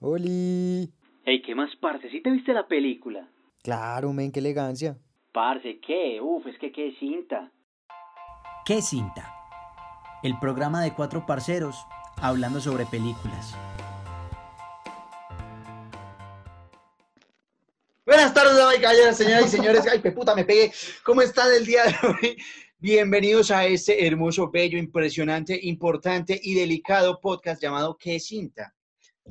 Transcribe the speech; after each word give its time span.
¡Oli! 0.00 0.92
Ey, 1.24 1.42
¿qué 1.42 1.56
más, 1.56 1.74
parce? 1.80 2.08
¿Sí 2.10 2.22
te 2.22 2.30
viste 2.30 2.52
la 2.52 2.68
película? 2.68 3.28
Claro, 3.64 4.12
men, 4.12 4.30
qué 4.30 4.38
elegancia. 4.38 4.96
Parce, 5.32 5.80
¿qué? 5.80 6.20
Uf, 6.20 6.46
es 6.46 6.56
que 6.58 6.70
qué 6.70 6.94
cinta. 7.00 7.50
¿Qué 8.64 8.80
cinta? 8.80 9.34
El 10.22 10.38
programa 10.38 10.82
de 10.82 10.94
cuatro 10.94 11.26
parceros 11.26 11.76
hablando 12.22 12.60
sobre 12.60 12.86
películas. 12.86 13.56
Buenas 18.06 18.32
tardes, 18.32 18.56
damas 18.56 19.16
señoras 19.16 19.46
y 19.46 19.56
señores. 19.56 19.86
Ay, 19.90 20.00
qué 20.00 20.12
puta, 20.12 20.36
me 20.36 20.44
pegué. 20.44 20.70
¿Cómo 21.04 21.22
están 21.22 21.52
el 21.52 21.66
día 21.66 21.82
de 21.84 21.94
hoy? 22.06 22.36
Bienvenidos 22.78 23.50
a 23.50 23.66
este 23.66 24.06
hermoso, 24.06 24.48
bello, 24.48 24.78
impresionante, 24.78 25.58
importante 25.60 26.38
y 26.40 26.54
delicado 26.54 27.20
podcast 27.20 27.60
llamado 27.60 27.96
¿Qué 27.98 28.20
cinta? 28.20 28.72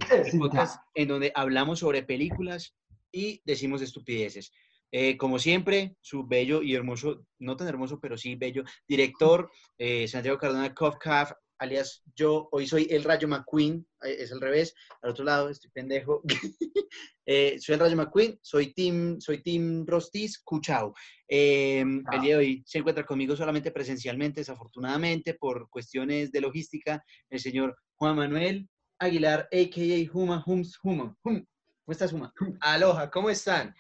El 0.10 0.40
podcast 0.40 0.82
en 0.94 1.08
donde 1.08 1.32
hablamos 1.36 1.80
sobre 1.80 2.04
películas 2.04 2.76
y 3.12 3.42
decimos 3.46 3.82
estupideces. 3.82 4.52
Eh, 4.92 5.18
como 5.18 5.38
siempre, 5.38 5.96
su 6.02 6.26
bello 6.26 6.62
y 6.62 6.76
hermoso, 6.76 7.26
no 7.40 7.58
tan 7.58 7.68
hermoso, 7.68 8.00
pero 8.00 8.18
sí 8.18 8.36
bello, 8.36 8.64
director 8.88 9.52
eh, 9.78 10.08
Santiago 10.08 10.38
Cardona 10.38 10.74
Kofkaf, 10.74 11.34
alias 11.60 12.04
yo, 12.16 12.48
hoy 12.52 12.68
soy 12.68 12.88
el 12.90 13.04
Rayo 13.04 13.28
McQueen, 13.28 13.86
eh, 14.04 14.18
es 14.20 14.32
al 14.32 14.42
revés, 14.42 14.74
al 15.02 15.12
otro 15.12 15.26
lado, 15.26 15.50
estoy 15.50 15.72
pendejo. 15.72 16.22
Eh, 17.30 17.60
soy 17.60 17.74
el 17.74 17.82
Rayo 17.82 17.98
McQueen, 17.98 18.40
soy 18.42 18.74
Team, 18.74 19.20
soy 19.20 19.44
team 19.44 19.86
Rostiz, 19.86 20.40
Cuchao. 20.42 20.94
Eh, 21.28 21.82
El 21.82 22.22
día 22.22 22.36
de 22.36 22.36
hoy 22.38 22.64
se 22.66 22.78
encuentra 22.78 23.06
conmigo 23.06 23.36
solamente 23.36 23.72
presencialmente, 23.72 24.40
desafortunadamente, 24.40 25.34
por 25.34 25.70
cuestiones 25.70 26.32
de 26.32 26.40
logística, 26.40 27.04
el 27.30 27.42
señor 27.42 27.76
Juan 27.96 28.16
Manuel 28.16 28.70
Aguilar, 29.00 29.48
a.k.a. 29.52 30.12
Huma, 30.12 30.44
Hums, 30.46 30.80
Huma. 30.84 31.16
Hum. 31.24 31.46
¿Cómo 31.86 31.94
estás, 31.94 32.12
Huma? 32.14 32.34
Aloha, 32.60 33.10
¿cómo 33.10 33.30
están? 33.30 33.74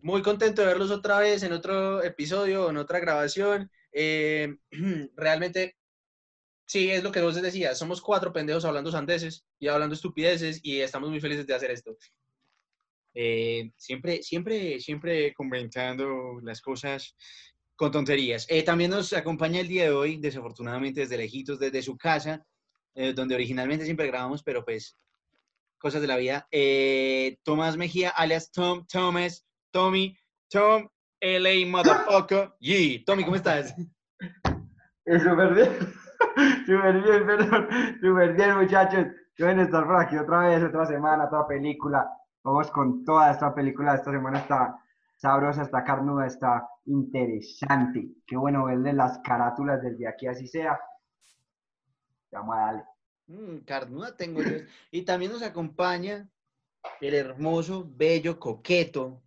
Muy 0.00 0.22
contento 0.22 0.62
de 0.62 0.68
verlos 0.68 0.90
otra 0.90 1.18
vez 1.18 1.42
en 1.42 1.52
otro 1.52 2.02
episodio, 2.02 2.70
en 2.70 2.76
otra 2.76 3.00
grabación. 3.00 3.70
Eh, 3.92 4.56
realmente, 5.16 5.76
sí, 6.66 6.90
es 6.90 7.02
lo 7.02 7.12
que 7.12 7.20
vos 7.20 7.40
decías. 7.40 7.78
Somos 7.78 8.00
cuatro 8.00 8.32
pendejos 8.32 8.64
hablando 8.64 8.90
sandeces 8.90 9.44
y 9.58 9.68
hablando 9.68 9.94
estupideces 9.94 10.60
y 10.62 10.80
estamos 10.80 11.10
muy 11.10 11.20
felices 11.20 11.46
de 11.46 11.54
hacer 11.54 11.70
esto. 11.70 11.96
Eh, 13.14 13.70
siempre, 13.76 14.22
siempre, 14.22 14.80
siempre 14.80 15.32
comentando 15.34 16.40
las 16.42 16.60
cosas 16.60 17.14
con 17.76 17.90
tonterías. 17.90 18.46
Eh, 18.48 18.62
también 18.62 18.90
nos 18.90 19.12
acompaña 19.12 19.60
el 19.60 19.68
día 19.68 19.84
de 19.84 19.90
hoy, 19.90 20.16
desafortunadamente 20.18 21.00
desde 21.00 21.16
lejitos, 21.16 21.58
desde 21.58 21.82
su 21.82 21.96
casa, 21.96 22.44
eh, 22.94 23.12
donde 23.12 23.34
originalmente 23.34 23.84
siempre 23.84 24.06
grabamos, 24.06 24.42
pero 24.42 24.64
pues 24.64 24.96
cosas 25.78 26.00
de 26.00 26.06
la 26.06 26.16
vida. 26.16 26.46
Eh, 26.50 27.38
Tomás 27.42 27.76
Mejía, 27.76 28.10
alias 28.10 28.50
Tom, 28.50 28.86
Thomas, 28.86 29.46
Tommy, 29.70 30.16
Tom, 30.48 30.88
LA 31.20 31.66
Motherfucker. 31.66 32.52
Yee. 32.60 33.04
Tommy, 33.04 33.24
¿cómo 33.24 33.36
estás? 33.36 33.74
Súper 35.06 35.54
bien, 35.54 35.70
súper 36.66 37.02
bien, 37.02 37.26
perdón, 37.26 37.68
súper 38.00 38.34
bien 38.34 38.56
muchachos. 38.56 39.06
Qué 39.36 39.44
bueno 39.44 39.62
estar 39.62 39.84
por 39.84 39.96
aquí 39.96 40.16
otra 40.16 40.48
vez, 40.48 40.62
otra 40.62 40.86
semana, 40.86 41.24
otra 41.24 41.46
película. 41.46 42.08
Vamos 42.42 42.70
con 42.70 43.04
toda 43.04 43.30
esta 43.30 43.54
película, 43.54 43.94
esta 43.94 44.10
semana 44.10 44.38
está 44.38 44.78
sabrosa, 45.16 45.62
está 45.62 45.82
carnuda, 45.82 46.26
está 46.26 46.68
interesante. 46.86 48.08
Qué 48.26 48.36
bueno 48.36 48.64
verle 48.64 48.92
las 48.92 49.18
carátulas 49.18 49.82
desde 49.82 50.06
aquí, 50.06 50.26
así 50.26 50.46
sea. 50.46 50.78
Vamos 52.34 52.56
a 52.56 52.58
darle. 52.60 52.84
Mm, 53.26 53.58
carnuda 53.64 54.16
tengo 54.16 54.42
yo. 54.42 54.58
Y 54.90 55.02
también 55.02 55.32
nos 55.32 55.42
acompaña 55.42 56.28
el 57.00 57.14
hermoso, 57.14 57.86
bello, 57.88 58.38
coqueto 58.38 59.22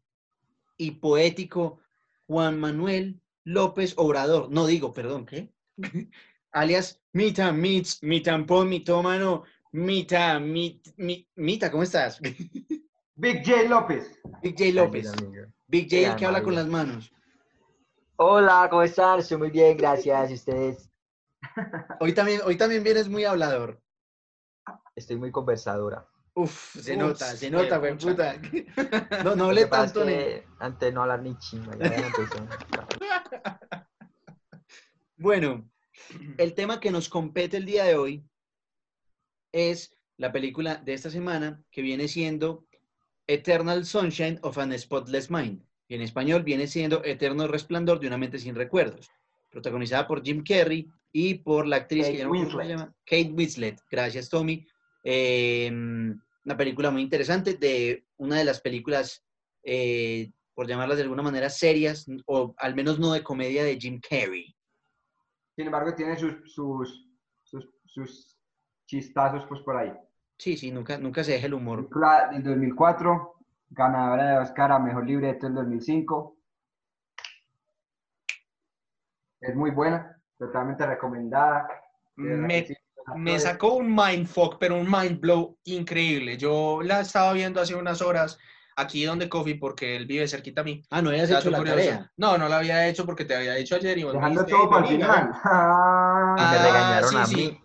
y 0.78 0.92
poético 0.92 1.80
Juan 2.28 2.60
Manuel 2.60 3.20
López 3.44 3.94
Obrador. 3.98 4.52
No 4.52 4.68
digo, 4.68 4.94
perdón, 4.94 5.26
¿qué? 5.26 5.52
Alias 6.52 7.02
Mita 7.14 7.52
Mits, 7.52 8.04
Mitampón, 8.04 8.70
Mitómano, 8.70 9.44
Mita, 9.72 10.40
mit, 10.40 10.88
mi- 10.98 11.28
Mita, 11.36 11.72
¿cómo 11.72 11.84
estás? 11.84 12.20
Big 13.16 13.44
J 13.46 13.64
López. 13.68 14.20
Big 14.44 14.56
J 14.58 14.72
López. 14.74 15.12
Big 15.68 15.86
J, 15.90 16.12
el 16.12 16.16
que 16.16 16.26
habla 16.26 16.44
con 16.44 16.54
las 16.56 16.68
manos. 16.68 17.12
Hola, 18.18 18.68
¿cómo 18.70 18.84
están? 18.84 19.20
Estoy 19.20 19.38
muy 19.38 19.50
bien, 19.50 19.78
gracias. 19.78 20.32
¿Y 20.32 20.34
ustedes? 20.36 20.90
Hoy 22.00 22.14
también, 22.14 22.42
hoy 22.46 22.58
también 22.58 22.84
vienes 22.84 23.10
muy 23.10 23.26
hablador. 23.26 23.82
Estoy 24.96 25.18
muy 25.18 25.32
conversadora. 25.32 26.08
Uf, 26.34 26.76
se 26.80 26.94
Uf, 26.96 27.00
nota, 27.00 27.26
se 27.36 27.50
nota, 27.50 27.78
güey, 27.78 27.98
puta. 27.98 28.36
No, 29.24 29.36
no 29.36 29.46
hablé 29.46 29.62
es 29.62 29.70
tanto. 29.70 30.06
ne- 30.06 30.14
que 30.14 30.44
antes 30.60 30.94
no 30.94 31.02
hablar 31.02 31.22
ni 31.24 31.30
empezó. 31.30 31.68
Bueno, 35.20 35.68
el 36.38 36.54
tema 36.54 36.80
que 36.80 36.92
nos 36.92 37.10
compete 37.10 37.58
el 37.58 37.66
día 37.66 37.86
de 37.86 37.96
hoy 37.96 38.24
es 39.52 39.96
la 40.18 40.32
película 40.32 40.76
de 40.76 40.94
esta 40.94 41.10
semana 41.10 41.64
que 41.72 41.82
viene 41.82 42.08
siendo 42.08 42.68
Eternal 43.26 43.86
Sunshine 43.86 44.40
of 44.44 44.58
an 44.60 44.78
Spotless 44.78 45.32
Mind. 45.32 45.64
Y 45.88 45.96
en 45.96 46.02
español 46.02 46.44
viene 46.44 46.68
siendo 46.68 47.04
Eterno 47.04 47.48
Resplandor 47.48 48.00
de 48.00 48.08
una 48.08 48.18
mente 48.18 48.38
sin 48.38 48.56
recuerdos. 48.56 49.10
Protagonizada 49.50 50.06
por 50.06 50.24
Jim 50.24 50.44
Carrey 50.44 50.92
y 51.12 51.36
por 51.36 51.68
la 51.68 51.78
actriz 51.78 52.06
Kate 52.06 52.18
que 52.18 52.28
Winslet. 52.28 52.68
llama, 52.68 52.94
Kate 53.06 53.32
Winslet. 53.34 53.82
Gracias, 53.90 54.30
Tommy. 54.30 54.68
Eh, 55.04 55.70
una 55.72 56.58
película 56.58 56.92
muy 56.92 57.02
interesante 57.02 57.56
de 57.56 58.06
una 58.18 58.38
de 58.38 58.46
las 58.46 58.62
películas, 58.62 59.24
eh, 59.64 60.32
por 60.54 60.68
llamarlas 60.68 60.98
de 60.98 61.04
alguna 61.04 61.24
manera, 61.24 61.50
serias, 61.50 62.06
o 62.26 62.56
al 62.58 62.76
menos 62.76 63.00
no 63.00 63.12
de 63.14 63.24
comedia 63.24 63.64
de 63.64 63.78
Jim 63.78 64.00
Carrey. 64.00 64.56
Sin 65.56 65.66
embargo, 65.66 65.94
tiene 65.96 66.18
sus, 66.18 66.36
sus, 66.54 67.10
sus, 67.44 67.70
sus 67.86 68.38
chistazos 68.86 69.46
pues 69.48 69.62
por 69.62 69.78
ahí. 69.78 69.92
Sí, 70.38 70.56
sí, 70.56 70.72
nunca, 70.72 70.98
nunca 70.98 71.24
se 71.24 71.34
deja 71.34 71.48
el 71.48 71.54
humor. 71.56 71.80
Película 71.80 72.30
del 72.32 72.44
2004, 72.44 73.36
ganadora 73.70 74.32
de 74.32 74.38
Oscar 74.38 74.72
a 74.72 74.80
Mejor 74.80 75.06
Libreto 75.06 75.48
del 75.48 75.56
2005. 75.56 76.38
Es 79.42 79.56
muy 79.56 79.72
buena, 79.72 80.17
totalmente 80.38 80.86
recomendada. 80.86 81.68
Me, 82.16 82.66
sí, 82.66 82.76
me 83.16 83.40
sacó 83.40 83.74
un 83.76 83.94
mindfuck, 83.96 84.58
pero 84.60 84.76
un 84.76 84.90
mind 84.90 85.20
blow 85.20 85.58
increíble. 85.66 86.38
Yo 86.38 86.82
la 86.84 87.02
estaba 87.02 87.34
viendo 87.34 87.62
hace 87.62 87.76
unas 87.76 88.02
horas 88.02 88.38
aquí 88.76 89.04
donde 89.06 89.30
Coffee, 89.30 89.56
porque 89.56 89.96
él 89.96 90.06
vive 90.06 90.28
cerquita 90.28 90.62
a 90.62 90.64
mí. 90.64 90.84
Ah, 90.90 91.02
no 91.02 91.12
Dato 91.12 91.24
hecho 91.34 91.50
la 91.50 91.58
curioso. 91.60 91.78
tarea. 91.80 92.12
No, 92.18 92.38
no 92.38 92.48
la 92.48 92.58
había 92.58 92.88
hecho 92.88 93.06
porque 93.06 93.26
te 93.26 93.36
había 93.36 93.54
dicho 93.56 93.76
ayer 93.76 93.98
y 93.98 94.04
vos 94.04 94.14
Dejando 94.14 94.46
todo 94.46 94.70
para 94.70 94.86
el 94.86 94.92
"Vení, 94.92 95.04
final. 95.04 95.32
Ah, 95.44 96.50
Me 96.52 96.58
regañaron 96.60 97.10
sí, 97.10 97.16
a 97.18 97.26
sí. 97.26 97.36
mí. 97.36 97.62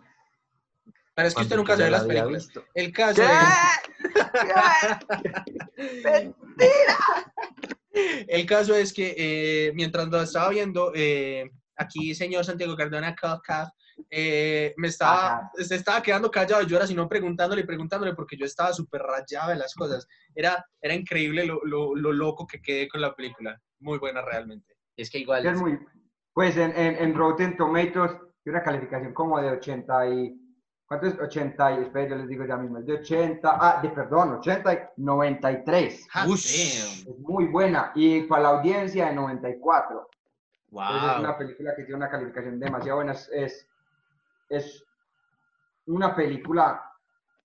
Pero 1.14 1.28
es 1.28 1.34
que 1.34 1.42
usted 1.42 1.56
nunca 1.56 1.76
se 1.76 1.82
ve 1.84 1.90
la 1.90 1.98
las 1.98 2.06
películas. 2.06 2.46
visto. 2.46 2.64
El 2.74 2.92
caso 2.92 3.22
es... 3.22 3.28
El 8.28 8.46
caso 8.46 8.74
es 8.74 8.92
que 8.92 9.14
eh, 9.18 9.72
mientras 9.74 10.08
lo 10.08 10.22
estaba 10.22 10.48
viendo, 10.48 10.92
eh, 10.94 11.50
aquí 11.82 12.14
señor 12.14 12.44
Santiago 12.44 12.76
Cardona 12.76 13.14
Caf, 13.14 13.40
eh, 14.10 14.74
me 14.76 14.88
estaba, 14.88 15.36
Ajá. 15.36 15.50
se 15.54 15.74
estaba 15.74 16.02
quedando 16.02 16.30
callado, 16.30 16.62
yo 16.62 16.76
era 16.76 16.86
sino 16.86 17.08
preguntándole 17.08 17.62
y 17.62 17.66
preguntándole 17.66 18.14
porque 18.14 18.36
yo 18.36 18.46
estaba 18.46 18.72
súper 18.72 19.02
rayado 19.02 19.50
de 19.50 19.56
las 19.56 19.74
cosas. 19.74 20.06
Era, 20.34 20.64
era 20.80 20.94
increíble 20.94 21.44
lo, 21.44 21.60
lo, 21.64 21.94
lo 21.94 22.12
loco 22.12 22.46
que 22.46 22.60
quedé 22.60 22.88
con 22.88 23.00
la 23.00 23.14
película. 23.14 23.60
Muy 23.80 23.98
buena 23.98 24.22
realmente. 24.22 24.74
Es 24.96 25.10
que 25.10 25.18
igual. 25.18 25.44
Es 25.46 25.58
muy, 25.58 25.78
pues 26.32 26.56
en, 26.56 26.76
en, 26.76 26.96
en 26.96 27.14
Rotten 27.14 27.56
Tomatoes 27.56 28.12
tiene 28.42 28.58
una 28.58 28.62
calificación 28.64 29.12
como 29.12 29.40
de 29.40 29.50
80 29.50 30.08
y... 30.08 30.38
¿Cuánto 30.86 31.06
es? 31.06 31.18
80 31.18 31.72
y... 31.72 31.82
Espera, 31.84 32.08
yo 32.08 32.16
les 32.16 32.28
digo 32.28 32.44
ya 32.46 32.56
mismo. 32.56 32.78
Es 32.78 32.86
de 32.86 32.94
80... 32.94 33.58
Ah, 33.60 33.80
de, 33.82 33.90
perdón, 33.90 34.34
80 34.34 34.72
y 34.72 34.78
93. 34.96 36.08
Hot 36.12 36.28
Ush. 36.28 37.04
damn. 37.04 37.14
Es 37.14 37.18
muy 37.20 37.46
buena. 37.46 37.92
Y 37.94 38.22
para 38.22 38.42
la 38.42 38.48
audiencia 38.50 39.08
de 39.08 39.14
94. 39.14 40.08
Entonces, 40.72 41.10
es 41.12 41.18
una 41.18 41.28
Wow. 41.28 41.38
película 41.38 41.74
que 41.76 41.82
tiene 41.82 41.96
una 41.96 42.08
calificación 42.10 42.58
demasiado 42.58 42.96
buena. 42.96 43.12
Es, 43.12 43.28
es, 43.32 43.68
es 44.48 44.84
una 45.86 46.14
película 46.16 46.82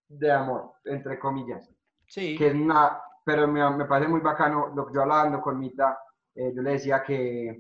de 0.08 0.32
amor, 0.32 0.74
entre 0.86 1.20
comillas. 1.20 1.70
Sí. 2.08 2.38
Que 2.38 2.48
es 2.48 2.54
una, 2.54 3.02
pero 3.26 3.48
me, 3.48 3.70
me 3.72 3.86
parece 3.86 4.10
muy 4.10 4.22
bacano 4.22 4.72
lo 4.74 4.88
que 4.88 4.94
yo 4.94 5.02
hablando 5.02 5.42
con 5.42 5.60
Mita, 5.60 6.00
eh, 6.36 6.54
yo 6.56 6.62
le 6.62 6.72
decía 6.72 7.04
que, 7.04 7.60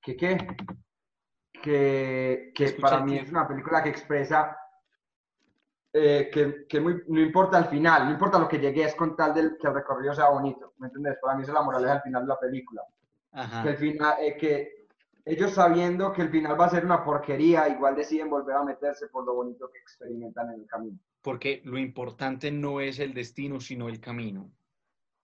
que 0.00 0.16
qué, 0.16 0.56
que, 1.62 2.52
que 2.54 2.64
Escuché 2.64 2.80
para 2.82 3.00
mí 3.04 3.18
es 3.18 3.28
una 3.30 3.46
película 3.46 3.82
que 3.82 3.90
expresa 3.90 4.56
eh, 5.92 6.30
que, 6.32 6.66
que 6.66 6.80
muy- 6.80 7.02
no 7.08 7.20
importa 7.20 7.58
el 7.58 7.64
final, 7.66 8.06
no 8.06 8.12
importa 8.12 8.38
lo 8.38 8.48
que 8.48 8.58
llegue, 8.58 8.84
es 8.84 8.94
con 8.94 9.14
tal 9.16 9.34
del, 9.34 9.58
que 9.58 9.66
el 9.66 9.74
recorrido 9.74 10.14
sea 10.14 10.30
bonito, 10.30 10.72
¿me 10.78 10.86
entiendes? 10.86 11.18
Para 11.20 11.34
mí 11.36 11.42
esa 11.42 11.50
es 11.52 11.54
la 11.58 11.62
moraleja 11.62 11.94
al 11.94 12.02
final 12.02 12.22
de 12.22 12.28
la 12.28 12.38
película 12.38 12.82
Ajá. 13.32 13.62
que 13.62 13.68
el 13.70 13.76
final, 13.76 14.14
eh, 14.20 14.36
que 14.36 14.86
ellos 15.24 15.52
sabiendo 15.52 16.12
que 16.12 16.22
el 16.22 16.30
final 16.30 16.58
va 16.58 16.66
a 16.66 16.70
ser 16.70 16.84
una 16.84 17.04
porquería, 17.04 17.68
igual 17.68 17.94
deciden 17.94 18.30
volver 18.30 18.56
a 18.56 18.64
meterse 18.64 19.08
por 19.08 19.26
lo 19.26 19.34
bonito 19.34 19.70
que 19.70 19.78
experimentan 19.78 20.48
en 20.54 20.60
el 20.60 20.66
camino. 20.66 20.98
Porque 21.20 21.60
lo 21.64 21.78
importante 21.78 22.50
no 22.50 22.80
es 22.80 22.98
el 22.98 23.12
destino, 23.12 23.60
sino 23.60 23.88
el 23.88 24.00
camino. 24.00 24.50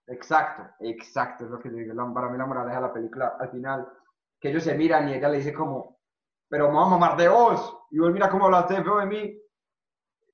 Exacto, 0.07 0.63
exacto, 0.81 1.45
es 1.45 1.51
lo 1.51 1.59
que 1.59 1.69
digo. 1.69 2.13
Para 2.13 2.29
mí 2.29 2.37
la 2.37 2.45
moraleja 2.45 2.75
de 2.75 2.87
la 2.87 2.93
película, 2.93 3.35
al 3.39 3.49
final, 3.49 3.87
que 4.39 4.49
ellos 4.49 4.63
se 4.63 4.75
miran 4.75 5.09
y 5.09 5.13
ella 5.13 5.29
le 5.29 5.37
dice 5.37 5.53
como, 5.53 5.99
pero 6.47 6.67
me 6.67 6.75
vamos 6.75 6.93
a 6.93 6.97
mamar 6.97 7.17
de 7.17 7.27
vos. 7.27 7.79
Y 7.89 7.97
vos 7.97 8.11
mira 8.11 8.29
cómo 8.29 8.45
hablaste 8.45 8.83
feo 8.83 8.99
de 8.99 9.05
mí. 9.07 9.41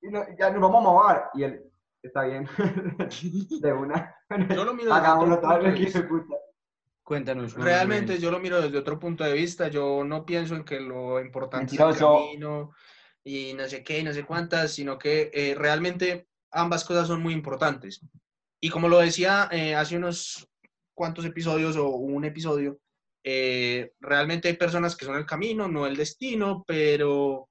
Y 0.02 0.10
no- 0.10 0.24
ya 0.38 0.50
nos 0.50 0.60
vamos 0.60 0.80
a 0.84 0.88
mamar. 0.92 1.30
Y 1.32 1.44
él, 1.44 1.72
está 2.02 2.24
bien, 2.24 2.46
de 3.62 3.72
una. 3.72 4.14
Yo 4.54 4.64
lo 4.64 4.74
miro 4.74 4.92
Hagámoslo 4.92 5.40
tal 5.40 5.62
vez, 5.62 5.92
puta. 6.02 6.34
Cuéntanos. 7.02 7.54
Realmente 7.54 8.12
Rubén. 8.12 8.22
yo 8.22 8.30
lo 8.30 8.40
miro 8.40 8.60
desde 8.60 8.78
otro 8.78 8.98
punto 8.98 9.24
de 9.24 9.32
vista. 9.32 9.68
Yo 9.68 10.04
no 10.04 10.24
pienso 10.24 10.54
en 10.54 10.64
que 10.64 10.80
lo 10.80 11.20
importante 11.20 11.74
es 11.74 11.80
el 11.80 11.86
Mentiroso. 11.86 12.26
camino 12.26 12.72
y 13.24 13.54
no 13.54 13.68
sé 13.68 13.82
qué, 13.82 14.00
y 14.00 14.02
no 14.02 14.12
sé 14.12 14.24
cuántas, 14.24 14.72
sino 14.72 14.98
que 14.98 15.30
eh, 15.32 15.54
realmente 15.56 16.28
ambas 16.50 16.84
cosas 16.84 17.08
son 17.08 17.22
muy 17.22 17.32
importantes. 17.32 18.00
Y 18.60 18.70
como 18.70 18.88
lo 18.88 18.98
decía 18.98 19.48
eh, 19.50 19.74
hace 19.74 19.96
unos 19.96 20.48
cuantos 20.94 21.24
episodios 21.24 21.76
o 21.76 21.88
un 21.88 22.24
episodio, 22.24 22.78
eh, 23.24 23.92
realmente 24.00 24.48
hay 24.48 24.54
personas 24.56 24.96
que 24.96 25.04
son 25.04 25.16
el 25.16 25.26
camino, 25.26 25.68
no 25.68 25.86
el 25.86 25.96
destino, 25.96 26.64
pero 26.66 27.48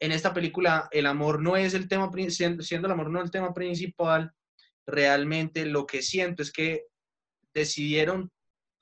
en 0.00 0.12
esta 0.12 0.34
película 0.34 0.88
el 0.90 1.06
amor 1.06 1.40
no 1.40 1.56
es 1.56 1.74
el 1.74 1.88
tema, 1.88 2.10
siendo, 2.28 2.62
siendo 2.62 2.86
el 2.86 2.92
amor 2.92 3.10
no 3.10 3.20
el 3.20 3.30
tema 3.30 3.54
principal, 3.54 4.32
realmente 4.86 5.64
lo 5.64 5.86
que 5.86 6.02
siento 6.02 6.42
es 6.42 6.50
que 6.52 6.86
decidieron 7.54 8.30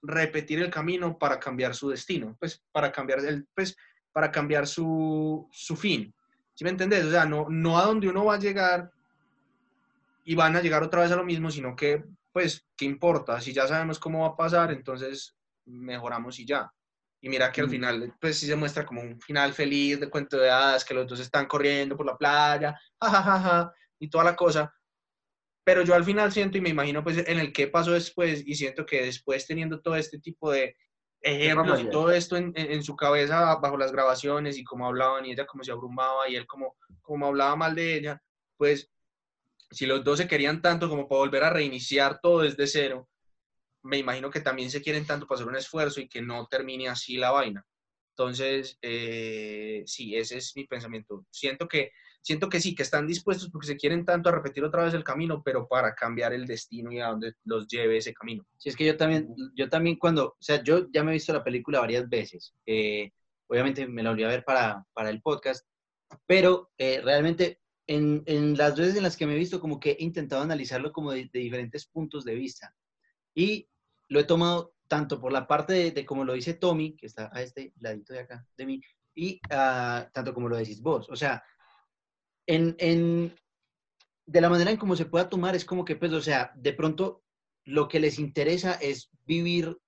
repetir 0.02 0.60
el 0.60 0.70
camino 0.70 1.18
para 1.18 1.38
cambiar 1.38 1.74
su 1.74 1.88
destino, 1.90 2.36
pues 2.38 2.62
para 2.72 2.90
cambiar 2.90 3.20
el, 3.20 3.46
pues 3.54 3.76
para 4.12 4.30
cambiar 4.30 4.66
su, 4.66 5.48
su 5.52 5.76
fin. 5.76 6.14
¿Sí 6.54 6.64
me 6.64 6.70
entendés? 6.70 7.04
O 7.04 7.10
sea, 7.10 7.24
no, 7.24 7.46
no 7.48 7.78
a 7.78 7.84
donde 7.84 8.08
uno 8.08 8.24
va 8.26 8.34
a 8.34 8.38
llegar 8.38 8.90
y 10.24 10.34
van 10.34 10.56
a 10.56 10.60
llegar 10.60 10.82
otra 10.82 11.02
vez 11.02 11.10
a 11.12 11.16
lo 11.16 11.24
mismo, 11.24 11.50
sino 11.50 11.74
que, 11.74 12.04
pues, 12.32 12.66
¿qué 12.76 12.84
importa? 12.84 13.40
Si 13.40 13.52
ya 13.52 13.66
sabemos 13.66 13.98
cómo 13.98 14.20
va 14.22 14.28
a 14.28 14.36
pasar, 14.36 14.70
entonces 14.72 15.36
mejoramos 15.66 16.38
y 16.38 16.46
ya. 16.46 16.70
Y 17.22 17.28
mira 17.28 17.50
que 17.52 17.60
al 17.60 17.66
Mm. 17.66 17.70
final, 17.70 18.14
pues 18.20 18.38
sí 18.38 18.46
se 18.46 18.56
muestra 18.56 18.84
como 18.86 19.00
un 19.00 19.20
final 19.20 19.52
feliz 19.52 20.00
de 20.00 20.08
cuento 20.08 20.36
de 20.38 20.50
hadas, 20.50 20.84
que 20.84 20.94
los 20.94 21.06
dos 21.06 21.20
están 21.20 21.46
corriendo 21.46 21.96
por 21.96 22.06
la 22.06 22.16
playa, 22.16 22.78
jajajaja, 23.00 23.72
y 23.98 24.08
toda 24.08 24.24
la 24.24 24.36
cosa. 24.36 24.72
Pero 25.74 25.84
yo 25.84 25.94
al 25.94 26.04
final 26.04 26.32
siento 26.32 26.58
y 26.58 26.60
me 26.60 26.68
imagino 26.70 27.02
pues 27.04 27.18
en 27.18 27.38
el 27.38 27.52
qué 27.52 27.68
pasó 27.68 27.92
después 27.92 28.42
y 28.46 28.54
siento 28.56 28.84
que 28.84 29.02
después 29.02 29.46
teniendo 29.46 29.80
todo 29.80 29.94
este 29.96 30.18
tipo 30.18 30.50
de 30.50 30.76
ejemplos 31.22 31.80
y 31.80 31.90
todo 31.90 32.10
esto 32.10 32.36
en, 32.36 32.52
en- 32.56 32.72
en 32.72 32.82
su 32.82 32.96
cabeza 32.96 33.54
bajo 33.56 33.76
las 33.76 33.92
grabaciones 33.92 34.58
y 34.58 34.64
cómo 34.64 34.86
hablaban 34.86 35.24
y 35.26 35.32
ella 35.32 35.46
como 35.46 35.62
se 35.62 35.70
abrumaba 35.72 36.28
y 36.28 36.34
él 36.36 36.46
como, 36.46 36.76
como 37.02 37.26
hablaba 37.26 37.54
mal 37.56 37.74
de 37.74 37.94
ella, 37.94 38.22
pues 38.56 38.90
si 39.70 39.86
los 39.86 40.02
dos 40.02 40.18
se 40.18 40.26
querían 40.26 40.60
tanto 40.60 40.88
como 40.88 41.08
para 41.08 41.20
volver 41.20 41.44
a 41.44 41.50
reiniciar 41.50 42.18
todo 42.20 42.40
desde 42.40 42.66
cero, 42.66 43.08
me 43.82 43.98
imagino 43.98 44.30
que 44.30 44.40
también 44.40 44.70
se 44.70 44.82
quieren 44.82 45.06
tanto 45.06 45.26
para 45.26 45.36
hacer 45.36 45.48
un 45.48 45.56
esfuerzo 45.56 46.00
y 46.00 46.08
que 46.08 46.20
no 46.22 46.46
termine 46.46 46.88
así 46.88 47.16
la 47.16 47.30
vaina. 47.30 47.64
Entonces, 48.16 48.78
eh, 48.82 49.82
sí, 49.86 50.16
ese 50.16 50.38
es 50.38 50.54
mi 50.56 50.64
pensamiento. 50.66 51.24
Siento 51.30 51.68
que, 51.68 51.92
siento 52.22 52.48
que 52.48 52.60
sí, 52.60 52.74
que 52.74 52.82
están 52.82 53.06
dispuestos 53.06 53.50
porque 53.50 53.66
se 53.66 53.76
quieren 53.76 54.04
tanto 54.04 54.28
a 54.28 54.32
repetir 54.32 54.64
otra 54.64 54.84
vez 54.84 54.94
el 54.94 55.04
camino, 55.04 55.42
pero 55.42 55.66
para 55.68 55.94
cambiar 55.94 56.32
el 56.32 56.46
destino 56.46 56.92
y 56.92 57.00
a 57.00 57.08
donde 57.08 57.34
los 57.44 57.66
lleve 57.68 57.96
ese 57.98 58.12
camino. 58.14 58.44
Sí, 58.58 58.68
es 58.68 58.76
que 58.76 58.84
yo 58.86 58.96
también, 58.96 59.28
yo 59.54 59.68
también 59.68 59.96
cuando, 59.96 60.26
o 60.28 60.36
sea, 60.40 60.62
yo 60.62 60.88
ya 60.92 61.02
me 61.02 61.10
he 61.10 61.14
visto 61.14 61.32
la 61.32 61.44
película 61.44 61.80
varias 61.80 62.08
veces. 62.08 62.54
eh, 62.66 63.10
obviamente 63.48 63.86
me 63.88 64.02
la 64.02 64.10
volví 64.10 64.22
a 64.22 64.28
ver 64.28 64.44
para, 64.44 64.84
para 64.92 65.10
el 65.10 65.20
podcast, 65.22 65.66
pero 66.26 66.70
eh, 66.78 67.00
realmente 67.02 67.60
en, 67.86 68.22
en 68.26 68.56
las 68.56 68.76
veces 68.76 68.96
en 68.96 69.02
las 69.02 69.16
que 69.16 69.26
me 69.26 69.34
he 69.34 69.38
visto, 69.38 69.60
como 69.60 69.80
que 69.80 69.92
he 69.92 70.04
intentado 70.04 70.42
analizarlo 70.42 70.92
como 70.92 71.10
de, 71.10 71.28
de 71.32 71.40
diferentes 71.40 71.86
puntos 71.86 72.24
de 72.24 72.34
vista. 72.36 72.72
Y 73.34 73.68
lo 74.08 74.20
he 74.20 74.24
tomado 74.24 74.74
tanto 74.86 75.20
por 75.20 75.32
la 75.32 75.46
parte 75.46 75.72
de, 75.72 75.90
de 75.90 76.04
como 76.06 76.24
lo 76.24 76.32
dice 76.34 76.54
Tommy, 76.54 76.96
que 76.96 77.06
está 77.06 77.30
a 77.32 77.42
este 77.42 77.72
ladito 77.80 78.12
de 78.12 78.20
acá 78.20 78.46
de 78.56 78.66
mí, 78.66 78.80
y 79.14 79.40
ah, 79.50 80.08
tanto 80.12 80.32
como 80.32 80.48
lo 80.48 80.56
decís 80.56 80.80
vos. 80.80 81.08
O 81.10 81.16
sea, 81.16 81.42
en, 82.50 82.74
en, 82.78 83.36
de 84.26 84.40
la 84.40 84.50
manera 84.50 84.72
en 84.72 84.76
cómo 84.76 84.96
se 84.96 85.06
pueda 85.06 85.28
tomar 85.28 85.54
es 85.54 85.64
como 85.64 85.84
que, 85.84 85.94
pues, 85.94 86.12
o 86.12 86.20
sea, 86.20 86.52
de 86.56 86.72
pronto 86.72 87.22
lo 87.64 87.86
que 87.86 88.00
les 88.00 88.18
interesa 88.18 88.72
es 88.74 89.08
vivir 89.24 89.78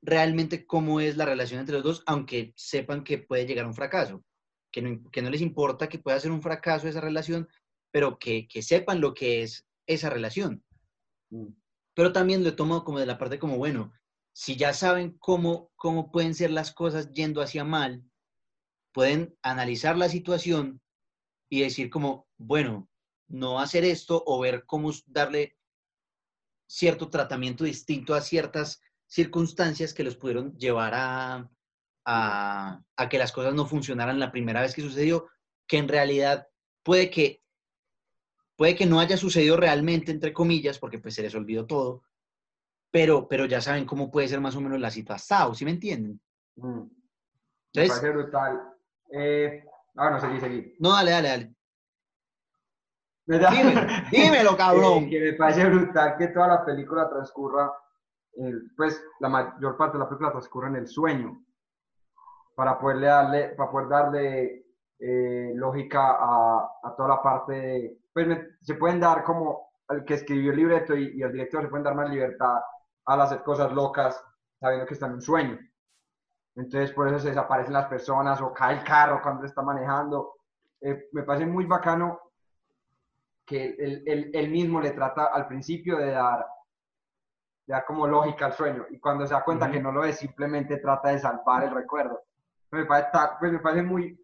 realmente 0.00 0.64
cómo 0.64 1.00
es 1.00 1.18
la 1.18 1.26
relación 1.26 1.60
entre 1.60 1.74
los 1.74 1.84
dos, 1.84 2.02
aunque 2.06 2.54
sepan 2.56 3.04
que 3.04 3.18
puede 3.18 3.44
llegar 3.44 3.66
a 3.66 3.68
un 3.68 3.74
fracaso, 3.74 4.24
que 4.72 4.80
no, 4.80 5.10
que 5.10 5.20
no 5.20 5.28
les 5.28 5.42
importa 5.42 5.90
que 5.90 5.98
pueda 5.98 6.18
ser 6.18 6.30
un 6.30 6.40
fracaso 6.40 6.88
esa 6.88 7.02
relación, 7.02 7.46
pero 7.90 8.18
que, 8.18 8.48
que 8.48 8.62
sepan 8.62 9.02
lo 9.02 9.12
que 9.12 9.42
es 9.42 9.66
esa 9.86 10.08
relación. 10.08 10.64
Mm. 11.28 11.48
Pero 11.92 12.12
también 12.12 12.42
lo 12.42 12.56
tomo 12.56 12.84
como 12.84 13.00
de 13.00 13.06
la 13.06 13.18
parte 13.18 13.38
como, 13.38 13.58
bueno, 13.58 13.92
si 14.32 14.56
ya 14.56 14.72
saben 14.72 15.18
cómo, 15.18 15.72
cómo 15.76 16.10
pueden 16.10 16.34
ser 16.34 16.52
las 16.52 16.72
cosas 16.72 17.12
yendo 17.12 17.42
hacia 17.42 17.64
mal, 17.64 18.02
pueden 18.92 19.36
analizar 19.42 19.98
la 19.98 20.08
situación 20.08 20.80
y 21.48 21.60
decir 21.62 21.90
como, 21.90 22.28
bueno, 22.36 22.88
no 23.28 23.60
hacer 23.60 23.84
esto 23.84 24.22
o 24.26 24.40
ver 24.40 24.64
cómo 24.66 24.90
darle 25.06 25.56
cierto 26.66 27.08
tratamiento 27.08 27.64
distinto 27.64 28.14
a 28.14 28.20
ciertas 28.20 28.80
circunstancias 29.06 29.94
que 29.94 30.04
los 30.04 30.16
pudieron 30.16 30.56
llevar 30.58 30.92
a, 30.94 31.50
a, 32.04 32.82
a 32.96 33.08
que 33.08 33.18
las 33.18 33.32
cosas 33.32 33.54
no 33.54 33.66
funcionaran 33.66 34.20
la 34.20 34.30
primera 34.30 34.60
vez 34.60 34.74
que 34.74 34.82
sucedió, 34.82 35.28
que 35.66 35.78
en 35.78 35.88
realidad 35.88 36.46
puede 36.82 37.10
que, 37.10 37.42
puede 38.56 38.76
que 38.76 38.86
no 38.86 39.00
haya 39.00 39.16
sucedido 39.16 39.56
realmente, 39.56 40.12
entre 40.12 40.32
comillas, 40.32 40.78
porque 40.78 40.98
pues 40.98 41.14
se 41.14 41.22
les 41.22 41.34
olvidó 41.34 41.66
todo, 41.66 42.02
pero, 42.90 43.28
pero 43.28 43.46
ya 43.46 43.60
saben 43.60 43.84
cómo 43.84 44.10
puede 44.10 44.28
ser 44.28 44.40
más 44.40 44.56
o 44.56 44.60
menos 44.60 44.80
la 44.80 44.90
situación, 44.90 45.54
¿sí 45.54 45.64
me 45.64 45.72
entienden? 45.72 46.20
Mm. 46.56 46.82
Me 47.74 47.84
Entonces, 47.84 48.00
parece 48.00 48.10
brutal. 48.10 48.74
Eh, 49.12 49.64
ah, 49.96 50.10
no, 50.10 50.20
seguí, 50.20 50.40
seguí. 50.40 50.76
no, 50.80 50.92
dale, 50.92 51.10
dale, 51.10 51.28
dale. 51.28 51.54
Dímelo, 53.26 53.80
dímelo, 54.10 54.56
cabrón. 54.56 55.04
Eh, 55.04 55.10
que 55.10 55.20
me 55.20 55.32
parece 55.34 55.64
brutal 55.68 56.16
que 56.16 56.28
toda 56.28 56.48
la 56.48 56.64
película 56.64 57.08
transcurra, 57.10 57.70
pues 58.76 59.02
la 59.20 59.28
mayor 59.28 59.76
parte 59.76 59.98
de 59.98 60.04
la 60.04 60.08
película 60.08 60.30
transcurre 60.30 60.68
en 60.68 60.76
el 60.76 60.86
sueño, 60.88 61.44
para 62.54 62.78
poderle 62.78 63.06
darle, 63.06 63.48
para 63.50 63.70
poder 63.70 63.88
darle 63.88 64.66
eh, 64.98 65.52
lógica 65.54 66.16
a, 66.18 66.70
a 66.82 66.96
toda 66.96 67.08
la 67.10 67.22
parte 67.22 67.52
de, 67.52 67.98
pues 68.12 68.26
me- 68.26 68.42
se 68.62 68.74
pueden 68.74 68.98
dar 68.98 69.22
como 69.22 69.68
el 69.90 70.04
que 70.04 70.14
escribió 70.14 70.50
el 70.50 70.56
libreto 70.56 70.96
y, 70.96 71.18
y 71.18 71.22
el 71.22 71.32
director 71.32 71.62
se 71.62 71.68
pueden 71.68 71.84
dar 71.84 71.94
más 71.94 72.10
libertad 72.10 72.60
al 73.06 73.20
hacer 73.20 73.42
cosas 73.42 73.72
locas 73.72 74.20
sabiendo 74.58 74.86
que 74.86 74.94
están 74.94 75.10
en 75.10 75.14
un 75.16 75.22
sueño. 75.22 75.58
Entonces 76.58 76.92
por 76.92 77.08
eso 77.08 77.20
se 77.20 77.28
desaparecen 77.28 77.72
las 77.72 77.86
personas 77.86 78.40
o 78.42 78.52
cae 78.52 78.76
el 78.78 78.84
carro 78.84 79.20
cuando 79.22 79.46
está 79.46 79.62
manejando. 79.62 80.34
Eh, 80.80 81.08
me 81.12 81.22
parece 81.22 81.46
muy 81.46 81.64
bacano 81.64 82.20
que 83.46 83.74
él, 83.78 84.02
él- 84.06 84.30
él 84.34 84.50
mismo 84.50 84.80
le 84.80 84.90
trata 84.90 85.26
al 85.26 85.46
principio 85.48 85.96
de 85.96 86.10
dar, 86.10 86.44
de 87.66 87.72
dar 87.74 87.84
como 87.84 88.06
lógica 88.06 88.46
al 88.46 88.52
sueño 88.52 88.86
y 88.90 88.98
cuando 88.98 89.26
se 89.26 89.34
da 89.34 89.44
cuenta 89.44 89.70
que 89.70 89.80
no 89.80 89.92
lo 89.92 90.04
es, 90.04 90.18
simplemente 90.18 90.78
trata 90.78 91.10
de 91.10 91.18
salvar 91.18 91.64
el 91.64 91.70
recuerdo. 91.70 92.20
Me 92.70 92.84
parece, 92.84 93.10
pues 93.40 93.52
me 93.52 93.58
parece 93.60 93.82
muy, 93.82 94.18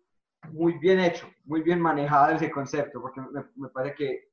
muy 0.52 0.78
bien 0.78 1.00
hecho, 1.00 1.26
muy 1.44 1.62
bien 1.62 1.80
manejado 1.80 2.32
ese 2.32 2.50
concepto, 2.50 3.00
porque 3.00 3.20
me, 3.20 3.44
me 3.56 3.68
parece 3.68 3.94
que, 3.94 4.28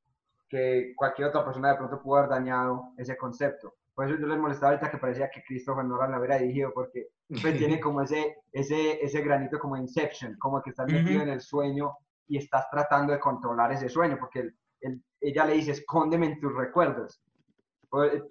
que 0.50 0.93
cualquier 0.96 1.29
otra 1.29 1.46
persona 1.46 1.70
de 1.72 1.77
pronto 1.77 2.01
pudo 2.01 2.17
haber 2.17 2.29
dañado 2.29 2.93
ese 2.98 3.17
concepto. 3.17 3.74
Por 4.01 4.10
eso 4.10 4.20
yo 4.20 4.25
les 4.25 4.39
molestaba 4.39 4.72
ahorita 4.72 4.89
que 4.89 4.98
parecía 4.98 5.29
que 5.29 5.43
Christopher 5.43 5.86
Nolan 5.86 6.12
lo 6.13 6.17
hubiera 6.17 6.39
dirigido, 6.39 6.72
porque 6.74 7.10
pues, 7.39 7.55
tiene 7.60 7.79
como 7.79 8.01
ese, 8.01 8.38
ese, 8.51 9.00
ese 9.05 9.22
granito 9.22 9.60
como 9.60 9.77
Inception, 9.77 10.36
como 10.39 10.60
que 10.60 10.72
estás 10.72 10.91
metido 10.91 11.17
Ujú. 11.17 11.27
en 11.27 11.29
el 11.29 11.39
sueño 11.41 11.91
y 12.27 12.38
estás 12.38 12.67
tratando 12.72 13.13
de 13.13 13.20
controlar 13.20 13.72
ese 13.74 13.89
sueño, 13.89 14.17
porque 14.20 14.39
él- 14.39 14.55
él- 14.81 15.03
ella 15.20 15.46
le 15.46 15.53
dice, 15.53 15.74
escóndeme 15.74 16.25
en 16.25 16.39
tus 16.39 16.51
recuerdos. 16.55 17.22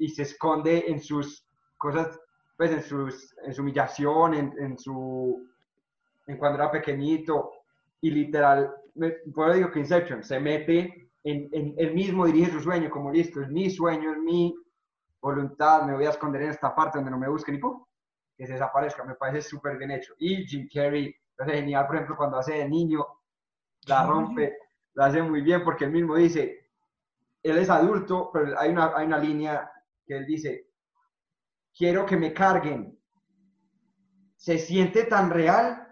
Y 0.00 0.08
se 0.08 0.22
esconde 0.22 0.86
en 0.90 0.98
sus 0.98 1.46
cosas, 1.78 2.18
pues 2.56 2.72
en, 2.72 2.82
sus, 2.82 3.32
en 3.44 3.54
su 3.54 3.62
humillación, 3.62 4.34
en, 4.34 4.52
en 4.58 4.76
su, 4.76 5.46
en 6.26 6.36
cuando 6.36 6.58
era 6.58 6.72
pequeñito, 6.72 7.52
y 8.00 8.10
literal, 8.10 8.74
me, 8.96 9.10
por 9.32 9.50
eso 9.50 9.58
digo 9.58 9.70
que 9.70 9.78
Inception, 9.78 10.24
se 10.24 10.40
mete 10.40 11.10
en, 11.22 11.48
en, 11.52 11.74
él 11.78 11.94
mismo 11.94 12.26
dirige 12.26 12.50
su 12.50 12.60
sueño, 12.60 12.90
como 12.90 13.12
listo, 13.12 13.40
es 13.40 13.48
mi 13.50 13.70
sueño, 13.70 14.10
es 14.10 14.18
mi 14.18 14.52
voluntad, 15.20 15.82
me 15.84 15.94
voy 15.94 16.06
a 16.06 16.10
esconder 16.10 16.42
en 16.42 16.50
esta 16.50 16.74
parte 16.74 16.98
donde 16.98 17.10
no 17.10 17.18
me 17.18 17.28
busquen 17.28 17.56
y 17.56 17.58
¡pum! 17.58 17.84
que 18.36 18.46
se 18.46 18.54
desaparezca, 18.54 19.04
me 19.04 19.14
parece 19.16 19.48
súper 19.48 19.76
bien 19.78 19.90
hecho. 19.92 20.14
Y 20.18 20.46
Jim 20.46 20.68
Carrey, 20.72 21.14
es 21.38 21.46
genial, 21.46 21.86
por 21.86 21.96
ejemplo, 21.96 22.16
cuando 22.16 22.38
hace 22.38 22.54
de 22.54 22.68
niño, 22.68 23.06
la 23.86 24.06
rompe, 24.06 24.56
la 24.94 25.06
hace 25.06 25.22
muy 25.22 25.42
bien 25.42 25.64
porque 25.64 25.84
él 25.86 25.92
mismo 25.92 26.16
dice, 26.16 26.70
él 27.42 27.58
es 27.58 27.70
adulto, 27.70 28.30
pero 28.32 28.58
hay 28.58 28.70
una, 28.70 28.92
hay 28.96 29.06
una 29.06 29.18
línea 29.18 29.70
que 30.06 30.16
él 30.18 30.26
dice, 30.26 30.68
quiero 31.76 32.06
que 32.06 32.16
me 32.16 32.32
carguen. 32.32 32.96
se 34.36 34.58
siente 34.58 35.04
tan 35.04 35.30
real 35.30 35.86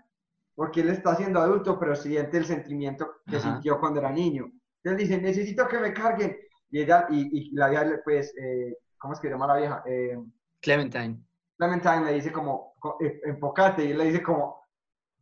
porque 0.55 0.81
él 0.81 0.89
está 0.91 1.15
siendo 1.15 1.41
adulto, 1.41 1.79
pero 1.79 1.95
siente 1.95 2.39
el 2.39 2.45
sentimiento 2.47 3.17
que 3.29 3.37
Ajá. 3.37 3.53
sintió 3.53 3.79
cuando 3.79 4.01
era 4.01 4.11
niño. 4.11 4.51
Entonces 4.83 5.09
dice, 5.09 5.21
necesito 5.23 5.69
que 5.69 5.79
me 5.79 5.93
carguen. 5.93 6.37
Y 6.71 6.81
ella, 6.81 7.07
y, 7.11 7.51
y 7.51 7.51
la 7.55 7.69
le- 7.85 7.99
pues, 7.99 8.35
eh, 8.37 8.77
¿cómo 8.99 9.15
es 9.15 9.21
que 9.21 9.29
se 9.29 9.33
llama 9.35 9.47
la 9.47 9.57
vieja? 9.57 9.83
Eh, 9.87 10.19
Clementine. 10.61 11.25
Clementine 11.57 12.05
le 12.05 12.13
dice 12.15 12.33
como, 12.33 12.75
co- 12.79 12.97
eh, 13.01 13.21
enfócate, 13.25 13.85
y 13.85 13.91
él 13.93 13.99
le 13.99 14.05
dice 14.07 14.23
como, 14.23 14.67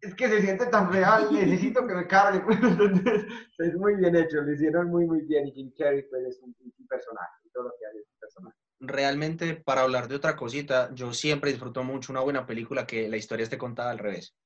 es 0.00 0.14
que 0.14 0.28
se 0.28 0.42
siente 0.42 0.66
tan 0.66 0.92
real, 0.92 1.28
necesito 1.32 1.86
que 1.86 1.94
me 1.94 2.06
carguen. 2.06 2.44
Entonces, 2.50 3.24
es 3.58 3.74
muy 3.76 3.96
bien 3.96 4.16
hecho, 4.16 4.42
lo 4.42 4.52
hicieron 4.52 4.88
muy, 4.90 5.06
muy 5.06 5.22
bien. 5.22 5.46
Y 5.48 5.52
Jim 5.52 5.72
Carrey, 5.78 6.02
pues, 6.10 6.24
es 6.26 6.40
un, 6.42 6.54
un 6.60 6.86
personaje, 6.88 7.32
y 7.44 7.50
todo 7.50 7.64
lo 7.64 7.70
que 7.78 7.86
hace 7.86 7.98
es 8.00 8.06
un 8.12 8.18
personaje. 8.20 8.56
realmente, 8.80 9.54
para 9.56 9.82
hablar 9.82 10.08
de 10.08 10.16
otra 10.16 10.36
cosita, 10.36 10.90
yo 10.94 11.12
siempre 11.12 11.50
disfruto 11.50 11.82
mucho 11.84 12.12
una 12.12 12.20
buena 12.20 12.46
película 12.46 12.86
que 12.86 13.08
la 13.08 13.16
historia 13.16 13.44
esté 13.44 13.58
contada 13.58 13.90
al 13.90 13.98
revés. 13.98 14.36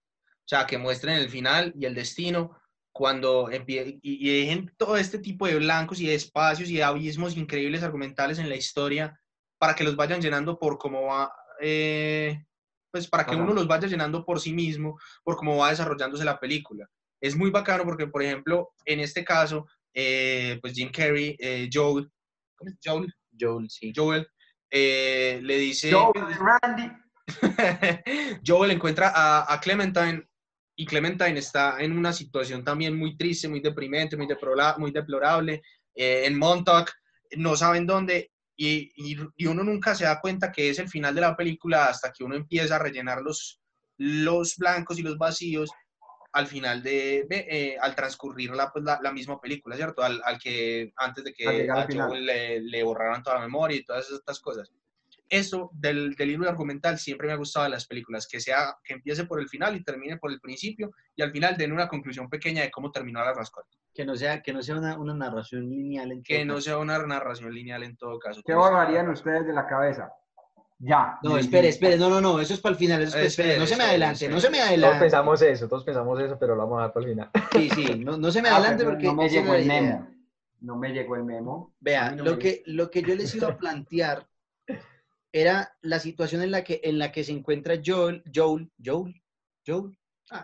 O 0.44 0.48
sea, 0.50 0.66
que 0.66 0.78
muestren 0.78 1.16
el 1.16 1.30
final 1.30 1.72
y 1.76 1.86
el 1.86 1.94
destino 1.94 2.59
cuando 2.92 3.48
empie- 3.50 3.98
y, 4.02 4.28
y 4.28 4.40
dejen 4.40 4.72
todo 4.76 4.96
este 4.96 5.18
tipo 5.18 5.46
de 5.46 5.56
blancos 5.56 6.00
y 6.00 6.06
de 6.06 6.14
espacios 6.14 6.68
y 6.68 6.76
de 6.76 6.84
abismos 6.84 7.36
increíbles 7.36 7.82
argumentales 7.82 8.38
en 8.38 8.48
la 8.48 8.56
historia 8.56 9.18
para 9.58 9.74
que 9.74 9.84
los 9.84 9.96
vayan 9.96 10.20
llenando 10.20 10.58
por 10.58 10.78
cómo 10.78 11.02
va, 11.02 11.32
eh, 11.60 12.44
pues 12.90 13.06
para 13.08 13.24
que 13.26 13.34
Ajá. 13.34 13.42
uno 13.42 13.52
los 13.52 13.68
vaya 13.68 13.86
llenando 13.86 14.24
por 14.24 14.40
sí 14.40 14.52
mismo, 14.52 14.98
por 15.22 15.36
cómo 15.36 15.56
va 15.56 15.70
desarrollándose 15.70 16.24
la 16.24 16.40
película. 16.40 16.88
Es 17.22 17.36
muy 17.36 17.50
bacano 17.50 17.84
porque, 17.84 18.06
por 18.06 18.22
ejemplo, 18.22 18.70
en 18.86 19.00
este 19.00 19.24
caso, 19.24 19.66
eh, 19.94 20.58
pues 20.62 20.72
Jim 20.72 20.90
Carrey, 20.90 21.36
eh, 21.38 21.68
Joel, 21.72 22.10
¿cómo 22.56 22.70
es? 22.70 22.78
Joel, 22.82 23.14
Joel, 23.38 23.68
sí. 23.70 23.92
Joel 23.94 24.26
eh, 24.70 25.40
le 25.42 25.58
dice, 25.58 25.92
Joel 25.92 26.34
Randy, 26.38 26.90
Joel 28.46 28.70
encuentra 28.70 29.12
a, 29.14 29.52
a 29.52 29.60
Clementine 29.60 30.26
y 30.82 30.86
Clementine 30.86 31.38
está 31.38 31.76
en 31.80 31.92
una 31.96 32.12
situación 32.12 32.64
también 32.64 32.96
muy 32.96 33.16
triste, 33.16 33.48
muy 33.48 33.60
deprimente, 33.60 34.16
muy, 34.16 34.26
deplola- 34.26 34.76
muy 34.78 34.90
deplorable, 34.92 35.62
eh, 35.94 36.22
en 36.26 36.38
Montauk, 36.38 36.90
no 37.36 37.54
saben 37.56 37.86
dónde, 37.86 38.30
y, 38.56 38.90
y- 38.96 39.18
y 39.36 39.46
uno 39.46 39.62
nunca 39.62 39.94
se 39.94 40.04
da 40.04 40.20
cuenta 40.20 40.50
que 40.50 40.70
es 40.70 40.78
el 40.78 40.88
final 40.88 41.14
de 41.14 41.20
la 41.20 41.36
película 41.36 41.86
hasta 41.88 42.12
que 42.12 42.24
uno 42.24 42.34
empieza 42.34 42.76
a 42.76 42.78
rellenar 42.78 43.20
los, 43.22 43.60
los 43.98 44.56
blancos 44.56 44.98
y 44.98 45.02
los 45.02 45.18
vacíos 45.18 45.70
al 46.32 46.46
final 46.46 46.82
de, 46.82 47.26
eh, 47.30 47.76
al 47.80 47.94
transcurrir 47.94 48.50
la, 48.52 48.70
pues, 48.72 48.84
la, 48.84 48.98
la 49.02 49.12
misma 49.12 49.40
película, 49.40 49.76
¿cierto? 49.76 50.02
Al, 50.02 50.20
al 50.24 50.38
que 50.38 50.92
antes 50.96 51.24
de 51.24 51.32
que 51.34 51.44
a. 51.70 51.86
Joel 52.08 52.24
le, 52.24 52.60
le 52.60 52.82
borraran 52.84 53.22
toda 53.22 53.36
la 53.36 53.42
memoria 53.46 53.76
y 53.76 53.84
todas 53.84 54.08
estas 54.10 54.38
cosas 54.40 54.70
eso 55.30 55.70
del, 55.72 56.14
del 56.16 56.30
hilo 56.30 56.48
argumental 56.48 56.98
siempre 56.98 57.28
me 57.28 57.32
ha 57.32 57.36
gustado 57.36 57.64
de 57.64 57.70
las 57.70 57.86
películas, 57.86 58.26
que 58.26 58.40
sea 58.40 58.76
que 58.84 58.94
empiece 58.94 59.24
por 59.24 59.40
el 59.40 59.48
final 59.48 59.76
y 59.76 59.82
termine 59.84 60.18
por 60.18 60.30
el 60.32 60.40
principio 60.40 60.90
y 61.16 61.22
al 61.22 61.30
final 61.32 61.56
den 61.56 61.72
una 61.72 61.88
conclusión 61.88 62.28
pequeña 62.28 62.62
de 62.62 62.70
cómo 62.70 62.90
terminó 62.90 63.20
la 63.24 63.32
rascota. 63.32 63.68
Que 63.94 64.04
no 64.04 64.16
sea, 64.16 64.42
que 64.42 64.52
no 64.52 64.62
sea 64.62 64.76
una, 64.76 64.98
una 64.98 65.14
narración 65.14 65.68
lineal. 65.68 66.12
En 66.12 66.22
Que 66.22 66.38
todo 66.38 66.44
no 66.46 66.54
caso. 66.54 66.64
sea 66.64 66.78
una 66.78 66.98
narración 66.98 67.54
lineal 67.54 67.82
en 67.84 67.96
todo 67.96 68.18
caso. 68.18 68.42
¿qué 68.44 68.54
borrarían 68.54 69.08
ustedes 69.08 69.46
de 69.46 69.52
la 69.52 69.66
cabeza? 69.66 70.12
Ya. 70.82 71.18
No, 71.22 71.36
espere, 71.36 71.68
espere, 71.68 71.98
no, 71.98 72.08
no, 72.08 72.20
no, 72.22 72.40
eso 72.40 72.54
es 72.54 72.60
para 72.60 72.72
el 72.72 72.78
final, 72.78 73.02
eso 73.02 73.18
es, 73.18 73.26
Espere, 73.26 73.50
espere, 73.50 73.58
no 73.60 73.66
se 73.66 73.76
me 73.76 73.82
espere, 73.84 73.90
adelante, 73.90 74.28
no 74.30 74.40
se 74.40 74.48
me 74.50 74.56
Todos 74.56 74.68
adelante. 74.68 74.98
pensamos 75.00 75.42
eso, 75.42 75.68
todos 75.68 75.84
pensamos 75.84 76.20
eso, 76.20 76.38
pero 76.38 76.54
lo 76.56 76.62
vamos 76.62 76.78
a 76.78 76.80
dejar 76.88 76.92
para 76.94 77.04
el 77.06 77.12
final. 77.12 77.30
Sí, 77.52 77.68
sí, 77.70 77.98
no, 77.98 78.16
no 78.16 78.30
se 78.30 78.40
me 78.40 78.48
Ah, 78.48 78.56
adelante 78.56 78.84
porque 78.84 79.04
no 79.06 79.14
me 79.14 79.24
no 79.24 79.28
llegó 79.30 79.54
el 79.54 79.66
memo. 79.66 80.08
No 80.62 80.76
me 80.76 80.92
llegó 80.92 81.16
el 81.16 81.24
memo. 81.24 81.74
Vea, 81.80 82.12
no 82.12 82.24
lo 82.24 82.32
me 82.32 82.38
que, 82.38 82.62
lo 82.66 82.90
que 82.90 83.02
yo 83.02 83.14
les 83.14 83.34
iba 83.34 83.48
a 83.48 83.58
plantear 83.58 84.26
era 85.32 85.72
la 85.82 85.98
situación 86.00 86.42
en 86.42 86.50
la 86.50 86.64
que, 86.64 86.80
en 86.84 86.98
la 86.98 87.12
que 87.12 87.24
se 87.24 87.32
encuentra 87.32 87.76
Joel, 87.84 88.22
Joel, 88.34 88.70
Joel, 88.84 89.14
Joel, 89.66 89.96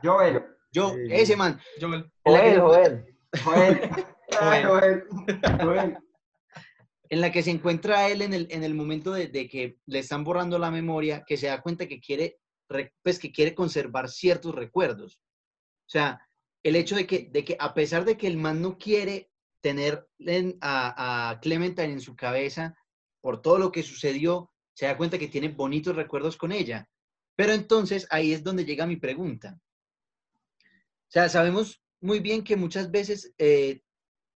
Joel, 0.03 0.45
Joel, 0.75 1.07
Sí. 1.09 1.15
ese 1.15 1.37
man, 1.37 1.59
Joel, 1.81 2.11
en 2.25 2.33
la 2.33 2.43
que 2.43 2.51
se 2.53 2.61
Joel, 2.61 3.07
encuentra- 3.33 3.43
Joel. 3.45 3.91
Joel, 4.41 4.67
Joel, 4.67 5.05
Joel. 5.63 5.99
en 7.09 7.21
la 7.21 7.31
que 7.33 7.43
se 7.43 7.51
encuentra 7.51 8.09
él 8.09 8.23
en 8.23 8.35
el, 8.35 8.47
en 8.51 8.65
el 8.65 8.75
momento 8.75 9.13
de, 9.13 9.29
de 9.29 9.49
que 9.49 9.79
le 9.87 10.01
están 10.01 10.25
borrando 10.25 10.59
la 10.59 10.71
memoria, 10.71 11.25
que 11.27 11.37
se 11.37 11.47
da 11.47 11.63
cuenta 11.63 11.87
que 11.87 12.01
quiere, 12.01 12.39
re- 12.69 12.93
pues, 13.03 13.19
que 13.19 13.31
quiere 13.33 13.55
conservar 13.55 14.09
ciertos 14.09 14.55
recuerdos. 14.55 15.21
O 15.87 15.89
sea, 15.91 16.21
el 16.65 16.75
hecho 16.77 16.97
de 16.97 17.07
que, 17.07 17.29
de 17.31 17.45
que 17.45 17.57
a 17.61 17.73
pesar 17.75 18.05
de 18.05 18.17
que 18.17 18.27
el 18.27 18.37
man 18.37 18.61
no 18.61 18.77
quiere 18.77 19.31
tener 19.63 20.07
en- 20.19 20.59
a, 20.61 21.31
a 21.31 21.41
Clementine 21.41 21.93
en 21.93 22.01
su 22.01 22.17
cabeza 22.17 22.77
por 23.21 23.41
todo 23.41 23.59
lo 23.59 23.71
que 23.73 23.83
sucedió, 23.85 24.53
se 24.77 24.85
da 24.85 24.97
cuenta 24.97 25.19
que 25.19 25.29
tiene 25.29 25.49
bonitos 25.49 25.97
recuerdos 25.97 26.37
con 26.37 26.53
ella. 26.53 26.87
Pero 27.35 27.53
entonces 27.53 28.07
ahí 28.11 28.35
es 28.35 28.45
donde 28.45 28.67
llega 28.67 28.87
mi 28.87 28.97
pregunta. 28.97 29.59
O 30.61 31.11
sea, 31.11 31.31
sabemos 31.31 31.83
muy 32.03 32.21
bien 32.21 32.45
que 32.45 32.57
muchas 32.57 32.91
veces 32.91 33.33
eh, 33.39 33.81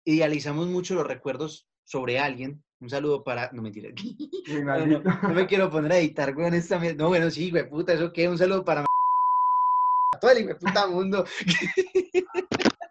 idealizamos 0.05 0.69
mucho 0.69 0.95
los 0.95 1.09
recuerdos 1.09 1.67
sobre 1.83 2.21
alguien. 2.21 2.63
Un 2.79 2.89
saludo 2.89 3.25
para... 3.25 3.51
No, 3.53 3.63
mentira. 3.63 3.91
No, 4.65 4.87
no, 4.87 5.01
no 5.01 5.29
me 5.29 5.47
quiero 5.47 5.71
poner 5.71 5.93
a 5.93 5.99
editar, 5.99 6.33
güey, 6.33 6.55
esta 6.55 6.79
mierda. 6.79 7.03
No, 7.03 7.09
bueno, 7.09 7.31
sí, 7.31 7.51
güey, 7.51 7.69
puta, 7.69 7.93
¿eso 7.93 8.13
qué? 8.13 8.29
Un 8.29 8.39
saludo 8.39 8.65
para 8.65 8.87
todo 10.21 10.31
el 10.31 10.57
puta 10.57 10.87
mundo. 10.87 11.25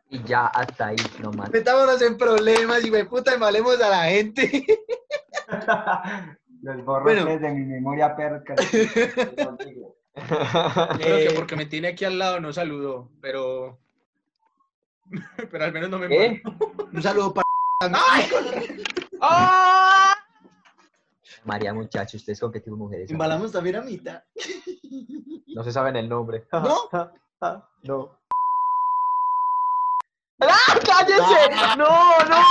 Y 0.09 0.23
ya 0.23 0.45
hasta 0.47 0.87
ahí 0.87 0.95
nomás. 1.19 1.51
Metámonos 1.51 2.01
en 2.01 2.17
problemas, 2.17 2.85
y 2.85 2.89
güey, 2.89 3.05
puta, 3.09 3.35
y 3.35 3.39
malemos 3.39 3.81
a 3.81 3.89
la 3.89 4.03
gente. 4.05 4.65
Los 6.61 6.83
borro 6.85 7.03
Bueno. 7.03 7.25
desde 7.25 7.51
mi 7.51 7.65
memoria 7.65 8.15
perca. 8.15 8.55
contigo. 8.55 9.95
creo 10.15 10.97
que 10.97 11.25
Eh, 11.27 11.33
porque 11.35 11.55
me 11.55 11.65
tiene 11.67 11.89
aquí 11.89 12.03
al 12.05 12.17
lado 12.17 12.39
no 12.39 12.51
saludó, 12.51 13.09
pero 13.21 13.77
pero 15.51 15.63
al 15.65 15.71
menos 15.71 15.89
no 15.89 15.99
me 15.99 16.07
muero. 16.07 16.41
Un 16.93 17.01
saludo 17.03 17.33
para... 17.33 17.45
María, 21.43 21.73
muchacho, 21.73 22.17
ustedes 22.17 22.39
con 22.39 22.51
qué 22.51 22.59
tipo 22.59 22.75
de 22.75 22.79
mujeres. 22.81 23.11
Embalamos 23.11 23.51
también 23.51 23.77
a 23.77 23.81
mitad. 23.81 24.23
No 25.47 25.63
se 25.63 25.71
saben 25.71 25.95
el 25.95 26.09
nombre. 26.09 26.45
¿No? 26.51 26.89
no. 27.83 28.17
¡Ah, 30.39 30.77
cállese! 30.85 31.77
¡No, 31.77 32.17
no! 32.29 32.41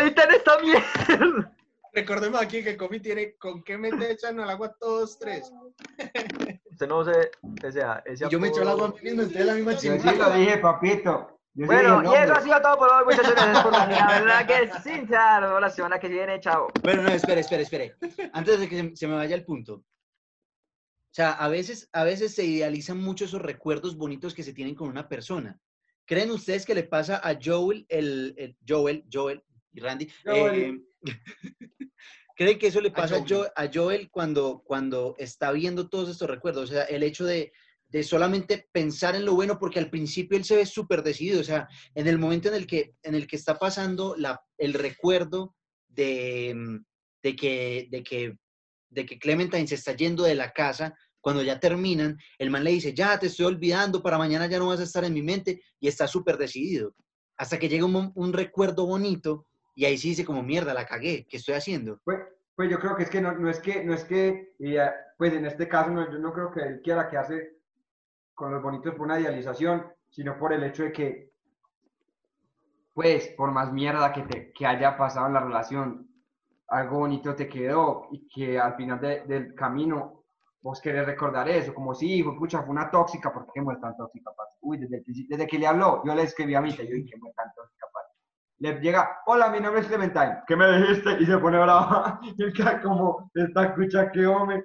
¡Editen 0.00 0.30
esta 0.30 0.58
mierda! 0.58 1.55
Recordemos 1.96 2.38
aquí 2.42 2.62
que 2.62 2.76
Coffee 2.76 3.00
tiene 3.00 3.36
con 3.36 3.62
qué 3.64 3.78
meter 3.78 4.10
echan 4.12 4.38
al 4.38 4.50
agua 4.50 4.76
todos 4.78 5.18
tres. 5.18 5.50
Usted 6.70 6.86
no 6.86 7.04
se... 7.04 7.30
O 7.66 7.72
sea, 7.72 8.02
ese 8.04 8.26
Y 8.26 8.28
yo 8.28 8.38
me 8.38 8.48
echo 8.48 8.60
el 8.60 8.68
agua 8.68 8.88
a 8.88 8.90
mí 8.90 8.96
mismo, 9.02 9.22
entonces 9.22 9.46
la 9.46 9.54
misma 9.54 9.72
Yo 9.72 9.78
sí 9.80 9.88
lo 9.88 9.96
chingada. 9.98 10.36
dije, 10.36 10.58
papito. 10.58 11.40
Yo 11.54 11.64
sí 11.64 11.72
Bueno, 11.72 12.02
y 12.12 12.16
eso 12.16 12.34
ha 12.34 12.42
sido 12.42 12.60
todo 12.60 12.76
por 12.76 12.92
hoy, 12.92 13.04
muchachos. 13.06 13.32
Gracias 13.32 13.62
por 13.62 13.72
venir. 13.72 13.96
La 14.06 14.20
verdad 14.20 14.46
que 14.46 14.70
sí, 14.82 15.06
ya, 15.10 15.40
nos 15.40 15.48
vemos 15.48 15.60
la 15.62 15.70
semana 15.70 15.98
que 15.98 16.08
viene. 16.08 16.38
Chao. 16.38 16.68
Bueno, 16.82 17.00
no, 17.02 17.08
espere, 17.08 17.40
espere, 17.40 17.62
espere. 17.62 17.94
Antes 18.34 18.60
de 18.60 18.68
que 18.68 18.76
se, 18.76 18.94
se 18.96 19.06
me 19.08 19.14
vaya 19.14 19.34
el 19.34 19.46
punto. 19.46 19.76
O 19.76 19.84
sea, 21.16 21.30
a 21.32 21.48
veces, 21.48 21.88
a 21.94 22.04
veces 22.04 22.34
se 22.34 22.44
idealizan 22.44 22.98
mucho 22.98 23.24
esos 23.24 23.40
recuerdos 23.40 23.96
bonitos 23.96 24.34
que 24.34 24.42
se 24.42 24.52
tienen 24.52 24.74
con 24.74 24.88
una 24.90 25.08
persona. 25.08 25.58
¿Creen 26.04 26.30
ustedes 26.30 26.66
que 26.66 26.74
le 26.74 26.84
pasa 26.84 27.22
a 27.24 27.38
Joel, 27.42 27.86
el, 27.88 28.34
el- 28.36 28.56
Joel, 28.68 29.02
Joel 29.10 29.42
y 29.76 29.80
Randy? 29.80 30.08
Joel. 30.24 30.62
eh, 30.64 30.80
¿Creen 32.36 32.58
que 32.58 32.66
eso 32.66 32.80
le 32.80 32.90
A 32.90 32.92
pasa 32.92 33.16
a 33.16 33.18
Joel. 33.18 33.28
Joel, 33.28 33.50
a 33.56 33.70
Joel 33.72 34.10
cuando, 34.10 34.62
cuando 34.64 35.14
está 35.18 35.52
viendo 35.52 35.88
todos 35.88 36.10
estos 36.10 36.28
recuerdos? 36.28 36.70
O 36.70 36.72
sea, 36.72 36.82
el 36.84 37.02
hecho 37.02 37.24
de, 37.24 37.52
de 37.88 38.02
solamente 38.02 38.68
pensar 38.72 39.14
en 39.16 39.24
lo 39.24 39.34
bueno, 39.34 39.58
porque 39.58 39.78
al 39.78 39.90
principio 39.90 40.36
él 40.36 40.44
se 40.44 40.56
ve 40.56 40.66
súper 40.66 41.02
decidido. 41.02 41.40
O 41.40 41.44
sea, 41.44 41.68
en 41.94 42.06
el 42.06 42.18
momento 42.18 42.48
en 42.48 42.54
el 42.54 42.66
que, 42.66 42.94
en 43.02 43.14
el 43.14 43.26
que 43.26 43.36
está 43.36 43.58
pasando 43.58 44.14
la, 44.18 44.40
el 44.58 44.74
recuerdo 44.74 45.54
de, 45.88 46.54
de, 47.22 47.36
que, 47.36 47.88
de, 47.90 48.02
que, 48.02 48.36
de 48.90 49.06
que 49.06 49.18
Clementine 49.18 49.66
se 49.66 49.76
está 49.76 49.92
yendo 49.96 50.24
de 50.24 50.34
la 50.34 50.52
casa, 50.52 50.94
cuando 51.22 51.42
ya 51.42 51.58
terminan, 51.58 52.18
el 52.38 52.50
man 52.50 52.62
le 52.64 52.70
dice, 52.72 52.92
ya 52.94 53.18
te 53.18 53.26
estoy 53.26 53.46
olvidando, 53.46 54.02
para 54.02 54.18
mañana 54.18 54.46
ya 54.46 54.58
no 54.58 54.68
vas 54.68 54.80
a 54.80 54.84
estar 54.84 55.04
en 55.04 55.14
mi 55.14 55.22
mente, 55.22 55.60
y 55.80 55.88
está 55.88 56.06
súper 56.06 56.36
decidido. 56.36 56.94
Hasta 57.38 57.58
que 57.58 57.68
llega 57.68 57.84
un 57.84 58.32
recuerdo 58.32 58.86
bonito, 58.86 59.46
y 59.76 59.84
ahí 59.84 59.96
sí 59.98 60.08
dice 60.08 60.24
como, 60.24 60.42
mierda, 60.42 60.74
la 60.74 60.86
cagué, 60.86 61.26
¿qué 61.28 61.36
estoy 61.36 61.54
haciendo? 61.54 62.00
Pues, 62.02 62.18
pues 62.56 62.70
yo 62.70 62.80
creo 62.80 62.96
que 62.96 63.02
es 63.04 63.10
que 63.10 63.20
no, 63.20 63.32
no 63.32 63.48
es 63.50 63.60
que, 63.60 63.84
no 63.84 63.92
es 63.94 64.04
que, 64.04 64.54
eh, 64.58 64.90
pues 65.18 65.32
en 65.34 65.44
este 65.46 65.68
caso 65.68 65.90
no, 65.90 66.10
yo 66.10 66.18
no 66.18 66.32
creo 66.32 66.50
que 66.50 66.60
él 66.60 66.80
quiera 66.82 67.08
quedarse 67.08 67.58
con 68.34 68.50
los 68.52 68.62
bonitos 68.62 68.94
por 68.94 69.02
una 69.06 69.20
idealización, 69.20 69.86
sino 70.08 70.38
por 70.38 70.52
el 70.54 70.62
hecho 70.64 70.82
de 70.84 70.92
que, 70.92 71.30
pues, 72.94 73.28
por 73.36 73.50
más 73.52 73.72
mierda 73.72 74.12
que, 74.12 74.22
te, 74.22 74.52
que 74.52 74.66
haya 74.66 74.96
pasado 74.96 75.26
en 75.26 75.34
la 75.34 75.40
relación, 75.40 76.08
algo 76.68 76.98
bonito 77.00 77.34
te 77.34 77.46
quedó 77.48 78.08
y 78.10 78.26
que 78.28 78.58
al 78.58 78.74
final 78.76 79.00
de- 79.00 79.20
del 79.26 79.54
camino 79.54 80.24
vos 80.62 80.80
querés 80.80 81.06
recordar 81.06 81.48
eso, 81.48 81.74
como 81.74 81.94
si, 81.94 82.14
hijo, 82.14 82.36
pucha, 82.36 82.62
fue 82.62 82.70
una 82.70 82.90
tóxica, 82.90 83.32
¿por 83.32 83.46
qué 83.52 83.60
muere 83.60 83.80
tan 83.80 83.96
tóxica? 83.96 84.30
Uy, 84.62 84.78
desde, 84.78 85.04
desde 85.28 85.46
que 85.46 85.58
le 85.58 85.66
habló, 85.66 86.02
yo 86.04 86.14
le 86.14 86.22
escribí 86.22 86.54
a 86.54 86.60
mí, 86.60 86.70
yo 86.72 86.82
dije, 86.82 87.10
¿qué 87.22 87.32
tan 87.36 87.52
tóxica? 87.54 87.86
Le 88.58 88.80
llega, 88.80 89.20
hola, 89.26 89.50
mi 89.50 89.60
nombre 89.60 89.82
es 89.82 89.86
Clementine, 89.86 90.42
¿qué 90.46 90.56
me 90.56 90.78
dijiste? 90.78 91.18
Y 91.20 91.26
se 91.26 91.38
pone 91.38 91.58
brava, 91.58 92.18
y 92.22 92.42
él 92.42 92.52
queda 92.52 92.80
como, 92.80 93.30
esta 93.34 93.64
escucha 93.66 94.10
que 94.10 94.26
hombre. 94.26 94.64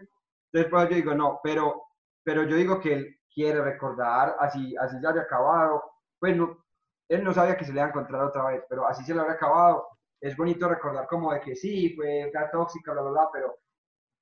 Después 0.54 0.90
yo 0.90 0.96
digo, 0.96 1.14
no, 1.14 1.40
pero 1.44 1.92
pero 2.24 2.44
yo 2.44 2.56
digo 2.56 2.80
que 2.80 2.94
él 2.94 3.20
quiere 3.34 3.62
recordar, 3.62 4.36
así, 4.40 4.76
así 4.78 4.98
ya 5.02 5.10
haya 5.10 5.22
acabado, 5.22 5.84
pues 6.20 6.36
no, 6.36 6.64
él 7.10 7.24
no 7.24 7.34
sabía 7.34 7.58
que 7.58 7.66
se 7.66 7.72
le 7.72 7.80
iba 7.80 7.88
a 7.88 7.90
encontrar 7.90 8.24
otra 8.24 8.46
vez, 8.46 8.64
pero 8.70 8.88
así 8.88 9.04
se 9.04 9.14
le 9.14 9.22
había 9.22 9.34
acabado. 9.34 9.88
Es 10.20 10.38
bonito 10.38 10.68
recordar 10.70 11.08
como 11.08 11.34
de 11.34 11.42
que 11.42 11.56
sí, 11.56 11.96
fue 11.96 12.32
tóxica, 12.52 12.94
bla, 12.94 13.02
bla, 13.02 13.12
bla, 13.12 13.30
pero, 13.34 13.58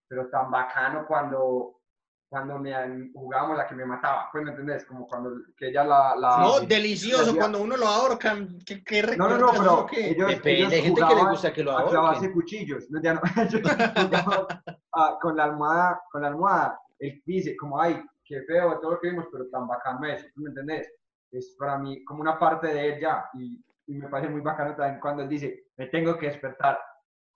pero 0.07 0.29
tan 0.29 0.49
bacano 0.49 1.05
cuando, 1.05 1.78
cuando 2.29 2.59
me 2.59 2.71
jugábamos 3.12 3.57
la 3.57 3.67
que 3.67 3.74
me 3.74 3.86
mataba, 3.86 4.29
pues 4.31 4.43
me 4.43 4.51
entendés, 4.51 4.86
como 4.86 5.07
cuando 5.07 5.31
que 5.57 5.69
ella 5.69 5.83
la... 5.83 6.15
la 6.15 6.38
No, 6.38 6.59
delicioso, 6.59 7.36
cuando 7.36 7.59
uno 7.59 7.75
lo 7.75 7.88
ahorcan. 7.88 8.59
¿Qué, 8.63 8.83
qué 8.83 9.01
No, 9.17 9.27
no, 9.27 9.38
no, 9.39 9.51
pero 9.51 9.79
o 9.79 9.86
qué? 9.88 10.12
ellos, 10.12 10.27
Depende, 10.27 10.59
ellos 10.59 10.74
hay 10.74 10.81
gente 10.83 11.01
que 11.01 11.15
le 11.15 11.24
gusta 11.24 11.51
que 11.51 11.63
lo 11.63 11.71
a 11.75 11.89
clavarse 11.89 12.25
ahorquen. 12.25 12.33
cuchillos. 12.33 12.86
No, 12.91 13.01
ya 13.01 13.15
no. 13.15 13.21
Ellos 13.36 13.62
jugaban, 13.63 14.45
ah, 14.93 15.17
con 15.19 15.36
la 15.36 15.45
almohada, 15.45 16.01
con 16.12 16.21
la 16.21 16.27
almohada. 16.27 16.79
Él 17.00 17.19
dice 17.25 17.57
como, 17.57 17.81
ay, 17.81 18.00
qué 18.24 18.43
feo 18.43 18.79
todo 18.79 18.91
lo 18.91 19.00
que 19.00 19.09
vimos, 19.09 19.25
pero 19.31 19.50
tan 19.50 19.67
bacano 19.67 20.05
eso, 20.05 20.27
¿tú 20.36 20.41
¿me 20.41 20.50
entendés? 20.50 20.88
Es 21.31 21.55
para 21.57 21.79
mí 21.79 22.03
como 22.05 22.21
una 22.21 22.38
parte 22.38 22.67
de 22.67 22.89
él 22.89 23.01
ya. 23.01 23.25
Y, 23.33 23.59
y 23.88 23.93
me 23.98 24.07
parece 24.07 24.31
muy 24.31 24.41
bacano 24.41 24.75
también 24.75 25.00
cuando 25.00 25.24
él 25.24 25.29
dice, 25.29 25.63
me 25.77 25.88
tengo 25.88 26.15
que 26.15 26.27
despertar. 26.27 26.79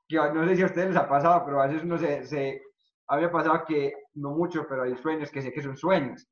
Que 0.08 0.18
no 0.18 0.48
sé 0.48 0.56
si 0.56 0.62
a 0.62 0.68
ustedes 0.68 0.90
les 0.90 0.98
ha 0.98 1.10
pasado, 1.10 1.44
pero 1.46 1.62
a 1.62 1.66
veces 1.66 1.84
uno 1.84 1.98
se, 1.98 2.24
se 2.28 2.62
había 3.08 3.32
pasado 3.32 3.64
que, 3.66 3.92
no 4.16 4.32
mucho, 4.32 4.66
pero 4.68 4.84
hay 4.84 4.96
sueños 4.98 5.30
que 5.32 5.42
sé 5.42 5.52
que 5.52 5.62
son 5.62 5.78
sueños. 5.78 6.28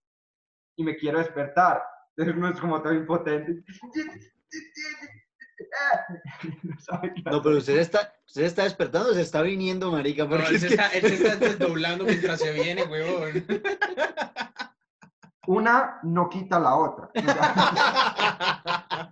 Y 0.75 0.83
me 0.83 0.95
quiero 0.95 1.19
despertar. 1.19 1.81
Entonces 2.15 2.35
uno 2.37 2.49
es 2.49 2.59
como 2.59 2.81
todo 2.81 2.93
impotente. 2.93 3.63
No 7.23 7.31
No, 7.31 7.41
pero 7.43 7.57
usted 7.57 7.77
está, 7.79 8.13
usted 8.25 8.43
está 8.43 8.63
despertando, 8.63 9.13
se 9.13 9.21
está 9.21 9.41
viniendo, 9.41 9.91
marica, 9.91 10.23
No, 10.23 10.29
porque 10.31 10.47
él 10.47 10.55
es 10.55 10.61
se 10.61 10.67
que- 10.69 10.73
está, 10.73 10.87
él 10.89 11.01
se 11.01 11.13
está 11.15 11.35
desdoblando 11.35 12.03
mientras 12.05 12.39
se 12.39 12.51
viene, 12.51 12.83
huevón. 12.83 13.45
una 15.47 15.99
no 16.03 16.29
quita 16.29 16.59
la 16.59 16.75
otra. 16.75 17.09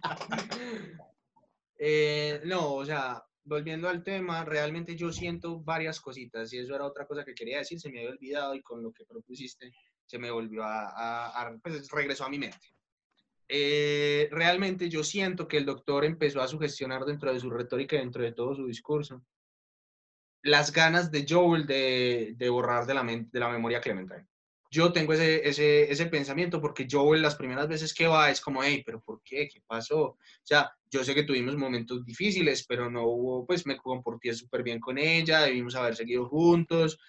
Eh, 1.81 2.41
no, 2.45 2.73
o 2.73 2.85
sea, 2.85 3.23
volviendo 3.49 3.89
al 3.89 4.03
tema, 4.03 4.45
realmente 4.45 4.95
yo 4.95 5.11
siento 5.11 5.59
varias 5.61 5.99
cositas 5.99 6.53
y 6.53 6.59
eso 6.59 6.75
era 6.75 6.85
otra 6.85 7.05
cosa 7.07 7.25
que 7.25 7.33
quería 7.33 7.57
decir, 7.59 7.79
se 7.79 7.89
me 7.91 7.99
había 7.99 8.11
olvidado 8.11 8.55
y 8.55 8.61
con 8.61 8.81
lo 8.83 8.93
que 8.93 9.05
propusiste 9.05 9.73
se 10.05 10.19
me 10.19 10.31
volvió 10.31 10.63
a, 10.63 10.89
a- 10.89 11.41
a- 11.47 11.57
pues 11.61 11.89
regresó 11.91 12.25
a 12.25 12.29
mi 12.29 12.39
mente. 12.39 12.73
Eh, 13.47 14.29
realmente 14.31 14.89
yo 14.89 15.03
siento 15.03 15.47
que 15.47 15.57
el 15.57 15.65
doctor 15.65 16.05
empezó 16.05 16.41
a 16.41 16.47
sugestionar 16.47 17.03
dentro 17.05 17.33
de 17.33 17.39
su 17.39 17.49
retórica, 17.49 17.97
dentro 17.97 18.23
de 18.23 18.31
todo 18.31 18.55
su 18.55 18.67
discurso, 18.67 19.23
las 20.43 20.71
ganas 20.71 21.11
de 21.11 21.25
Joel 21.27 21.65
de, 21.65 22.33
de 22.37 22.49
borrar 22.49 22.85
de 22.85 22.93
la, 22.93 23.03
de 23.03 23.39
la 23.39 23.49
memoria 23.49 23.81
Clementine. 23.81 24.28
Yo 24.71 24.91
tengo 24.93 25.13
ese, 25.13 25.47
ese, 25.47 25.91
ese 25.91 26.05
pensamiento 26.05 26.61
porque 26.61 26.87
Joel 26.89 27.21
las 27.23 27.35
primeras 27.35 27.67
veces 27.67 27.93
que 27.93 28.05
va 28.07 28.29
es 28.29 28.39
como, 28.39 28.63
hey, 28.63 28.83
pero 28.85 29.01
¿por 29.01 29.21
qué? 29.23 29.47
¿Qué 29.51 29.61
pasó? 29.65 29.99
O 30.01 30.17
sea, 30.43 30.71
yo 30.91 31.03
sé 31.03 31.15
que 31.15 31.23
tuvimos 31.23 31.55
momentos 31.57 32.05
difíciles, 32.05 32.65
pero 32.67 32.89
no 32.89 33.03
hubo, 33.07 33.45
pues 33.47 33.65
me 33.65 33.77
comporté 33.77 34.33
súper 34.33 34.61
bien 34.63 34.79
con 34.79 34.97
ella, 34.99 35.41
debimos 35.41 35.75
haber 35.75 35.95
seguido 35.95 36.27
juntos. 36.29 36.99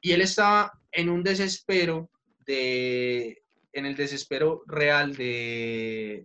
Y 0.00 0.12
él 0.12 0.20
estaba 0.20 0.72
en 0.92 1.08
un 1.10 1.24
desespero 1.24 2.08
de, 2.46 3.42
en 3.72 3.84
el 3.86 3.96
desespero 3.96 4.62
real 4.66 5.16
de, 5.16 6.24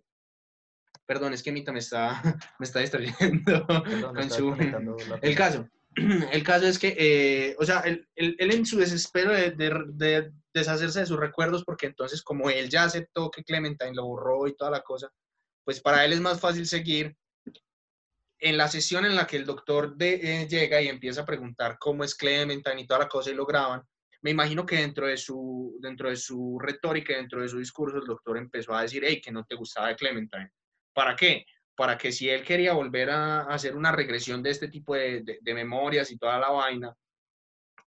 perdón, 1.06 1.34
es 1.34 1.44
que 1.44 1.52
Mita 1.52 1.72
me 1.72 1.80
está, 1.80 2.22
me 2.60 2.66
está 2.66 2.80
distrayendo 2.80 3.66
Perdón, 3.68 3.84
con 4.16 4.30
su, 4.30 4.54
el 5.22 5.36
caso, 5.36 5.68
el 6.32 6.44
caso 6.44 6.68
es 6.68 6.80
que, 6.80 6.96
eh, 6.98 7.56
o 7.60 7.66
sea, 7.66 7.80
él, 7.82 8.08
él- 8.16 8.36
él 8.40 8.52
en 8.54 8.66
su 8.66 8.78
desespero 8.78 9.32
de, 9.34 9.52
de- 9.52 9.84
de 9.94 10.32
deshacerse 10.54 11.00
de 11.02 11.06
sus 11.06 11.20
recuerdos, 11.20 11.64
porque 11.64 11.88
entonces 11.88 12.22
como 12.22 12.50
él 12.50 12.70
ya 12.70 12.84
aceptó 12.84 13.30
que 13.32 13.44
Clementine 13.44 13.94
lo 13.96 14.06
borró 14.06 14.48
y 14.48 14.56
toda 14.56 14.72
la 14.72 14.82
cosa, 14.82 15.10
pues 15.66 15.82
para 15.82 16.04
él 16.06 16.14
es 16.14 16.22
más 16.22 16.40
fácil 16.40 16.66
seguir. 16.68 17.16
En 18.40 18.58
la 18.58 18.68
sesión 18.68 19.06
en 19.06 19.16
la 19.16 19.26
que 19.26 19.38
el 19.38 19.46
doctor 19.46 19.96
de- 19.96 20.16
eh, 20.44 20.48
llega 20.48 20.82
y 20.82 20.90
empieza 20.90 21.22
a 21.22 21.26
preguntar 21.26 21.78
cómo 21.80 22.04
es 22.04 22.14
Clementine 22.16 22.82
y 22.82 22.88
toda 22.88 23.00
la 23.02 23.08
cosa 23.08 23.32
y 23.32 23.36
lo 23.36 23.46
graban, 23.46 23.82
me 24.22 24.32
imagino 24.32 24.66
que 24.66 24.78
dentro 24.78 25.08
de 25.08 25.18
su, 25.18 25.78
dentro 25.82 26.10
de 26.10 26.16
su 26.16 26.58
retórica, 26.62 27.14
dentro 27.16 27.42
de 27.42 27.48
su 27.50 27.58
discurso, 27.60 27.98
el 27.98 28.06
doctor 28.06 28.38
empezó 28.38 28.74
a 28.74 28.82
decir, 28.82 29.04
hey, 29.06 29.22
que 29.22 29.32
no 29.32 29.44
te 29.46 29.56
gustaba 29.56 29.90
de 29.90 29.96
Clementine. 29.96 30.52
¿Para 30.94 31.16
qué? 31.16 31.46
Para 31.76 31.98
que 31.98 32.12
si 32.12 32.30
él 32.30 32.44
quería 32.44 32.74
volver 32.74 33.10
a, 33.10 33.42
a 33.42 33.54
hacer 33.54 33.76
una 33.76 33.92
regresión 33.92 34.44
de 34.44 34.50
este 34.52 34.68
tipo 34.68 34.94
de, 34.96 35.22
de- 35.24 35.40
de 35.42 35.54
memorias 35.54 36.12
y 36.12 36.18
toda 36.18 36.38
la 36.40 36.50
vaina, 36.50 36.94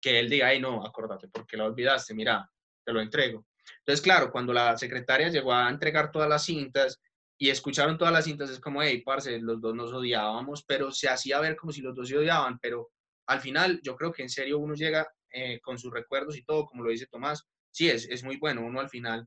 que 0.00 0.18
él 0.18 0.28
diga, 0.28 0.48
ay, 0.48 0.60
no, 0.60 0.84
acordate, 0.86 1.28
porque 1.28 1.56
la 1.56 1.64
olvidaste, 1.64 2.14
mira, 2.14 2.50
te 2.86 2.92
lo 2.92 3.00
entrego. 3.02 3.44
Entonces, 3.80 4.00
claro, 4.00 4.30
cuando 4.30 4.52
la 4.52 4.78
secretaria 4.78 5.28
llegó 5.28 5.52
a 5.52 5.68
entregar 5.68 6.10
todas 6.12 6.28
las 6.28 6.44
cintas 6.44 7.00
y 7.36 7.50
escucharon 7.50 7.98
todas 7.98 8.14
las 8.14 8.24
cintas, 8.24 8.48
es 8.48 8.60
como, 8.60 8.82
hey, 8.82 9.02
parce, 9.04 9.38
los 9.40 9.60
dos 9.60 9.74
nos 9.74 9.92
odiábamos, 9.92 10.64
pero 10.64 10.90
se 10.92 11.08
hacía 11.08 11.40
ver 11.40 11.56
como 11.56 11.72
si 11.72 11.82
los 11.82 11.94
dos 11.94 12.08
se 12.08 12.16
odiaban, 12.16 12.58
pero 12.60 12.90
al 13.26 13.40
final 13.40 13.80
yo 13.82 13.96
creo 13.96 14.12
que 14.12 14.22
en 14.22 14.30
serio 14.30 14.58
uno 14.58 14.74
llega 14.74 15.06
eh, 15.30 15.60
con 15.60 15.78
sus 15.78 15.92
recuerdos 15.92 16.36
y 16.38 16.44
todo, 16.44 16.64
como 16.64 16.84
lo 16.84 16.90
dice 16.90 17.06
Tomás, 17.08 17.44
sí, 17.70 17.90
es, 17.90 18.08
es 18.08 18.22
muy 18.24 18.36
bueno, 18.36 18.64
uno 18.64 18.80
al 18.80 18.88
final, 18.88 19.26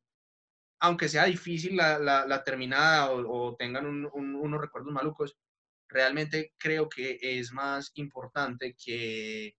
aunque 0.80 1.10
sea 1.10 1.26
difícil 1.26 1.76
la, 1.76 2.00
la- 2.00 2.26
la 2.26 2.44
terminada 2.44 3.12
o, 3.12 3.50
o 3.50 3.56
tengan 3.58 3.86
un- 3.86 4.10
un- 4.14 4.36
unos 4.36 4.62
recuerdos 4.62 4.94
malucos, 4.94 5.36
realmente 5.90 6.54
creo 6.58 6.88
que 6.88 7.20
es 7.22 7.52
más 7.52 7.92
importante 7.96 8.76
que, 8.82 9.56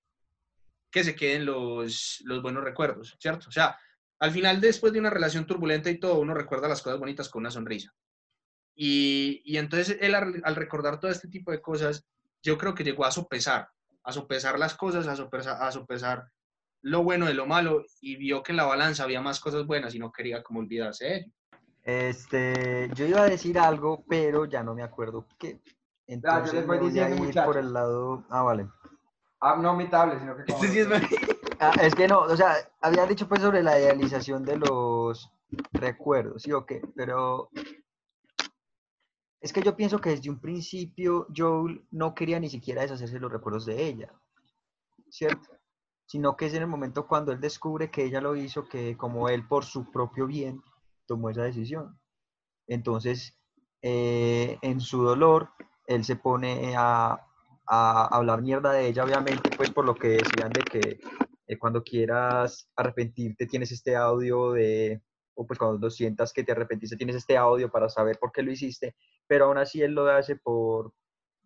que 0.90 1.04
se 1.04 1.14
queden 1.14 1.44
los, 1.44 2.20
los 2.24 2.40
buenos 2.42 2.64
recuerdos, 2.64 3.16
¿cierto? 3.20 3.48
O 3.48 3.52
sea, 3.52 3.78
al 4.20 4.30
final, 4.30 4.60
después 4.60 4.92
de 4.92 5.00
una 5.00 5.10
relación 5.10 5.46
turbulenta 5.46 5.90
y 5.90 5.98
todo, 5.98 6.20
uno 6.20 6.34
recuerda 6.34 6.68
las 6.68 6.82
cosas 6.82 7.00
bonitas 7.00 7.28
con 7.28 7.40
una 7.40 7.50
sonrisa. 7.50 7.92
Y, 8.74 9.42
y 9.44 9.56
entonces 9.56 9.98
él 10.00 10.14
al, 10.14 10.40
al 10.44 10.56
recordar 10.56 11.00
todo 11.00 11.10
este 11.10 11.28
tipo 11.28 11.50
de 11.50 11.60
cosas, 11.60 12.06
yo 12.42 12.56
creo 12.56 12.74
que 12.74 12.84
llegó 12.84 13.04
a 13.04 13.10
sopesar, 13.10 13.68
a 14.04 14.12
sopesar 14.12 14.58
las 14.58 14.74
cosas, 14.74 15.08
a 15.08 15.16
sopesar, 15.16 15.62
a 15.62 15.72
sopesar 15.72 16.30
lo 16.82 17.02
bueno 17.02 17.26
de 17.26 17.34
lo 17.34 17.46
malo 17.46 17.84
y 18.00 18.16
vio 18.16 18.42
que 18.42 18.52
en 18.52 18.56
la 18.56 18.64
balanza 18.64 19.04
había 19.04 19.20
más 19.20 19.40
cosas 19.40 19.66
buenas 19.66 19.94
y 19.94 19.98
no 19.98 20.12
quería 20.12 20.42
como 20.42 20.60
olvidarse 20.60 21.04
de 21.04 21.16
ello. 21.16 21.32
Este, 21.82 22.90
yo 22.94 23.06
iba 23.06 23.22
a 23.22 23.28
decir 23.28 23.58
algo, 23.58 24.04
pero 24.08 24.44
ya 24.44 24.62
no 24.62 24.74
me 24.74 24.82
acuerdo 24.82 25.26
qué. 25.38 25.60
Entonces 26.06 26.54
les 26.54 26.66
voy 26.66 26.76
me 26.76 26.82
voy 26.82 26.98
a 26.98 27.06
diciendo, 27.06 27.28
ir 27.28 27.44
por 27.44 27.56
el 27.56 27.72
lado. 27.72 28.24
Ah, 28.30 28.42
vale. 28.42 28.68
Ah, 29.40 29.56
no 29.56 29.74
mi 29.74 29.88
tablet, 29.88 30.18
sino 30.20 30.36
que 30.36 30.44
como 30.44 30.64
Este 30.64 30.72
sí 30.72 30.78
es 30.80 30.88
Ah, 31.62 31.74
es 31.82 31.94
que 31.94 32.08
no, 32.08 32.20
o 32.20 32.36
sea, 32.36 32.54
había 32.80 33.04
dicho 33.04 33.28
pues 33.28 33.42
sobre 33.42 33.62
la 33.62 33.78
idealización 33.78 34.42
de 34.46 34.56
los 34.56 35.30
recuerdos, 35.72 36.42
¿sí 36.42 36.52
o 36.52 36.64
qué? 36.64 36.80
Pero 36.96 37.50
es 39.42 39.52
que 39.52 39.62
yo 39.62 39.76
pienso 39.76 40.00
que 40.00 40.10
desde 40.10 40.30
un 40.30 40.40
principio 40.40 41.26
Joel 41.36 41.84
no 41.90 42.14
quería 42.14 42.40
ni 42.40 42.48
siquiera 42.48 42.80
deshacerse 42.80 43.14
de 43.14 43.20
los 43.20 43.30
recuerdos 43.30 43.66
de 43.66 43.86
ella, 43.86 44.10
¿cierto? 45.10 45.50
Sino 46.06 46.34
que 46.34 46.46
es 46.46 46.54
en 46.54 46.62
el 46.62 46.68
momento 46.68 47.06
cuando 47.06 47.30
él 47.30 47.40
descubre 47.40 47.90
que 47.90 48.04
ella 48.04 48.22
lo 48.22 48.36
hizo, 48.36 48.66
que 48.66 48.96
como 48.96 49.28
él 49.28 49.46
por 49.46 49.66
su 49.66 49.90
propio 49.90 50.26
bien 50.26 50.62
tomó 51.06 51.28
esa 51.28 51.42
decisión. 51.42 52.00
Entonces, 52.66 53.38
eh, 53.82 54.58
en 54.62 54.80
su 54.80 55.02
dolor, 55.02 55.50
él 55.86 56.04
se 56.04 56.16
pone 56.16 56.74
a, 56.74 57.18
a 57.66 58.06
hablar 58.16 58.40
mierda 58.40 58.72
de 58.72 58.88
ella, 58.88 59.04
obviamente, 59.04 59.50
pues 59.56 59.70
por 59.70 59.84
lo 59.84 59.94
que 59.94 60.08
decían 60.08 60.50
de 60.50 60.62
que 60.62 61.00
eh, 61.50 61.58
cuando 61.58 61.82
quieras 61.82 62.70
arrepentirte 62.76 63.44
tienes 63.44 63.72
este 63.72 63.96
audio 63.96 64.52
de, 64.52 65.02
o 65.34 65.44
pues 65.44 65.58
cuando 65.58 65.78
lo 65.78 65.90
sientas 65.90 66.32
que 66.32 66.44
te 66.44 66.52
arrepentiste 66.52 66.96
tienes 66.96 67.16
este 67.16 67.36
audio 67.36 67.68
para 67.68 67.88
saber 67.88 68.20
por 68.20 68.30
qué 68.30 68.40
lo 68.44 68.52
hiciste, 68.52 68.94
pero 69.26 69.46
aún 69.46 69.58
así 69.58 69.82
él 69.82 69.92
lo 69.92 70.08
hace 70.08 70.36
por, 70.36 70.94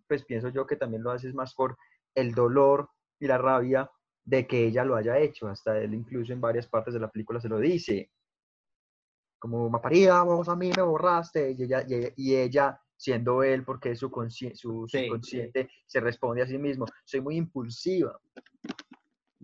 pues 0.06 0.22
pienso 0.26 0.50
yo 0.50 0.66
que 0.66 0.76
también 0.76 1.02
lo 1.02 1.10
haces 1.10 1.32
más 1.32 1.54
por 1.54 1.78
el 2.14 2.34
dolor 2.34 2.90
y 3.18 3.26
la 3.26 3.38
rabia 3.38 3.90
de 4.26 4.46
que 4.46 4.66
ella 4.66 4.84
lo 4.84 4.94
haya 4.94 5.18
hecho, 5.18 5.48
hasta 5.48 5.78
él 5.78 5.94
incluso 5.94 6.34
en 6.34 6.40
varias 6.42 6.66
partes 6.66 6.92
de 6.92 7.00
la 7.00 7.10
película 7.10 7.40
se 7.40 7.48
lo 7.48 7.58
dice, 7.58 8.10
como 9.38 9.70
Maparía, 9.70 10.20
vos 10.20 10.50
a 10.50 10.56
mí 10.56 10.70
me 10.76 10.82
borraste, 10.82 11.52
y 11.52 11.62
ella, 11.62 11.82
y 11.88 11.94
ella, 11.94 12.12
y 12.16 12.34
ella, 12.36 12.80
siendo 12.94 13.42
él, 13.42 13.64
porque 13.64 13.92
es 13.92 13.98
su, 13.98 14.10
su 14.10 14.86
Sí, 14.86 15.04
subconsciente, 15.04 15.70
se 15.86 16.00
responde 16.00 16.42
a 16.42 16.46
sí 16.46 16.58
mismo, 16.58 16.84
soy 17.04 17.22
muy 17.22 17.36
impulsiva. 17.36 18.18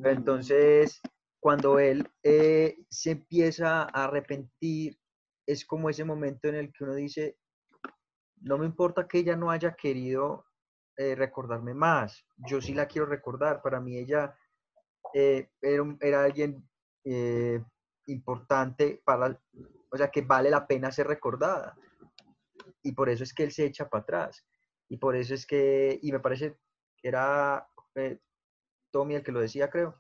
Entonces, 0.05 1.01
cuando 1.41 1.79
él 1.79 2.09
eh, 2.23 2.79
se 2.89 3.13
empieza 3.13 3.83
a 3.83 4.05
arrepentir, 4.05 4.99
es 5.47 5.65
como 5.65 5.91
ese 5.91 6.05
momento 6.05 6.49
en 6.49 6.55
el 6.55 6.73
que 6.73 6.85
uno 6.85 6.95
dice, 6.95 7.37
no 8.41 8.59
me 8.59 8.67
importa 8.67 9.07
que 9.07 9.19
ella 9.19 9.37
no 9.37 9.51
haya 9.51 9.75
querido 9.75 10.47
eh, 10.97 11.15
recordarme 11.15 11.75
más, 11.75 12.25
yo 12.37 12.61
sí 12.61 12.75
la 12.75 12.87
quiero 12.87 13.07
recordar, 13.07 13.63
para 13.63 13.81
mí 13.81 13.97
ella 13.97 14.37
eh, 15.15 15.51
era, 15.61 15.85
era 16.01 16.25
alguien 16.25 16.67
importante 18.07 19.01
para, 19.05 19.41
o 19.91 19.97
sea, 19.97 20.11
que 20.11 20.23
vale 20.23 20.51
la 20.51 20.67
pena 20.67 20.93
ser 20.93 21.07
recordada. 21.07 21.77
Y 22.83 22.93
por 22.93 23.09
eso 23.09 23.25
es 23.25 23.33
que 23.35 23.45
él 23.45 23.53
se 23.53 23.65
echa 23.65 23.89
para 23.89 24.03
atrás. 24.03 24.47
Y 24.89 24.97
por 24.99 25.17
eso 25.17 25.35
es 25.35 25.47
que, 25.47 25.99
y 26.03 26.13
me 26.13 26.21
parece 26.21 26.57
que 26.97 27.09
era 27.09 27.67
Tommy 28.91 29.15
el 29.15 29.23
que 29.23 29.33
lo 29.33 29.41
decía, 29.41 29.71
creo, 29.71 29.95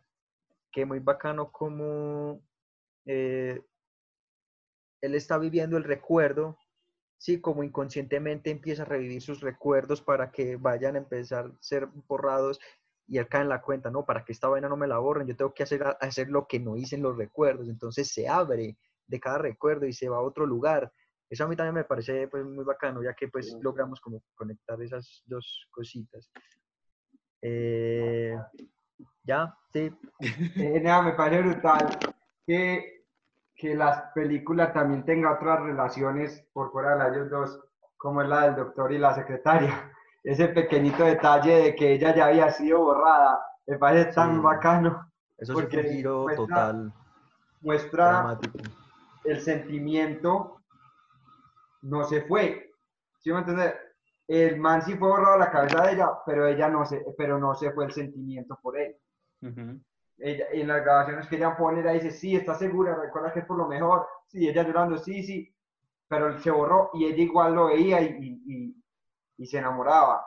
que 0.70 0.84
muy 0.84 1.00
bacano 1.00 1.50
como 1.50 2.42
eh, 3.06 3.62
él 5.00 5.14
está 5.14 5.38
viviendo 5.38 5.76
el 5.76 5.84
recuerdo, 5.84 6.58
sí, 7.18 7.40
como 7.40 7.62
inconscientemente 7.62 8.50
empieza 8.50 8.82
a 8.82 8.86
revivir 8.86 9.22
sus 9.22 9.40
recuerdos 9.40 10.00
para 10.00 10.30
que 10.30 10.56
vayan 10.56 10.94
a 10.94 10.98
empezar 10.98 11.46
a 11.46 11.52
ser 11.60 11.86
borrados 12.08 12.60
y 13.06 13.18
él 13.18 13.28
cae 13.28 13.42
en 13.42 13.48
la 13.48 13.60
cuenta, 13.60 13.90
no, 13.90 14.04
para 14.04 14.24
que 14.24 14.32
esta 14.32 14.48
vaina 14.48 14.68
no 14.68 14.76
me 14.76 14.86
la 14.86 14.98
borren, 14.98 15.26
yo 15.26 15.36
tengo 15.36 15.52
que 15.52 15.64
hacer, 15.64 15.82
hacer 16.00 16.28
lo 16.28 16.46
que 16.46 16.60
no 16.60 16.76
hice 16.76 16.94
en 16.96 17.02
los 17.02 17.16
recuerdos, 17.16 17.68
entonces 17.68 18.08
se 18.08 18.28
abre 18.28 18.78
de 19.06 19.20
cada 19.20 19.38
recuerdo 19.38 19.86
y 19.86 19.92
se 19.92 20.08
va 20.08 20.18
a 20.18 20.22
otro 20.22 20.46
lugar. 20.46 20.92
Eso 21.28 21.44
a 21.44 21.48
mí 21.48 21.56
también 21.56 21.74
me 21.74 21.84
parece 21.84 22.28
pues, 22.28 22.44
muy 22.44 22.64
bacano, 22.64 23.02
ya 23.02 23.14
que 23.14 23.28
pues 23.28 23.56
logramos 23.60 24.00
como 24.00 24.22
conectar 24.34 24.80
esas 24.80 25.22
dos 25.26 25.66
cositas. 25.70 26.30
Eh, 27.42 28.36
ya, 29.24 29.54
sí. 29.72 29.92
Eh, 30.20 30.80
nada, 30.82 31.02
me 31.02 31.12
parece 31.12 31.42
brutal 31.42 31.98
que, 32.46 33.04
que 33.54 33.74
las 33.74 34.02
películas 34.14 34.72
también 34.72 35.04
tengan 35.04 35.34
otras 35.34 35.60
relaciones 35.60 36.44
por 36.52 36.70
fuera 36.72 36.92
de 36.92 36.98
las 36.98 37.12
ellos 37.16 37.30
dos, 37.30 37.60
como 37.96 38.22
es 38.22 38.28
la 38.28 38.42
del 38.46 38.56
doctor 38.56 38.92
y 38.92 38.98
la 38.98 39.14
secretaria. 39.14 39.92
Ese 40.24 40.48
pequeñito 40.48 41.04
detalle 41.04 41.54
de 41.62 41.74
que 41.74 41.92
ella 41.94 42.14
ya 42.14 42.26
había 42.26 42.50
sido 42.50 42.80
borrada, 42.80 43.40
me 43.66 43.78
parece 43.78 44.12
tan 44.12 44.34
Sí. 44.34 44.40
bacano. 44.40 45.10
Eso 45.38 45.54
Porque 45.54 45.78
un 45.78 45.84
giro 45.84 46.22
muestra- 46.24 46.36
total, 46.46 46.92
Muestra 47.62 48.04
dramático. 48.12 48.58
el 49.24 49.40
sentimiento 49.40 50.60
no 51.82 52.04
se 52.04 52.22
fue. 52.22 52.70
¿Sí 53.20 53.32
me 53.32 53.38
entiendes? 53.38 53.74
El 54.30 54.58
man 54.58 54.82
sí 54.82 54.96
fue 54.96 55.08
borrado 55.10 55.38
la 55.38 55.50
cabeza 55.50 55.84
de 55.84 55.92
ella, 55.94 56.10
pero 56.26 56.46
ella 56.48 56.68
no 56.70 56.86
se, 56.86 57.04
pero 57.18 57.38
no 57.38 57.54
se 57.54 57.72
fue 57.72 57.84
el 57.86 57.92
sentimiento 57.92 58.58
por 58.62 58.78
él. 58.80 58.96
Ella, 60.18 60.46
en 60.52 60.68
las 60.68 60.82
grabaciones 60.82 61.26
que 61.28 61.36
ella 61.36 61.56
pone, 61.56 61.80
ella 61.80 61.92
dice, 61.92 62.10
sí, 62.10 62.36
está 62.36 62.54
segura, 62.54 62.94
recuerda 62.94 63.32
que 63.32 63.40
es 63.40 63.46
por 63.46 63.56
lo 63.56 63.66
mejor. 63.66 64.06
Sí, 64.26 64.48
ella 64.48 64.62
llorando, 64.62 64.98
sí, 64.98 65.22
sí, 65.24 65.54
pero 66.08 66.38
se 66.40 66.50
borró 66.50 66.90
y 66.94 67.06
ella 67.06 67.22
igual 67.22 67.54
lo 67.54 67.66
veía 67.66 68.00
y, 68.02 68.16
y- 68.20 68.42
y- 68.68 68.84
y 69.38 69.46
se 69.46 69.58
enamoraba. 69.58 70.24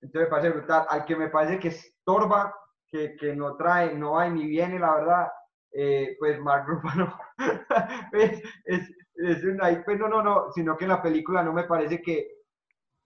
Entonces 0.00 0.28
me 0.28 0.30
parece 0.36 0.50
brutal. 0.58 0.86
Al 0.90 1.04
que 1.06 1.16
me 1.16 1.28
parece 1.30 1.58
que 1.60 1.68
estorba, 1.68 2.54
que, 2.88 3.16
que 3.16 3.36
no 3.36 3.56
trae, 3.56 3.94
no 3.96 4.12
va 4.14 4.28
ni 4.28 4.46
viene, 4.46 4.78
la 4.78 4.94
verdad, 4.96 5.28
eh, 5.72 6.16
pues 6.18 6.40
Mark 6.40 6.66
Ruffalo 6.68 7.14
es, 8.12 8.42
es, 8.64 8.90
es 9.16 9.44
una, 9.44 9.82
pues 9.84 9.98
no, 9.98 10.08
no, 10.08 10.22
no, 10.22 10.52
sino 10.52 10.76
que 10.76 10.84
en 10.84 10.90
la 10.90 11.02
película 11.02 11.42
no 11.42 11.52
me 11.52 11.64
parece 11.64 12.02
que, 12.02 12.28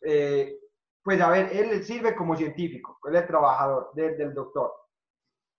eh, 0.05 0.59
pues 1.03 1.21
a 1.21 1.31
ver, 1.31 1.51
él 1.53 1.85
sirve 1.85 2.15
como 2.17 2.37
científico, 2.37 2.99
él 3.05 3.17
es 3.17 3.23
el 3.23 3.29
trabajador 3.29 3.91
del, 3.95 4.17
del 4.17 4.35
doctor. 4.35 4.73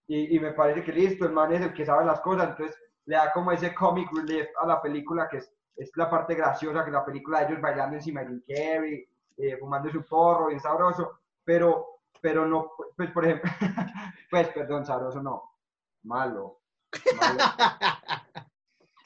Y, 0.08 0.36
y 0.36 0.40
me 0.40 0.54
parece 0.54 0.84
que 0.84 0.92
listo, 0.94 1.26
el 1.26 1.32
man 1.34 1.52
es 1.54 1.62
el 1.62 1.74
que 1.74 1.86
sabe 1.86 2.06
las 2.06 2.22
cosas, 2.22 2.50
entonces 2.50 2.78
le 3.06 3.16
da 3.16 3.32
como 3.32 3.52
ese 3.52 3.74
comic 3.74 4.10
relief 4.14 4.48
a 4.62 4.68
la 4.68 4.82
película, 4.82 5.28
que 5.30 5.38
es, 5.38 5.52
es 5.76 5.92
la 5.96 6.10
parte 6.10 6.36
graciosa, 6.36 6.86
que 6.86 6.92
la 6.92 7.06
película 7.06 7.40
de 7.42 7.48
ellos 7.48 7.62
bailando 7.62 7.96
encima 7.98 8.22
de 8.22 8.28
Jim 8.28 8.44
Carrey, 8.48 9.08
eh, 9.38 9.58
fumando 9.60 9.90
su 9.92 10.04
porro, 10.06 10.48
bien 10.48 10.60
sabroso, 10.60 11.20
pero, 11.44 12.02
pero 12.22 12.46
no, 12.48 12.72
pues 12.96 13.12
por 13.12 13.26
ejemplo, 13.26 13.52
pues 14.30 14.48
perdón, 14.50 14.86
sabroso 14.86 15.22
no, 15.22 15.44
malo. 16.04 16.60
malo. 17.18 17.40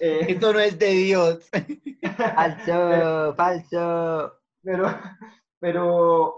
Eh, 0.02 0.28
Esto 0.30 0.54
no 0.54 0.60
es 0.60 0.80
de 0.80 0.88
Dios. 0.92 1.50
Falso, 2.36 3.36
falso. 3.36 4.39
Pero, 4.64 4.86
pero, 5.60 6.36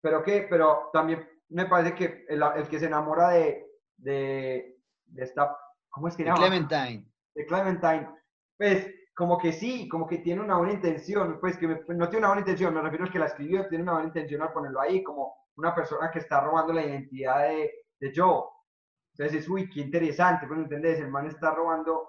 pero 0.00 0.22
qué, 0.22 0.46
pero 0.48 0.90
también 0.92 1.28
me 1.50 1.66
parece 1.66 1.94
que 1.94 2.24
el, 2.28 2.42
el 2.56 2.68
que 2.68 2.78
se 2.78 2.86
enamora 2.86 3.30
de, 3.30 3.66
de, 3.96 4.76
de 5.06 5.22
esta, 5.24 5.56
¿cómo 5.90 6.08
es 6.08 6.16
que 6.16 6.22
se 6.24 6.28
llama? 6.30 6.40
Clementine. 6.40 7.06
de 7.34 7.46
Clementine, 7.46 8.08
pues 8.56 8.94
como 9.14 9.38
que 9.38 9.52
sí, 9.52 9.88
como 9.88 10.06
que 10.06 10.18
tiene 10.18 10.40
una 10.40 10.56
buena 10.58 10.72
intención, 10.74 11.38
pues 11.40 11.58
que 11.58 11.68
me- 11.68 11.80
no 11.88 12.08
tiene 12.08 12.18
una 12.18 12.28
buena 12.28 12.40
intención, 12.40 12.72
me 12.74 12.80
refiero 12.82 13.04
a 13.06 13.10
que 13.10 13.18
la 13.18 13.26
escribió, 13.26 13.68
tiene 13.68 13.82
una 13.82 13.92
buena 13.94 14.08
intención 14.08 14.42
al 14.42 14.52
ponerlo 14.52 14.80
ahí, 14.80 15.02
como 15.02 15.34
una 15.56 15.74
persona 15.74 16.10
que 16.10 16.20
está 16.20 16.40
robando 16.40 16.72
la 16.72 16.84
identidad 16.86 17.48
de, 17.48 17.70
de 18.00 18.12
Joe. 18.14 18.44
Entonces 19.14 19.42
es, 19.42 19.48
uy, 19.48 19.68
qué 19.68 19.80
interesante, 19.80 20.46
pues, 20.46 20.60
¿entendés? 20.60 21.00
El 21.00 21.10
man 21.10 21.26
está 21.26 21.50
robando, 21.54 22.06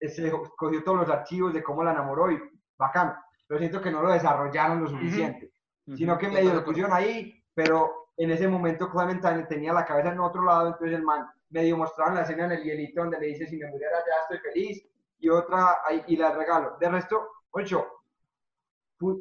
eh, 0.00 0.08
se 0.08 0.30
cogió 0.56 0.84
todos 0.84 0.98
los 0.98 1.10
archivos 1.10 1.52
de 1.54 1.62
cómo 1.64 1.82
la 1.82 1.92
enamoró 1.92 2.30
y 2.30 2.38
bacán, 2.78 3.16
pero 3.46 3.58
siento 3.60 3.80
que 3.80 3.90
no 3.90 4.02
lo 4.02 4.12
desarrollaron 4.12 4.82
lo 4.82 4.88
suficiente, 4.88 5.52
sino 5.96 6.18
que 6.18 6.28
medio 6.28 6.52
lo 6.54 6.64
pusieron 6.64 6.92
ahí, 6.92 7.42
pero 7.54 8.08
en 8.16 8.30
ese 8.30 8.48
momento 8.48 8.90
Clementine 8.90 9.44
tenía 9.44 9.72
la 9.72 9.84
cabeza 9.84 10.10
en 10.12 10.20
otro 10.20 10.42
lado, 10.44 10.68
entonces 10.68 10.96
el 10.96 11.02
man 11.04 11.28
medio 11.50 11.76
mostraron 11.76 12.14
la 12.16 12.22
escena 12.22 12.46
en 12.46 12.52
el 12.52 12.62
hielito 12.64 13.02
donde 13.02 13.20
le 13.20 13.26
dice, 13.26 13.46
si 13.46 13.56
me 13.56 13.68
muriera 13.70 13.98
ya 13.98 14.22
estoy 14.22 14.38
feliz, 14.52 14.84
y 15.18 15.28
otra, 15.28 15.78
y 16.06 16.16
la 16.16 16.32
regalo. 16.32 16.76
De 16.78 16.88
resto, 16.90 17.28
ocho, 17.50 17.86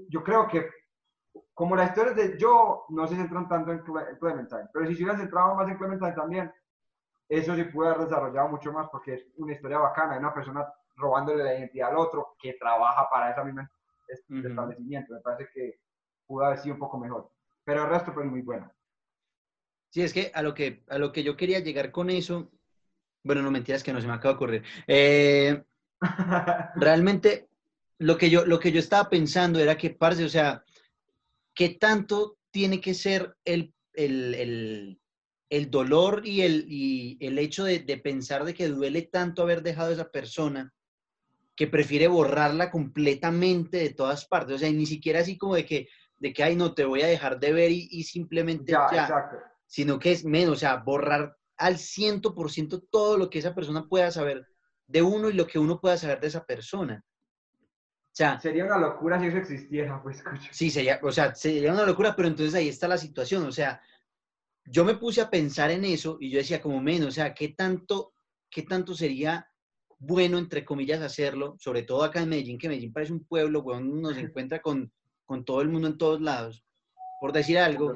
yo 0.10 0.24
creo 0.24 0.48
que 0.48 0.70
como 1.54 1.76
las 1.76 1.90
historias 1.90 2.16
de 2.16 2.38
yo 2.38 2.86
no 2.90 3.08
se 3.08 3.16
centran 3.16 3.48
tanto 3.48 3.72
en 3.72 3.84
Cle- 3.84 4.10
en 4.10 4.18
Clementine, 4.18 4.70
pero 4.74 4.86
si 4.88 4.96
se 4.96 5.04
hubieran 5.04 5.20
centrado 5.22 5.56
más 5.56 5.70
en 5.70 5.78
Clementine 5.78 6.14
también, 6.14 6.54
eso 7.30 7.56
sí 7.56 7.64
pudo 7.66 7.88
haber 7.90 8.08
desarrollado 8.08 8.50
mucho 8.50 8.72
más 8.74 8.88
porque 8.90 9.14
es 9.16 9.26
una 9.38 9.54
historia 9.54 9.78
bacana, 9.80 10.14
de 10.14 10.20
una 10.20 10.34
persona 10.34 10.66
robándole 10.96 11.44
la 11.44 11.58
identidad 11.58 11.90
al 11.90 11.98
otro 11.98 12.36
que 12.40 12.54
trabaja 12.54 13.10
para 13.10 13.32
esa 13.32 13.44
misma 13.44 13.70
es- 14.08 14.24
Ujú. 14.30 14.48
establecimiento. 14.48 15.13
Me 15.13 15.22
parece 15.22 15.50
que 15.54 15.80
pudo 16.26 16.46
haber 16.46 16.60
sido 16.60 16.76
un 16.76 16.80
poco 16.80 16.98
mejor. 17.00 17.32
Pero 17.63 17.84
el 17.84 17.89
resto, 17.89 18.13
pues 18.13 18.26
muy 18.28 18.41
bueno. 18.41 18.72
Sí, 19.89 20.02
es 20.02 20.13
que 20.13 20.32
a 20.34 20.41
lo 20.41 20.54
que, 20.54 20.84
a 20.89 20.98
lo 20.98 21.12
que 21.12 21.24
yo 21.24 21.38
quería 21.38 21.60
llegar 21.60 21.91
con 21.91 22.10
eso, 22.10 22.52
bueno, 23.24 23.41
no 23.41 23.50
mentiras 23.52 23.82
que 23.84 23.94
no 23.94 24.02
se 24.02 24.08
me 24.08 24.13
acaba 24.13 24.34
de 24.34 24.36
ocurrir. 24.36 24.63
Eh, 24.88 25.63
realmente 26.76 27.48
lo 28.00 28.18
que 28.18 28.30
yo, 28.30 28.46
lo 28.46 28.60
que 28.60 28.72
yo 28.72 28.80
estaba 28.80 29.10
pensando 29.10 29.60
era 29.60 29.78
que, 29.78 29.91
parce, 29.91 30.24
o 30.26 30.30
sea, 30.30 30.63
¿qué 31.54 31.70
tanto 31.70 32.38
tiene 32.52 32.82
que 32.82 32.94
ser 32.94 33.36
el, 33.46 33.74
el, 33.94 34.36
el- 34.36 35.02
el 35.52 35.70
dolor 35.70 36.24
y 36.26 36.41
el, 36.41 36.65
y 36.68 37.18
el 37.22 37.38
hecho 37.38 37.63
de, 37.65 37.80
de 37.80 37.98
pensar 37.98 38.44
de 38.46 38.54
que 38.56 38.68
duele 38.68 39.04
tanto 39.04 39.44
haber 39.44 39.62
dejado 39.62 39.91
a 39.91 39.94
esa 39.94 40.10
persona 40.10 40.74
que 41.56 41.68
prefiere 41.68 42.08
borrarla 42.08 42.70
completamente 42.72 43.78
de 43.78 43.94
todas 43.94 44.26
partes? 44.26 44.56
O 44.56 44.60
sea, 44.60 44.72
ni 44.72 44.86
siquiera 44.86 45.22
así 45.22 45.38
como 45.38 45.56
de 45.56 45.65
que, 45.65 45.88
de 46.18 46.34
que, 46.34 46.44
ay, 46.44 46.56
no, 46.56 46.74
te 46.74 46.86
voy 46.86 47.02
a 47.02 47.08
dejar 47.08 47.39
de 47.39 47.54
ver 47.54 47.72
y, 47.72 47.88
y 47.91 48.04
simplemente 48.04 48.72
ya, 48.72 48.88
ya 48.91 49.02
exacto. 49.04 49.38
sino 49.65 50.00
que 50.00 50.12
es 50.12 50.26
menos, 50.26 50.54
o 50.54 50.60
sea, 50.60 50.78
borrar 50.78 51.36
al 51.58 51.76
100% 51.76 52.88
todo 52.91 53.18
lo 53.18 53.30
que 53.30 53.39
esa 53.39 53.56
persona 53.56 53.88
pueda 53.88 54.12
saber 54.12 54.46
de 54.88 55.02
uno 55.02 55.30
y 55.30 55.34
lo 55.34 55.48
que 55.48 55.60
uno 55.60 55.80
pueda 55.80 55.98
saber 55.98 56.20
de 56.20 56.28
esa 56.28 56.46
persona. 56.46 57.04
O 57.62 58.18
sea, 58.18 58.39
Sería 58.39 58.65
una 58.65 58.78
locura 58.78 59.20
si 59.20 59.28
eso 59.28 59.38
existiera, 59.38 60.00
pues, 60.04 60.18
escucha. 60.18 60.50
sí, 60.52 60.70
sería, 60.70 61.00
o 61.04 61.12
sea, 61.12 61.36
sería 61.36 61.74
una 61.74 61.86
locura, 61.86 62.15
pero 62.15 62.28
entonces 62.28 62.56
ahí 62.56 62.70
está 62.70 62.88
la 62.88 62.98
situación, 62.98 63.46
o 63.46 63.52
sea, 63.52 63.82
yo 64.65 64.84
me 64.84 64.96
puse 64.96 65.22
a 65.22 65.30
pensar 65.30 65.70
en 65.72 65.86
eso 65.86 66.18
y 66.20 66.32
yo 66.32 66.39
decía 66.39 66.62
como 66.62 66.82
menos, 66.82 67.10
o 67.10 67.12
sea, 67.12 67.34
¿qué 67.34 67.50
tanto, 67.50 68.13
qué 68.50 68.63
tanto 68.63 68.96
sería 68.96 69.48
bueno, 69.98 70.38
entre 70.38 70.66
comillas, 70.66 71.02
hacerlo, 71.02 71.56
sobre 71.60 71.84
todo 71.84 72.04
acá 72.04 72.22
en 72.22 72.30
Medellín, 72.30 72.58
que 72.58 72.68
Medellín 72.68 72.94
parece 72.94 73.14
un 73.14 73.24
pueblo, 73.26 73.62
weón, 73.62 73.90
uno 73.92 74.14
se 74.14 74.20
encuentra 74.22 74.62
con, 74.62 74.92
con 75.26 75.44
todo 75.46 75.62
el 75.62 75.70
mundo 75.70 75.88
en 75.88 75.98
todos 75.98 76.22
lados, 76.22 76.64
por 77.20 77.32
decir 77.32 77.58
algo, 77.58 77.96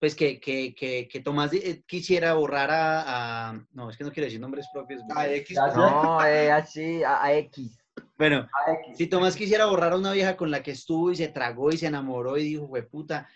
pues 0.00 0.14
que, 0.14 0.40
que, 0.40 0.74
que, 0.74 1.08
que 1.08 1.20
Tomás 1.20 1.52
eh, 1.52 1.82
quisiera 1.86 2.34
borrar 2.34 2.70
a, 2.70 3.48
a- 3.50 3.66
No, 3.72 3.90
es 3.90 3.96
que 3.96 4.04
no 4.04 4.12
quiero 4.12 4.26
decir 4.26 4.40
nombres 4.40 4.68
propios. 4.72 5.02
A 5.14 5.28
X. 5.28 5.58
No, 5.74 6.24
eh, 6.26 6.50
así, 6.52 7.02
a, 7.02 7.22
a 7.24 7.32
X. 7.34 7.76
Bueno, 8.16 8.46
A 8.66 8.72
X. 8.84 8.96
si 8.96 9.06
Tomás 9.08 9.34
quisiera 9.34 9.66
borrar 9.66 9.92
a 9.92 9.96
una 9.98 10.12
vieja 10.12 10.36
con 10.36 10.50
la 10.52 10.62
que 10.62 10.70
estuvo 10.70 11.10
y 11.10 11.16
se 11.16 11.28
tragó 11.28 11.70
y 11.72 11.78
se 11.78 11.86
enamoró 11.86 12.36
y 12.38 12.44
dijo, 12.44 12.66
güey, 12.66 12.88
puta. 12.88 13.28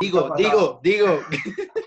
Digo, 0.00 0.30
digo, 0.36 0.78
digo. 0.82 1.20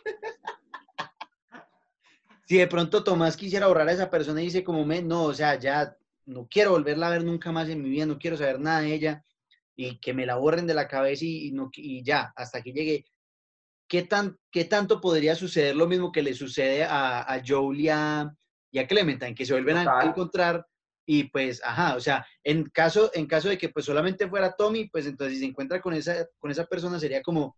si 2.49 2.57
de 2.57 2.65
pronto 2.65 3.03
Tomás 3.03 3.37
quisiera 3.37 3.67
borrar 3.67 3.87
a 3.89 3.91
esa 3.91 4.09
persona 4.09 4.41
y 4.41 4.45
dice 4.45 4.63
como, 4.63 4.83
"Men, 4.83 5.07
no, 5.07 5.25
o 5.25 5.33
sea, 5.35 5.59
ya 5.59 5.95
no 6.25 6.47
quiero 6.49 6.71
volverla 6.71 7.05
a 7.05 7.11
ver 7.11 7.23
nunca 7.23 7.51
más 7.51 7.69
en 7.69 7.79
mi 7.79 7.89
vida, 7.91 8.07
no 8.07 8.17
quiero 8.17 8.37
saber 8.37 8.59
nada 8.59 8.81
de 8.81 8.91
ella 8.91 9.23
y 9.75 9.99
que 9.99 10.15
me 10.15 10.25
la 10.25 10.35
borren 10.35 10.65
de 10.65 10.73
la 10.73 10.87
cabeza 10.87 11.25
y, 11.25 11.49
y 11.49 11.51
no, 11.51 11.69
y 11.75 12.03
ya, 12.03 12.33
hasta 12.35 12.63
que 12.63 12.73
llegue. 12.73 13.05
¿Qué, 13.87 14.01
tan, 14.01 14.35
¿Qué 14.51 14.65
tanto 14.65 14.99
podría 14.99 15.35
suceder 15.35 15.75
lo 15.75 15.85
mismo 15.85 16.11
que 16.11 16.23
le 16.23 16.33
sucede 16.33 16.83
a, 16.85 17.21
a 17.21 17.39
Joel 17.45 17.79
y 17.81 17.89
a, 17.89 18.35
y 18.71 18.79
a 18.79 18.87
Clementine, 18.87 19.35
que 19.35 19.45
se 19.45 19.53
vuelven 19.53 19.77
a 19.77 19.83
Total. 19.83 20.07
encontrar 20.07 20.67
y 21.05 21.25
pues, 21.25 21.61
ajá, 21.63 21.95
o 21.95 21.99
sea, 21.99 22.25
en 22.43 22.63
caso, 22.65 23.11
en 23.13 23.27
caso 23.27 23.49
de 23.49 23.59
que 23.59 23.69
pues 23.69 23.85
solamente 23.85 24.27
fuera 24.27 24.55
Tommy, 24.55 24.89
pues 24.89 25.05
entonces 25.05 25.35
si 25.35 25.41
se 25.41 25.49
encuentra 25.49 25.81
con 25.81 25.93
esa, 25.93 26.27
con 26.39 26.49
esa 26.49 26.65
persona 26.65 26.99
sería 26.99 27.21
como, 27.21 27.55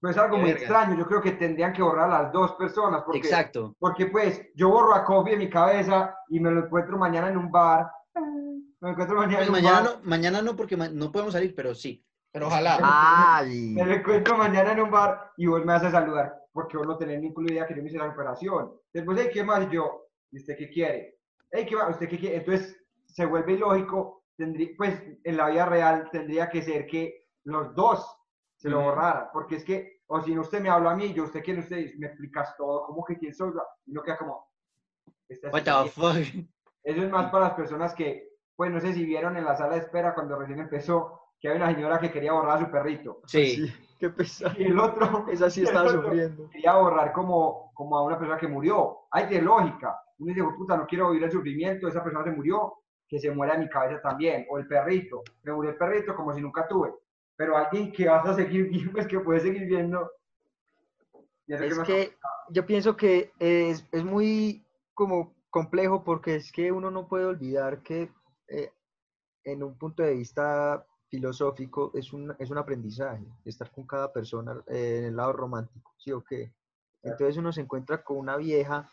Pues 0.00 0.16
es 0.16 0.22
algo 0.22 0.38
muy 0.38 0.50
extraño. 0.50 0.96
Yo 0.96 1.06
creo 1.06 1.20
que 1.20 1.32
tendrían 1.32 1.72
que 1.72 1.82
borrar 1.82 2.10
a 2.10 2.22
las 2.22 2.32
dos 2.32 2.52
personas. 2.52 3.02
Porque, 3.04 3.18
exacto, 3.18 3.74
Porque 3.78 4.06
pues 4.06 4.42
yo 4.54 4.70
borro 4.70 4.94
a 4.94 5.04
Kobe 5.04 5.32
en 5.32 5.40
mi 5.40 5.50
cabeza 5.50 6.14
y 6.28 6.38
me 6.40 6.50
lo 6.50 6.66
encuentro 6.66 6.96
mañana 6.96 7.28
en 7.28 7.36
un 7.36 7.50
bar. 7.50 7.90
Me 8.14 8.22
lo 8.80 8.88
encuentro 8.90 9.16
mañana 9.16 9.38
Pues 9.38 9.48
en 9.48 9.54
un 9.54 9.60
mañana 9.62 9.80
bar. 9.80 9.98
no, 9.98 10.08
mañana 10.08 10.42
no 10.42 10.56
porque 10.56 10.76
no 10.76 11.12
podemos 11.12 11.32
salir, 11.32 11.54
pero 11.54 11.74
sí. 11.74 12.04
Pero 12.30 12.46
ojalá. 12.46 12.78
Ay. 12.82 13.74
Me 13.74 13.84
lo 13.84 13.92
encuentro 13.94 14.36
mañana 14.36 14.72
en 14.72 14.80
un 14.80 14.90
bar 14.90 15.32
y 15.36 15.46
vos 15.46 15.64
me 15.64 15.72
haces 15.72 15.90
saludar 15.90 16.38
porque 16.58 16.76
vos 16.76 16.88
no 16.88 16.98
tenés 16.98 17.20
ninguna 17.20 17.52
idea 17.52 17.66
que 17.68 17.76
yo 17.76 17.82
me 17.82 17.88
hice 17.88 17.98
la 17.98 18.08
operación. 18.08 18.72
Después, 18.92 19.16
hey, 19.22 19.30
¿qué 19.32 19.44
más? 19.44 19.64
Y 19.70 19.74
yo, 19.76 20.08
¿y 20.32 20.38
usted 20.38 20.56
qué 20.58 20.68
quiere? 20.68 21.18
Hey, 21.52 21.64
¿qué 21.68 21.76
más? 21.76 21.90
¿Usted 21.90 22.08
qué 22.08 22.18
quiere? 22.18 22.36
Entonces, 22.38 22.76
se 23.06 23.24
vuelve 23.26 23.52
ilógico, 23.52 24.24
tendría, 24.36 24.70
pues 24.76 25.00
en 25.22 25.36
la 25.36 25.50
vida 25.50 25.66
real 25.66 26.08
tendría 26.10 26.50
que 26.50 26.62
ser 26.62 26.88
que 26.88 27.26
los 27.44 27.72
dos 27.76 28.04
se 28.58 28.68
lo 28.68 28.78
Ujú. 28.80 28.88
borraran, 28.90 29.28
porque 29.32 29.56
es 29.56 29.64
que, 29.64 30.00
o 30.08 30.20
si 30.20 30.34
no 30.34 30.42
usted 30.42 30.60
me 30.60 30.68
habla 30.68 30.90
a 30.90 30.96
mí, 30.96 31.14
yo 31.14 31.24
usted 31.24 31.42
quién 31.42 31.60
usted, 31.60 31.94
me 31.98 32.08
explicas 32.08 32.54
todo, 32.56 32.84
¿cómo 32.86 33.04
que 33.04 33.16
quién 33.16 33.32
soy? 33.32 33.52
Y 33.86 33.92
no 33.92 34.02
queda 34.02 34.18
como... 34.18 34.46
"Este 35.28 35.48
What 35.48 35.62
the 35.62 35.70
alguien". 35.70 35.92
fuck? 35.94 36.50
Eso 36.82 37.02
es 37.02 37.10
más 37.10 37.30
para 37.30 37.44
las 37.46 37.54
personas 37.54 37.94
que, 37.94 38.32
pues 38.56 38.70
no 38.72 38.80
sé 38.80 38.92
si 38.94 39.04
vieron 39.04 39.36
en 39.36 39.44
la 39.44 39.56
sala 39.56 39.74
de 39.74 39.80
espera 39.80 40.14
cuando 40.14 40.36
recién 40.38 40.58
empezó, 40.58 41.20
que 41.40 41.48
hay 41.48 41.56
una 41.56 41.72
señora 41.72 41.98
que 42.00 42.10
quería 42.10 42.32
borrar 42.32 42.56
a 42.56 42.60
su 42.64 42.70
perrito. 42.70 43.20
Sí. 43.26 43.72
Qué 43.98 44.10
pesado. 44.10 44.54
Y 44.58 44.64
el 44.64 44.78
otro 44.78 45.26
Esa 45.30 45.48
sí 45.50 45.62
estaba 45.62 45.88
sufriendo. 45.88 46.48
quería 46.50 46.74
borrar 46.74 47.12
como, 47.12 47.70
como 47.74 47.96
a 47.96 48.02
una 48.04 48.18
persona 48.18 48.38
que 48.38 48.48
murió. 48.48 48.98
Hay 49.12 49.26
de 49.28 49.40
lógica. 49.42 50.00
Uno 50.18 50.32
dice, 50.34 50.42
puta, 50.56 50.76
no 50.76 50.86
quiero 50.86 51.10
vivir 51.10 51.24
el 51.24 51.30
sufrimiento, 51.32 51.86
esa 51.86 52.02
persona 52.02 52.24
se 52.24 52.32
murió, 52.32 52.74
que 53.06 53.20
se 53.20 53.30
muera 53.30 53.54
en 53.54 53.60
mi 53.60 53.68
cabeza 53.68 54.00
también. 54.02 54.46
O 54.50 54.58
el 54.58 54.66
perrito, 54.66 55.22
me 55.44 55.52
murió 55.52 55.70
el 55.70 55.76
perrito 55.76 56.14
como 56.16 56.32
si 56.34 56.40
nunca 56.40 56.66
tuve. 56.66 56.92
Pero 57.38 57.56
alguien 57.56 57.92
que 57.92 58.06
vas 58.06 58.26
a 58.26 58.34
seguir 58.34 58.64
viendo, 58.68 58.92
pues 58.92 59.06
que 59.06 59.20
puedes 59.20 59.44
seguir 59.44 59.66
viendo. 59.66 60.10
Es 61.46 61.76
más 61.78 61.86
que 61.86 62.14
yo 62.50 62.66
pienso 62.66 62.94
que 62.94 63.32
es, 63.38 63.86
es 63.90 64.04
muy 64.04 64.62
como 64.92 65.34
complejo 65.48 66.04
porque 66.04 66.36
es 66.36 66.52
que 66.52 66.70
uno 66.70 66.90
no 66.90 67.08
puede 67.08 67.24
olvidar 67.24 67.82
que 67.82 68.10
eh, 68.48 68.70
en 69.44 69.62
un 69.62 69.78
punto 69.78 70.02
de 70.02 70.14
vista 70.14 70.84
filosófico 71.08 71.90
es 71.94 72.12
un, 72.12 72.34
es 72.38 72.50
un 72.50 72.58
aprendizaje 72.58 73.24
estar 73.46 73.70
con 73.70 73.86
cada 73.86 74.12
persona 74.12 74.62
eh, 74.66 74.96
en 74.98 75.04
el 75.06 75.16
lado 75.16 75.32
romántico, 75.32 75.94
¿sí 75.96 76.12
o 76.12 76.22
qué? 76.22 76.52
Entonces 77.02 77.38
uno 77.38 77.52
se 77.52 77.62
encuentra 77.62 78.02
con 78.02 78.18
una 78.18 78.36
vieja 78.36 78.90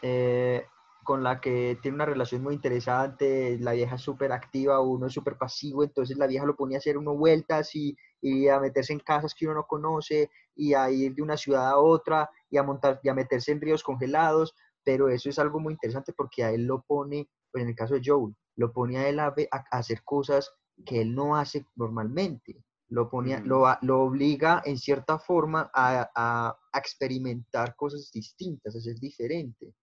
eh, 0.00 0.64
con 1.04 1.22
la 1.22 1.40
que 1.40 1.78
tiene 1.82 1.94
una 1.96 2.04
relación 2.06 2.42
muy 2.42 2.54
interesante, 2.54 3.58
la 3.60 3.72
vieja 3.72 3.96
es 3.96 4.02
súper 4.02 4.32
activa, 4.32 4.80
uno 4.80 5.06
es 5.06 5.12
súper 5.12 5.36
pasivo, 5.38 5.82
entonces 5.84 6.16
la 6.18 6.26
vieja 6.26 6.44
lo 6.46 6.56
ponía 6.56 6.78
a 6.78 6.80
hacer 6.80 6.96
uno 6.98 7.16
vueltas 7.16 7.74
y, 7.74 7.96
y 8.20 8.48
a 8.48 8.60
meterse 8.60 8.92
en 8.92 9.00
casas 9.00 9.34
que 9.34 9.46
uno 9.46 9.54
no 9.56 9.66
conoce 9.66 10.30
y 10.54 10.74
a 10.74 10.90
ir 10.90 11.14
de 11.14 11.22
una 11.22 11.36
ciudad 11.36 11.68
a 11.68 11.78
otra 11.78 12.30
y 12.50 12.56
a 12.58 12.62
montar 12.62 13.00
y 13.02 13.08
a 13.08 13.14
meterse 13.14 13.52
en 13.52 13.60
ríos 13.60 13.82
congelados, 13.82 14.54
pero 14.84 15.08
eso 15.08 15.28
es 15.28 15.38
algo 15.38 15.60
muy 15.60 15.72
interesante 15.74 16.12
porque 16.12 16.44
a 16.44 16.50
él 16.52 16.64
lo 16.66 16.82
pone, 16.82 17.28
pues 17.50 17.62
en 17.62 17.70
el 17.70 17.76
caso 17.76 17.94
de 17.94 18.02
Joel, 18.04 18.34
lo 18.56 18.72
pone 18.72 18.98
a 18.98 19.08
él 19.08 19.20
a, 19.20 19.34
hacer 19.70 20.02
cosas 20.04 20.52
que 20.84 21.00
él 21.02 21.14
no 21.14 21.36
hace 21.36 21.66
normalmente. 21.76 22.62
Lo, 22.88 23.08
ponía, 23.08 23.38
Ujú. 23.38 23.46
lo, 23.46 23.64
lo 23.82 24.00
obliga 24.02 24.62
en 24.64 24.76
cierta 24.76 25.18
forma 25.18 25.70
a, 25.72 26.10
a- 26.14 26.56
a 26.72 26.78
experimentar 26.78 27.74
cosas 27.76 28.10
distintas, 28.12 28.74
a 28.76 28.80
ser 28.80 28.96
diferente. 28.98 29.74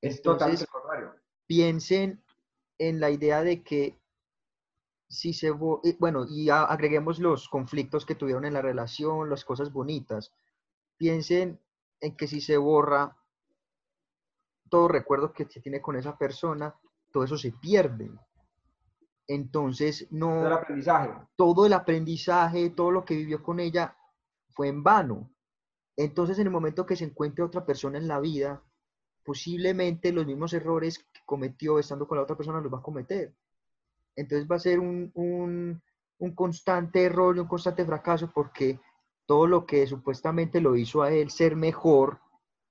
Es 0.00 0.22
totalmente 0.22 0.64
Entonces, 0.64 0.66
contrario. 0.66 1.14
piensen 1.46 2.24
en 2.78 3.00
la 3.00 3.10
idea 3.10 3.42
de 3.42 3.62
que 3.62 3.98
si 5.08 5.32
se, 5.32 5.48
y 5.84 5.96
bueno, 5.98 6.26
y 6.28 6.50
agreguemos 6.50 7.18
los 7.20 7.48
conflictos 7.48 8.04
que 8.06 8.14
tuvieron 8.16 8.44
en 8.44 8.54
la 8.54 8.62
relación, 8.62 9.30
las 9.30 9.44
cosas 9.44 9.72
bonitas. 9.72 10.32
Piensen 10.96 11.60
en 12.00 12.16
que 12.16 12.26
si 12.26 12.40
se 12.40 12.56
borra 12.56 13.16
todo 14.68 14.88
recuerdo 14.88 15.32
que 15.32 15.44
se 15.46 15.60
tiene 15.60 15.80
con 15.80 15.96
esa 15.96 16.18
persona, 16.18 16.74
todo 17.12 17.24
eso 17.24 17.38
se 17.38 17.52
pierde. 17.52 18.10
Entonces, 19.28 20.08
Es 20.30 20.42
el 20.42 20.50
no, 20.50 20.54
aprendizaje. 20.54 21.10
todo 21.36 21.66
el 21.66 21.72
aprendizaje, 21.72 22.70
todo 22.70 22.90
lo 22.90 23.04
que 23.04 23.16
vivió 23.16 23.42
con 23.42 23.60
ella 23.60 23.96
fue 24.50 24.68
en 24.68 24.82
vano. 24.82 25.32
Entonces, 25.96 26.38
en 26.38 26.46
el 26.46 26.52
momento 26.52 26.86
que 26.86 26.96
se 26.96 27.04
encuentre 27.04 27.44
otra 27.44 27.64
persona 27.66 27.98
en 27.98 28.08
la 28.08 28.20
vida, 28.20 28.62
posiblemente 29.26 30.12
los 30.12 30.24
mismos 30.26 30.52
errores 30.54 30.98
que 31.00 31.20
cometió 31.26 31.78
estando 31.78 32.06
con 32.06 32.16
la 32.16 32.22
otra 32.24 32.36
persona 32.36 32.60
los 32.60 32.72
va 32.72 32.78
a 32.78 32.82
cometer. 32.82 33.34
Entonces 34.14 34.48
va 34.50 34.56
a 34.56 34.60
ser 34.60 34.78
un, 34.78 35.10
un- 35.14 35.82
un 36.18 36.34
constante 36.34 37.02
error 37.04 37.36
y 37.36 37.40
un 37.40 37.48
constante 37.48 37.84
fracaso 37.84 38.30
porque 38.34 38.80
todo 39.26 39.46
lo 39.46 39.66
que 39.66 39.86
supuestamente 39.86 40.60
lo 40.62 40.76
hizo 40.76 41.02
a 41.02 41.12
él 41.12 41.30
ser 41.30 41.56
mejor 41.56 42.20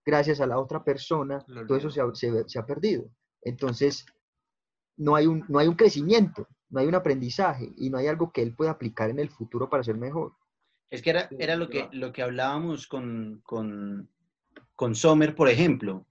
gracias 0.04 0.39
a 0.41 0.48
la 0.48 0.58
otra 0.58 0.84
persona, 0.84 1.44
Lo 1.48 1.68
todo 1.68 1.78
eso 1.78 1.89
se 1.91 2.02
ha, 2.02 2.06
se- 2.15 2.48
se 2.50 2.58
ha 2.60 2.65
perdido. 2.65 3.06
Entonces, 3.41 4.06
no 4.98 5.15
hay, 5.15 5.28
un, 5.28 5.44
no 5.50 5.60
hay 5.60 5.68
un 5.68 5.76
crecimiento, 5.76 6.48
no 6.70 6.80
hay 6.80 6.88
un 6.88 6.96
aprendizaje 6.96 7.72
y 7.78 7.89
no 7.89 7.98
hay 7.98 8.08
algo 8.08 8.32
que 8.32 8.41
él 8.41 8.56
pueda 8.56 8.72
aplicar 8.72 9.10
en 9.10 9.20
el 9.20 9.30
futuro 9.30 9.70
para 9.70 9.84
ser 9.84 9.98
mejor. 9.98 10.34
Es 10.89 11.02
que 11.02 11.10
era, 11.10 11.28
era 11.38 11.56
lo, 11.56 11.70
que, 11.70 11.89
lo 11.91 12.13
que 12.13 12.22
hablábamos 12.24 12.88
con, 12.88 13.41
con, 13.44 14.10
con 14.76 14.96
Sommer, 14.96 15.36
por 15.36 15.50
ejemplo, 15.50 16.06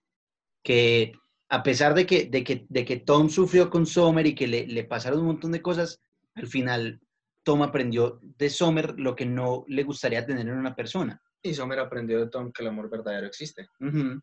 que 0.65 1.13
a 1.51 1.63
pesar 1.63 1.95
de 1.95 2.07
que, 2.07 2.25
de 2.25 2.43
que, 2.43 2.67
de 2.69 2.85
que 2.85 2.97
Tom 2.97 3.29
sufrió 3.29 3.71
con 3.71 3.87
Sommer 3.87 4.27
y 4.27 4.35
que 4.35 4.49
le, 4.49 4.67
le 4.67 4.83
pasaron 4.83 5.21
un 5.21 5.27
montón 5.27 5.53
de 5.53 5.63
cosas, 5.63 6.03
al 6.35 6.49
final 6.49 7.01
Tom 7.45 7.63
aprendió 7.63 8.19
de 8.23 8.51
Sommer 8.51 8.99
lo 8.99 9.15
que 9.15 9.27
no 9.27 9.65
le 9.69 9.85
gustaría 9.85 10.27
tener 10.27 10.49
en 10.49 10.57
una 10.57 10.75
persona. 10.75 11.21
Y 11.43 11.55
Sommer 11.55 11.79
aprendió 11.79 12.19
de 12.19 12.31
Tom 12.31 12.51
que 12.51 12.63
el 12.63 12.71
amor 12.71 12.89
verdadero 12.89 13.27
existe. 13.27 13.69
Ujú. 13.79 14.21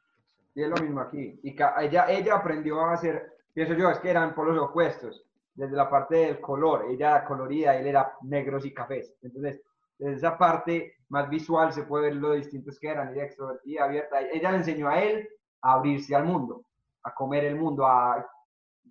Y 0.55 0.63
es 0.63 0.69
lo 0.69 0.75
mismo 0.77 0.99
aquí. 0.99 1.39
Y 1.43 1.55
ella, 1.79 2.07
ella 2.09 2.35
aprendió 2.35 2.81
a 2.81 2.93
hacer, 2.93 3.37
pienso 3.53 3.75
yo, 3.75 3.89
es 3.91 3.99
que 3.99 4.09
eran 4.09 4.33
polos 4.33 4.57
opuestos. 4.57 5.23
Desde 5.53 5.75
la 5.75 5.89
parte 5.89 6.15
del 6.15 6.41
color, 6.41 6.87
ella 6.89 7.11
era 7.11 7.25
colorida, 7.25 7.77
él 7.77 7.85
era 7.85 8.13
negros 8.23 8.65
y 8.65 8.73
cafés. 8.73 9.13
Entonces, 9.21 9.61
desde 9.99 10.15
esa 10.15 10.37
parte 10.37 10.95
más 11.09 11.29
visual 11.29 11.71
se 11.71 11.83
puede 11.83 12.05
ver 12.05 12.15
lo 12.15 12.31
distintos 12.33 12.79
que 12.79 12.87
eran, 12.87 13.13
ella 13.13 13.25
extrovertida, 13.25 13.83
abierta. 13.83 14.21
Ella 14.21 14.51
le 14.51 14.57
enseñó 14.57 14.89
a 14.89 15.01
él 15.03 15.29
a 15.61 15.73
abrirse 15.73 16.15
al 16.15 16.25
mundo, 16.25 16.65
a 17.03 17.13
comer 17.13 17.45
el 17.45 17.55
mundo, 17.55 17.85
a 17.85 18.25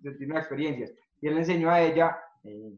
sentir 0.01 0.27
nuevas 0.27 0.45
experiencias. 0.45 0.91
Y 1.21 1.27
él 1.27 1.35
le 1.35 1.39
enseñó 1.41 1.69
a 1.69 1.81
ella, 1.81 2.17
eh, 2.43 2.77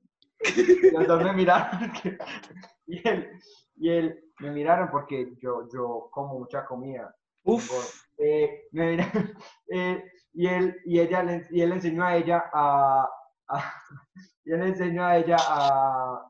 los 0.92 1.08
dos 1.08 1.24
me 1.24 1.34
miraron, 1.34 1.92
y 2.88 3.08
él, 3.08 3.30
y 3.78 3.90
él 3.90 4.24
me 4.40 4.52
miraron 4.52 4.90
porque 4.92 5.34
yo, 5.42 5.68
yo 5.74 6.10
como 6.12 6.40
mucha 6.40 6.66
comida. 6.66 7.16
Uf. 7.44 7.70
Eh, 8.18 8.68
me 8.72 8.92
mira- 8.92 9.12
eh, 9.70 10.04
y 10.34 10.48
él 10.48 10.76
y 10.86 11.00
ella 11.00 11.24
le, 11.24 11.48
y 11.52 11.62
él 11.62 11.70
le 11.70 11.76
enseñó 11.76 12.04
a 12.06 12.16
ella 12.16 12.44
a, 12.54 13.08
a- 13.48 13.74
y 14.46 14.52
él 14.52 14.60
le 14.60 14.68
enseñó 14.68 15.04
a 15.06 15.18
ella 15.18 15.38
a, 15.48 16.28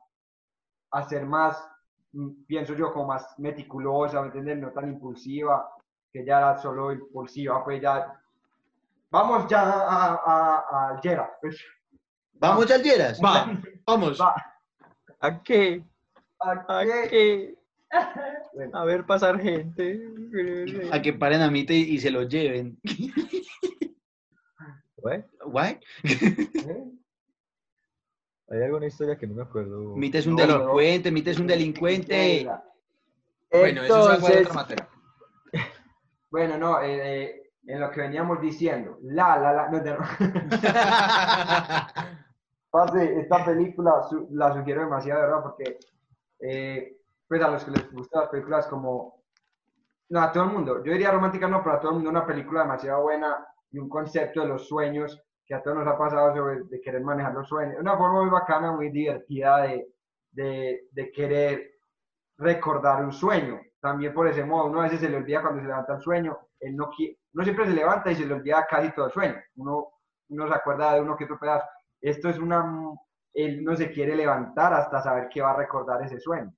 a 0.91 1.04
ser 1.10 1.26
más 1.26 1.58
mm, 2.13 2.45
pienso 2.45 2.73
yo 2.73 2.91
como 2.93 3.08
más 3.08 3.38
meticulosa 3.39 4.21
¿me 4.21 4.28
entiendes? 4.28 4.58
no 4.60 4.71
tan 4.71 4.89
impulsiva 4.89 5.69
que 6.13 6.21
ella 6.21 6.38
era 6.38 6.58
solo 6.60 6.91
impulsiva 6.93 7.63
pues 7.65 7.82
ya 7.82 8.21
vamos 9.10 9.47
ya 9.49 9.62
a, 9.63 10.13
a, 10.13 10.91
a 10.95 11.02
pues. 11.41 11.60
¿Vamos, 12.34 12.67
Yalderas? 12.67 13.19
Va, 13.19 13.60
vamos. 13.86 14.21
Va. 14.21 14.36
¿A 15.19 15.41
qué? 15.43 15.84
¿A 16.39 16.52
¿A 16.80 16.84
qué? 16.84 17.08
qué? 17.10 17.56
Bueno, 18.54 18.78
A 18.78 18.86
ver 18.86 19.06
pasar 19.06 19.39
gente. 19.39 20.02
A 20.91 21.02
que 21.02 21.13
paren 21.13 21.41
a 21.41 21.49
Mite 21.49 21.73
y, 21.73 21.95
y 21.95 21.99
se 21.99 22.12
lo 22.12 22.23
lleven. 22.23 22.80
¿What? 25.45 25.69
¿eh? 25.69 25.80
Hay 28.49 28.62
alguna 28.62 28.86
historia 28.88 29.17
que 29.17 29.26
no 29.28 29.36
me 29.36 29.43
acuerdo. 29.43 29.95
Mite 29.95 30.17
es 30.19 30.28
un 30.28 30.36
No, 30.36 30.45
no. 30.45 30.54
delincuente, 30.58 31.12
Mite 31.12 31.32
es 31.32 31.39
un 31.39 31.47
delincuente. 31.47 32.49
Bueno, 33.52 33.84
eso 33.84 34.12
es 34.12 34.15
algo 34.15 34.28
de 34.28 34.41
otra 34.41 34.54
materia. 34.54 34.89
Bueno 36.33 36.57
no 36.57 36.81
eh, 36.81 37.23
eh, 37.25 37.51
en 37.67 37.79
lo 37.81 37.91
que 37.91 38.01
veníamos 38.01 38.41
diciendo 38.41 38.97
la 39.03 39.37
la 39.37 39.53
la 39.53 39.69
no, 39.69 39.79
no. 39.81 39.97
Parce, 42.71 43.19
esta 43.19 43.45
película 43.45 44.03
su- 44.09 44.27
la 44.31 44.53
sugiero 44.53 44.81
demasiado, 44.81 45.21
de 45.21 45.27
¿verdad? 45.27 45.43
Porque, 45.43 45.79
eh, 46.39 46.97
pues 47.27 47.41
a 47.43 47.49
los 47.49 47.63
que 47.65 47.71
les 47.71 47.91
gustan 47.91 48.21
las 48.21 48.29
películas 48.31 48.67
como, 48.67 49.23
no, 50.09 50.21
a 50.21 50.31
todo 50.31 50.45
el 50.45 50.51
mundo, 50.51 50.83
yo 50.83 50.91
diría 50.93 51.11
romántica 51.11 51.47
no, 51.47 51.63
pero 51.63 51.75
a 51.77 51.79
todo 51.79 51.91
el 51.91 51.95
mundo 51.97 52.09
una 52.11 52.25
película 52.25 52.61
demasiado 52.61 53.03
buena 53.03 53.45
y 53.71 53.79
un 53.79 53.89
concepto 53.89 54.41
de 54.41 54.47
los 54.47 54.67
sueños 54.67 55.21
que 55.45 55.55
a 55.55 55.61
todos 55.63 55.77
nos 55.77 55.87
ha 55.87 55.97
pasado 55.97 56.35
sobre 56.35 56.63
de 56.65 56.81
querer 56.81 57.01
manejar 57.03 57.33
los 57.33 57.47
sueños. 57.47 57.77
Una 57.79 57.97
forma 57.97 58.21
muy 58.21 58.29
bacana, 58.31 58.71
muy 58.73 58.89
divertida 58.89 59.63
de, 59.63 59.87
de, 60.31 60.87
de 60.91 61.11
querer 61.11 61.71
recordar 62.37 63.03
un 63.03 63.11
sueño. 63.13 63.59
También 63.83 64.13
por 64.13 64.25
ese 64.29 64.45
modo, 64.45 64.67
uno 64.67 64.79
a 64.79 64.83
veces 64.83 65.01
se 65.01 65.09
le 65.09 65.17
olvida 65.17 65.41
cuando 65.41 65.59
se 65.61 65.67
levanta 65.67 65.95
el 65.95 66.01
sueño, 66.01 66.37
él 66.61 66.73
no 66.73 66.89
qui- 66.89 67.17
uno 67.33 67.43
siempre 67.43 67.65
se 67.65 67.73
levanta 67.73 68.09
y 68.11 68.15
se 68.15 68.25
le 68.25 68.33
olvida 68.33 68.65
casi 68.65 68.93
todo 68.93 69.07
el 69.07 69.11
sueño. 69.11 69.35
Uno, 69.57 69.89
uno 70.29 70.47
se 70.47 70.53
acuerda 70.53 70.93
de 70.93 71.01
uno 71.01 71.17
que 71.17 71.25
otro 71.25 71.37
pedazo. 71.37 71.65
Esto 71.99 72.29
es 72.29 72.37
una, 72.39 72.63
él 73.33 73.61
no 73.61 73.75
se 73.75 73.91
quiere 73.91 74.15
levantar 74.15 74.73
hasta 74.73 75.01
saber 75.01 75.27
que 75.27 75.41
va 75.41 75.51
a 75.51 75.57
recordar 75.57 76.01
ese 76.01 76.17
sueño. 76.17 76.53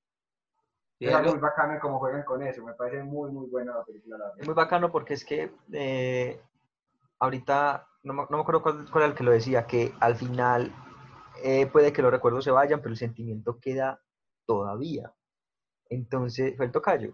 Es 0.99 1.15
algo 1.15 1.31
muy 1.31 1.39
bacano 1.39 1.79
cómo 1.81 1.97
juegan 1.97 2.23
con 2.23 2.43
eso, 2.43 2.63
me 2.63 2.73
parece 2.73 3.01
muy, 3.01 3.31
muy 3.31 3.49
buena 3.49 3.73
la 3.75 3.83
película. 3.83 4.19
la. 4.19 4.31
Es 4.37 4.45
muy 4.45 4.53
bacano 4.53 4.91
porque 4.91 5.15
es 5.15 5.25
que 5.25 5.51
eh, 5.73 6.39
ahorita, 7.17 7.87
no 8.03 8.13
me, 8.13 8.21
no 8.29 8.37
me 8.37 8.41
acuerdo 8.41 8.61
cuál, 8.61 8.85
cuál 8.91 9.03
era 9.03 9.11
el 9.11 9.17
que 9.17 9.23
lo 9.23 9.31
decía, 9.31 9.65
que 9.65 9.93
al 9.99 10.15
final 10.15 10.71
eh, 11.43 11.65
puede 11.65 11.91
que 11.91 12.03
los 12.03 12.11
recuerdos 12.11 12.43
se 12.43 12.51
vayan, 12.51 12.81
pero 12.81 12.91
el 12.91 12.97
sentimiento 12.97 13.57
queda 13.59 13.99
todavía. 14.45 15.11
Entonces, 15.89 16.55
fue 16.57 16.65
el 16.65 16.71
tocayo. 16.71 17.13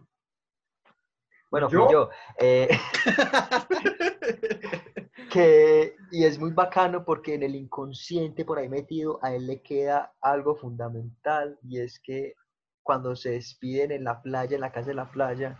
Bueno, 1.49 1.69
fui 1.69 1.79
¿Yo? 1.79 1.91
yo. 1.91 2.09
Eh, 2.39 2.69
que, 5.31 5.95
y 6.11 6.23
es 6.23 6.39
muy 6.39 6.51
bacano 6.51 7.03
porque 7.03 7.33
en 7.35 7.43
el 7.43 7.55
inconsciente 7.55 8.45
por 8.45 8.57
ahí 8.57 8.69
metido 8.69 9.19
a 9.21 9.33
él 9.33 9.47
le 9.47 9.61
queda 9.61 10.13
algo 10.21 10.55
fundamental 10.55 11.59
y 11.63 11.79
es 11.79 11.99
que 11.99 12.35
cuando 12.83 13.15
se 13.15 13.31
despiden 13.31 13.91
en 13.91 14.03
la 14.05 14.21
playa, 14.21 14.55
en 14.55 14.61
la 14.61 14.71
casa 14.71 14.87
de 14.87 14.95
la 14.95 15.11
playa, 15.11 15.59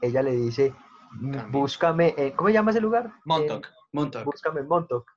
ella 0.00 0.22
le 0.22 0.32
dice, 0.32 0.74
búscame, 1.50 2.14
¿cómo 2.36 2.48
se 2.48 2.54
llama 2.54 2.70
ese 2.70 2.80
lugar? 2.80 3.12
Montauk. 3.24 3.66
Montauk. 3.92 4.24
búscame 4.24 4.60
en 4.60 4.68
Montauk. 4.68 5.10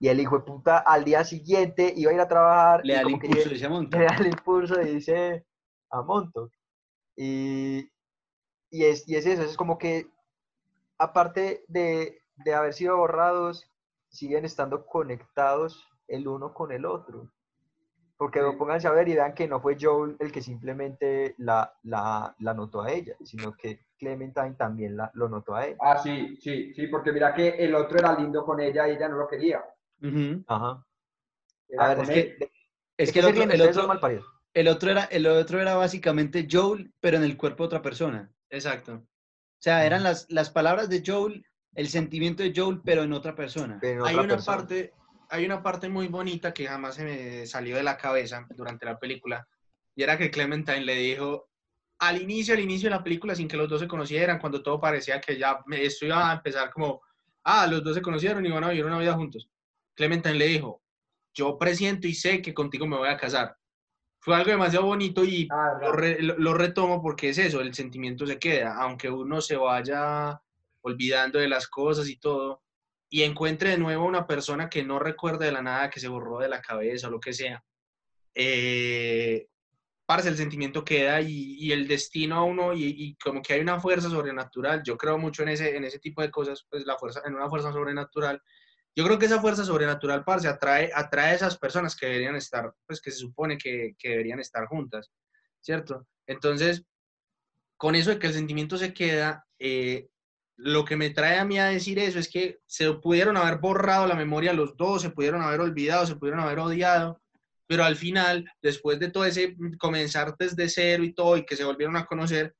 Y 0.00 0.08
el 0.08 0.20
hijo 0.20 0.38
de 0.38 0.44
puta 0.44 0.78
al 0.78 1.04
día 1.04 1.24
siguiente 1.24 1.92
iba 1.96 2.10
a 2.10 2.14
ir 2.14 2.20
a 2.20 2.28
trabajar. 2.28 2.80
Le 2.84 2.94
da 2.94 3.00
el 3.02 3.10
impulso, 3.10 3.48
lle- 3.48 3.52
dice 3.52 3.64
a 3.64 3.68
le 3.70 3.74
Montauk. 3.74 4.02
da 4.10 4.16
el 4.18 4.26
impulso 4.26 4.82
y 4.82 4.86
dice 4.94 5.46
a 5.90 6.02
Montauk. 6.02 6.52
Y, 7.16 7.90
y, 8.70 8.84
es, 8.84 9.08
y 9.08 9.16
es 9.16 9.26
eso, 9.26 9.42
es 9.42 9.56
como 9.56 9.78
que 9.78 10.06
aparte 10.98 11.64
de, 11.68 12.20
de 12.36 12.54
haber 12.54 12.74
sido 12.74 12.96
borrados, 12.96 13.70
siguen 14.08 14.44
estando 14.44 14.86
conectados 14.86 15.86
el 16.08 16.28
uno 16.28 16.54
con 16.54 16.72
el 16.72 16.84
otro. 16.86 17.30
Porque 18.16 18.40
Sí. 18.40 18.56
pónganse 18.56 18.86
a 18.86 18.92
ver 18.92 19.08
y 19.08 19.14
vean 19.14 19.34
que 19.34 19.48
no 19.48 19.60
fue 19.60 19.76
Joel 19.80 20.16
el 20.20 20.30
que 20.30 20.40
simplemente 20.40 21.34
la, 21.38 21.74
la, 21.82 22.34
la 22.38 22.54
notó 22.54 22.82
a 22.82 22.92
ella, 22.92 23.16
sino 23.24 23.56
que 23.56 23.80
Clementine 23.98 24.54
también 24.54 24.96
la, 24.96 25.10
lo 25.14 25.28
notó 25.28 25.54
a 25.56 25.66
él. 25.66 25.76
Ah, 25.80 25.98
sí, 25.98 26.36
sí, 26.40 26.72
sí, 26.74 26.86
porque 26.86 27.10
mira 27.12 27.34
que 27.34 27.48
el 27.48 27.74
otro 27.74 27.98
era 27.98 28.16
lindo 28.18 28.44
con 28.44 28.60
ella 28.60 28.88
y 28.88 28.92
ella 28.92 29.08
no 29.08 29.16
lo 29.16 29.26
quería. 29.28 29.64
Ajá. 30.46 30.84
Era 31.68 31.84
A 31.84 31.94
ver, 31.94 31.98
es 32.00 32.08
que, 32.08 32.14
de- 32.38 32.52
Es 32.96 33.08
¿de 33.08 33.12
que 33.12 33.18
el 33.18 33.24
otro, 33.24 33.34
ríen? 33.36 33.50
el 33.50 33.62
otro, 33.62 33.88
malparidos. 33.88 34.26
El 34.54 34.68
otro 34.68 34.90
era, 34.90 35.04
el 35.04 35.26
otro 35.26 35.60
era 35.60 35.74
básicamente 35.74 36.46
Joel, 36.50 36.92
pero 37.00 37.16
en 37.16 37.24
el 37.24 37.36
cuerpo 37.36 37.64
de 37.64 37.66
otra 37.66 37.82
persona. 37.82 38.30
Exacto. 38.50 38.94
O 38.94 39.60
sea, 39.64 39.84
eran 39.84 40.02
las, 40.02 40.26
las 40.30 40.50
palabras 40.50 40.88
de 40.88 41.02
Joel, 41.04 41.44
el 41.74 41.88
sentimiento 41.88 42.42
de 42.42 42.52
Joel, 42.54 42.80
pero 42.84 43.02
en 43.02 43.12
otra 43.12 43.34
persona. 43.34 43.78
Hay 43.82 44.14
una 44.14 44.28
persona. 44.28 44.56
parte, 44.56 44.92
hay 45.28 45.44
una 45.44 45.62
parte 45.62 45.88
muy 45.88 46.06
bonita 46.08 46.54
que 46.54 46.66
jamás 46.66 46.94
se 46.94 47.04
me 47.04 47.46
salió 47.46 47.76
de 47.76 47.82
la 47.82 47.96
cabeza 47.96 48.46
durante 48.50 48.86
la 48.86 48.98
película. 48.98 49.46
Y 49.96 50.02
era 50.02 50.16
que 50.16 50.30
Clementine 50.30 50.84
le 50.84 50.94
dijo 50.96 51.48
al 51.98 52.20
inicio, 52.20 52.54
al 52.54 52.60
inicio 52.60 52.88
de 52.90 52.96
la 52.96 53.02
película, 53.02 53.34
sin 53.34 53.48
que 53.48 53.56
los 53.56 53.68
dos 53.68 53.80
se 53.80 53.88
conocieran, 53.88 54.38
cuando 54.38 54.62
todo 54.62 54.80
parecía 54.80 55.20
que 55.20 55.38
ya 55.38 55.60
me- 55.66 55.82
esto 55.84 56.04
iba 56.06 56.30
a 56.30 56.34
empezar 56.34 56.70
como, 56.70 57.00
ah, 57.44 57.66
los 57.66 57.82
dos 57.82 57.94
se 57.94 58.02
conocieron 58.02 58.44
y 58.44 58.50
van 58.50 58.64
a 58.64 58.68
vivir 58.70 58.84
una 58.84 58.98
vida 58.98 59.14
juntos. 59.14 59.48
Clementine 59.94 60.34
le 60.34 60.46
dijo, 60.46 60.82
yo 61.32 61.56
presiento 61.58 62.06
y 62.06 62.14
sé 62.14 62.42
que 62.42 62.52
contigo 62.54 62.86
me 62.86 62.96
voy 62.96 63.08
a 63.08 63.16
casar. 63.16 63.56
Fue 64.24 64.34
algo 64.34 64.50
demasiado 64.50 64.86
bonito 64.86 65.22
y 65.22 65.46
Ah, 65.50 65.74
lo, 65.82 65.92
re- 65.92 66.18
lo- 66.22 66.54
retomo 66.54 67.02
porque 67.02 67.28
es 67.28 67.36
eso, 67.36 67.60
el 67.60 67.74
sentimiento 67.74 68.26
se 68.26 68.38
queda, 68.38 68.74
aunque 68.80 69.10
uno 69.10 69.42
se 69.42 69.54
vaya 69.56 70.40
olvidando 70.80 71.38
de 71.38 71.46
las 71.48 71.68
cosas 71.68 72.08
y 72.08 72.16
todo, 72.16 72.62
y 73.10 73.22
encuentre 73.22 73.68
de 73.70 73.78
nuevo 73.78 74.06
una 74.06 74.26
persona 74.26 74.70
que 74.70 74.82
no 74.82 74.98
recuerde 74.98 75.44
de 75.44 75.52
la 75.52 75.60
nada, 75.60 75.90
que 75.90 76.00
se 76.00 76.08
borró 76.08 76.38
de 76.38 76.48
la 76.48 76.62
cabeza 76.62 77.08
o 77.08 77.10
lo 77.10 77.20
que 77.20 77.34
sea. 77.34 77.62
Eh, 78.34 79.46
parce, 80.06 80.28
el 80.30 80.36
sentimiento 80.38 80.82
queda 80.84 81.20
y, 81.20 81.56
y 81.58 81.72
el 81.72 81.86
destino 81.86 82.36
a 82.36 82.44
uno, 82.44 82.72
y, 82.72 82.84
y 82.96 83.14
como 83.16 83.42
que 83.42 83.52
hay 83.52 83.60
una 83.60 83.78
fuerza 83.78 84.08
sobrenatural. 84.08 84.82
Yo 84.82 84.96
creo 84.96 85.18
mucho 85.18 85.42
en 85.42 85.50
ese, 85.50 85.76
en 85.76 85.84
ese 85.84 85.98
tipo 85.98 86.22
de 86.22 86.30
cosas, 86.30 86.66
pues 86.70 86.86
la 86.86 86.96
fuerza, 86.96 87.20
en 87.26 87.34
una 87.34 87.48
fuerza 87.50 87.72
sobrenatural. 87.72 88.40
Yo 88.96 89.04
creo 89.04 89.18
que 89.18 89.26
esa 89.26 89.40
fuerza 89.40 89.64
sobrenatural, 89.64 90.24
parce, 90.24 90.46
atrae, 90.46 90.90
atrae 90.94 91.32
a 91.32 91.34
esas 91.34 91.58
personas 91.58 91.96
que 91.96 92.06
deberían 92.06 92.36
estar, 92.36 92.72
pues 92.86 93.00
que 93.00 93.10
se 93.10 93.18
supone 93.18 93.58
que, 93.58 93.94
que 93.98 94.10
deberían 94.10 94.38
estar 94.38 94.66
juntas, 94.66 95.10
¿cierto? 95.60 96.06
Entonces, 96.26 96.84
con 97.76 97.96
eso 97.96 98.10
de 98.10 98.18
que 98.20 98.28
el 98.28 98.34
sentimiento 98.34 98.76
se 98.76 98.94
queda, 98.94 99.46
eh, 99.58 100.08
lo 100.56 100.84
que 100.84 100.96
me 100.96 101.10
trae 101.10 101.38
a 101.38 101.44
mí 101.44 101.58
a 101.58 101.66
decir 101.66 101.98
eso 101.98 102.20
es 102.20 102.28
que 102.28 102.60
se 102.66 102.92
pudieron 102.94 103.36
haber 103.36 103.58
borrado 103.58 104.06
la 104.06 104.14
memoria 104.14 104.52
los 104.52 104.76
dos, 104.76 105.02
se 105.02 105.10
pudieron 105.10 105.42
haber 105.42 105.60
olvidado, 105.60 106.06
se 106.06 106.14
pudieron 106.14 106.40
haber 106.40 106.60
odiado, 106.60 107.20
pero 107.66 107.82
al 107.82 107.96
final, 107.96 108.48
después 108.62 109.00
de 109.00 109.10
todo 109.10 109.24
ese 109.24 109.56
comenzar 109.78 110.36
desde 110.38 110.68
cero 110.68 111.02
y 111.02 111.12
todo, 111.12 111.36
y 111.36 111.44
que 111.44 111.56
se 111.56 111.64
volvieron 111.64 111.96
a 111.96 112.06
conocer, 112.06 112.54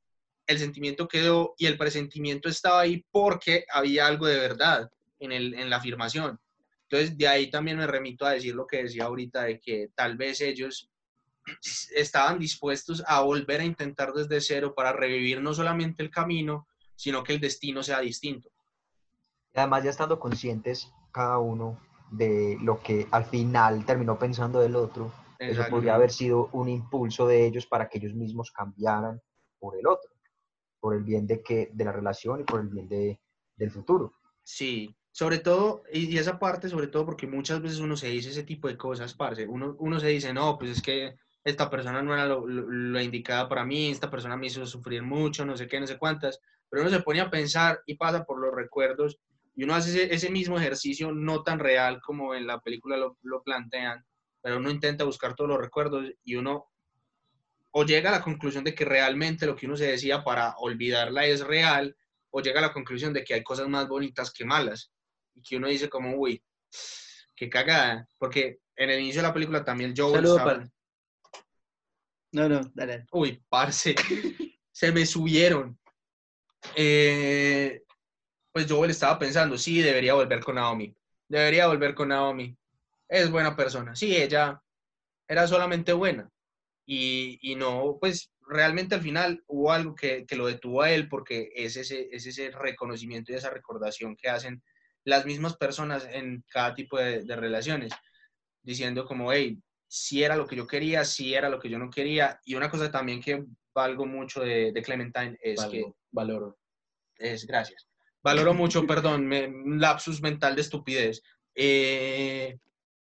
el 0.49 0.59
sentimiento 0.59 1.07
quedó 1.07 1.55
y 1.57 1.67
el 1.67 1.79
presentimiento 1.79 2.49
estaba 2.49 2.81
ahí 2.81 3.07
porque 3.13 3.65
había 3.73 4.09
algo 4.09 4.27
de 4.27 4.39
verdad 4.39 4.91
en, 5.19 5.33
el, 5.33 5.55
en 5.55 5.71
la 5.71 5.77
afirmación. 5.77 6.39
Entonces, 6.83 7.17
de 7.17 7.29
ahí 7.29 7.51
también 7.51 7.79
me 7.79 7.87
remito 7.87 8.27
a 8.27 8.33
decir 8.33 8.55
lo 8.55 8.67
que 8.67 8.83
decía 8.83 9.05
ahorita, 9.05 9.43
de 9.45 9.61
que 9.61 9.91
tal 9.95 10.17
vez 10.17 10.41
ellos 10.41 10.91
estaban 11.95 12.39
dispuestos 12.39 13.03
a 13.07 13.21
volver 13.23 13.61
a 13.61 13.65
intentar 13.65 14.13
desde 14.13 14.41
cero 14.41 14.75
para 14.75 14.93
revivir 14.93 15.41
no 15.41 15.53
solamente 15.53 16.03
el 16.03 16.11
camino, 16.11 16.67
sino 16.95 17.23
que 17.23 17.35
el 17.35 17.41
destino 17.41 17.83
sea 17.83 18.01
distinto. 18.01 18.51
Además 19.55 19.85
ya 19.85 19.91
estando 19.91 20.19
conscientes 20.19 20.93
cada 21.13 21.39
uno 21.39 21.81
de 22.11 22.59
lo 22.61 22.81
que 22.81 23.07
al 23.11 23.25
final 23.25 23.85
terminó 23.85 24.19
pensando 24.19 24.61
del 24.61 24.77
otro, 24.77 25.13
eso 25.39 25.63
podría 25.69 25.95
haber 25.95 26.11
sido 26.11 26.49
un 26.53 26.69
impulso 26.69 27.27
de 27.27 27.47
ellos 27.47 27.67
para 27.67 27.89
que 27.89 27.99
ellos 27.99 28.15
mismos 28.15 28.51
cambiaran 28.51 29.21
por 29.59 29.77
el 29.77 29.87
otro, 29.87 30.11
por 30.81 30.95
el 30.95 31.03
bien 31.03 31.27
de, 31.27 31.43
que, 31.43 31.71
de 31.73 31.85
la 31.85 31.93
relación 31.93 32.41
y 32.41 32.45
por 32.45 32.61
el 32.61 32.69
bien 32.69 32.89
de, 32.89 33.21
del 33.57 33.71
futuro. 33.71 34.15
Sí, 34.43 34.95
sobre 35.15 35.39
todo, 35.39 35.85
y 35.93 36.19
esa 36.19 36.39
parte, 36.41 36.69
sobre 36.69 36.89
todo 36.89 37.07
porque 37.07 37.27
muchas 37.29 37.63
veces 37.63 37.79
uno 37.79 37.97
se 37.97 38.09
dice 38.09 38.31
ese 38.31 38.43
tipo 38.43 38.67
de 38.69 38.77
cosas, 38.77 39.15
parce. 39.15 39.47
Uno, 39.47 39.77
uno 39.79 40.01
se 40.01 40.09
dice, 40.09 40.33
no, 40.33 40.59
pues 40.59 40.73
es 40.73 40.83
que 40.83 41.15
esta 41.45 41.71
persona 41.71 42.03
no 42.03 42.15
era 42.15 42.27
lo, 42.27 42.47
lo- 42.49 42.67
lo 42.69 43.01
indicada 43.01 43.49
para 43.49 43.65
mí, 43.65 43.91
esta 43.91 44.11
persona 44.11 44.37
me 44.37 44.49
hizo 44.49 44.67
sufrir 44.67 45.03
mucho, 45.05 45.45
no 45.47 45.57
sé 45.57 45.69
qué, 45.69 45.79
no 45.79 45.87
sé 45.87 45.99
cuántas, 45.99 46.41
pero 46.69 46.83
uno 46.83 46.91
se 46.91 47.01
pone 47.03 47.21
a 47.21 47.31
pensar 47.31 47.81
y 47.87 47.95
pasa 47.97 48.25
por 48.25 48.41
los 48.41 48.53
recuerdos 48.55 49.19
y 49.55 49.63
uno 49.65 49.75
hace 49.77 49.91
ese, 50.05 50.15
ese 50.15 50.31
mismo 50.31 50.59
ejercicio 50.59 51.13
no 51.13 51.43
tan 51.45 51.61
real 51.61 52.01
como 52.03 52.35
en 52.35 52.47
la 52.49 52.61
película 52.61 52.97
lo, 52.97 53.19
lo 53.23 53.43
plantean, 53.45 54.05
pero 54.43 54.57
uno 54.59 54.71
intenta 54.71 55.05
buscar 55.05 55.35
todos 55.37 55.51
los 55.51 55.61
recuerdos 55.61 56.07
y 56.25 56.35
uno 56.37 56.67
o 57.73 57.85
llega 57.85 58.09
a 58.11 58.13
la 58.13 58.23
conclusión 58.23 58.65
de 58.65 58.75
que 58.75 58.85
realmente 58.87 59.47
lo 59.47 59.57
que 59.57 59.67
uno 59.67 59.77
se 59.77 59.87
decía 59.87 60.23
para 60.25 60.55
olvidarla 60.59 61.27
es 61.27 61.41
real, 61.47 61.97
o 62.31 62.41
llega 62.41 62.61
a 62.61 62.63
la 62.63 62.73
conclusión 62.73 63.13
de 63.13 63.25
que 63.25 63.35
hay 63.35 63.43
cosas 63.45 63.69
más 63.69 63.89
bonitas 63.89 64.33
que 64.33 64.45
malas, 64.45 64.93
y 65.35 65.43
que 65.43 65.57
uno 65.57 65.69
dice 65.69 65.89
como, 65.89 66.17
uy, 66.17 66.43
qué 67.37 67.49
cagada, 67.51 68.09
porque 68.19 68.61
en 68.77 68.91
el 68.91 69.01
inicio 69.01 69.23
de 69.23 69.29
la 69.29 69.35
película 69.35 69.65
también 69.65 69.95
Joel 69.97 70.15
Saludo 70.15 70.37
estaba- 70.39 70.55
para- 70.55 70.71
No, 72.33 72.49
no, 72.49 72.61
dale. 72.75 73.07
Uy, 73.13 73.43
parce, 73.49 73.95
se 74.73 74.93
me 74.93 75.07
subieron. 75.07 75.79
Eh, 76.77 77.83
pues 78.53 78.67
Joel 78.71 78.91
estaba 78.91 79.19
pensando, 79.19 79.57
sí, 79.59 79.81
debería 79.83 80.15
volver 80.15 80.41
con 80.43 80.57
Naomi. 80.57 80.95
Debería 81.29 81.67
volver 81.67 81.95
con 81.95 82.09
Naomi. 82.09 82.57
Es 83.09 83.31
buena 83.31 83.55
persona. 83.57 83.95
Sí, 83.95 84.17
ella 84.17 84.61
era 85.29 85.47
solamente 85.47 85.93
buena. 85.93 86.29
Y, 86.87 87.39
y 87.41 87.55
no, 87.55 87.97
pues 88.01 88.31
realmente 88.47 88.95
al 88.95 89.01
final 89.03 89.43
hubo 89.47 89.73
algo 89.73 89.95
que, 89.95 90.27
que 90.27 90.37
lo 90.37 90.47
detuvo 90.47 90.83
a 90.83 90.91
él 90.91 91.09
porque 91.09 91.51
es 91.55 91.77
ese, 91.77 92.09
es 92.13 92.27
ese 92.27 92.51
reconocimiento 92.51 93.33
y 93.33 93.37
esa 93.37 93.51
recordación 93.51 94.17
que 94.17 94.29
hacen 94.29 94.63
las 95.05 95.27
mismas 95.27 95.57
personas 95.57 96.09
en 96.11 96.45
cada 96.49 96.75
tipo 96.75 96.99
de, 96.99 97.23
de 97.25 97.37
relaciones, 97.37 97.93
diciendo 98.63 99.05
como, 99.05 99.33
hey, 99.33 99.59
si 99.87 100.25
era 100.25 100.35
lo 100.35 100.47
que 100.47 100.57
yo 100.57 100.67
quería, 100.67 101.05
si 101.05 101.35
era 101.35 101.49
lo 101.49 101.61
que 101.61 101.69
yo 101.69 101.79
no 101.79 101.89
quería. 101.89 102.41
Y 102.45 102.57
una 102.57 102.69
cosa 102.69 102.91
también 102.91 103.21
que 103.21 103.45
valgo 103.73 104.07
mucho 104.07 104.41
de, 104.41 104.73
de 104.73 104.83
Clementine 104.83 105.39
es 105.41 105.65
que 105.67 105.85
valoro. 106.11 106.59
es 107.17 107.47
gracias. 107.47 107.87
Valoro 108.23 108.55
mucho, 108.55 108.85
perdón, 108.89 109.27
me, 109.27 109.47
un 109.47 109.81
lapsus 109.81 110.21
mental 110.21 110.55
de 110.57 110.63
estupidez. 110.63 111.23
Eh, 111.55 112.59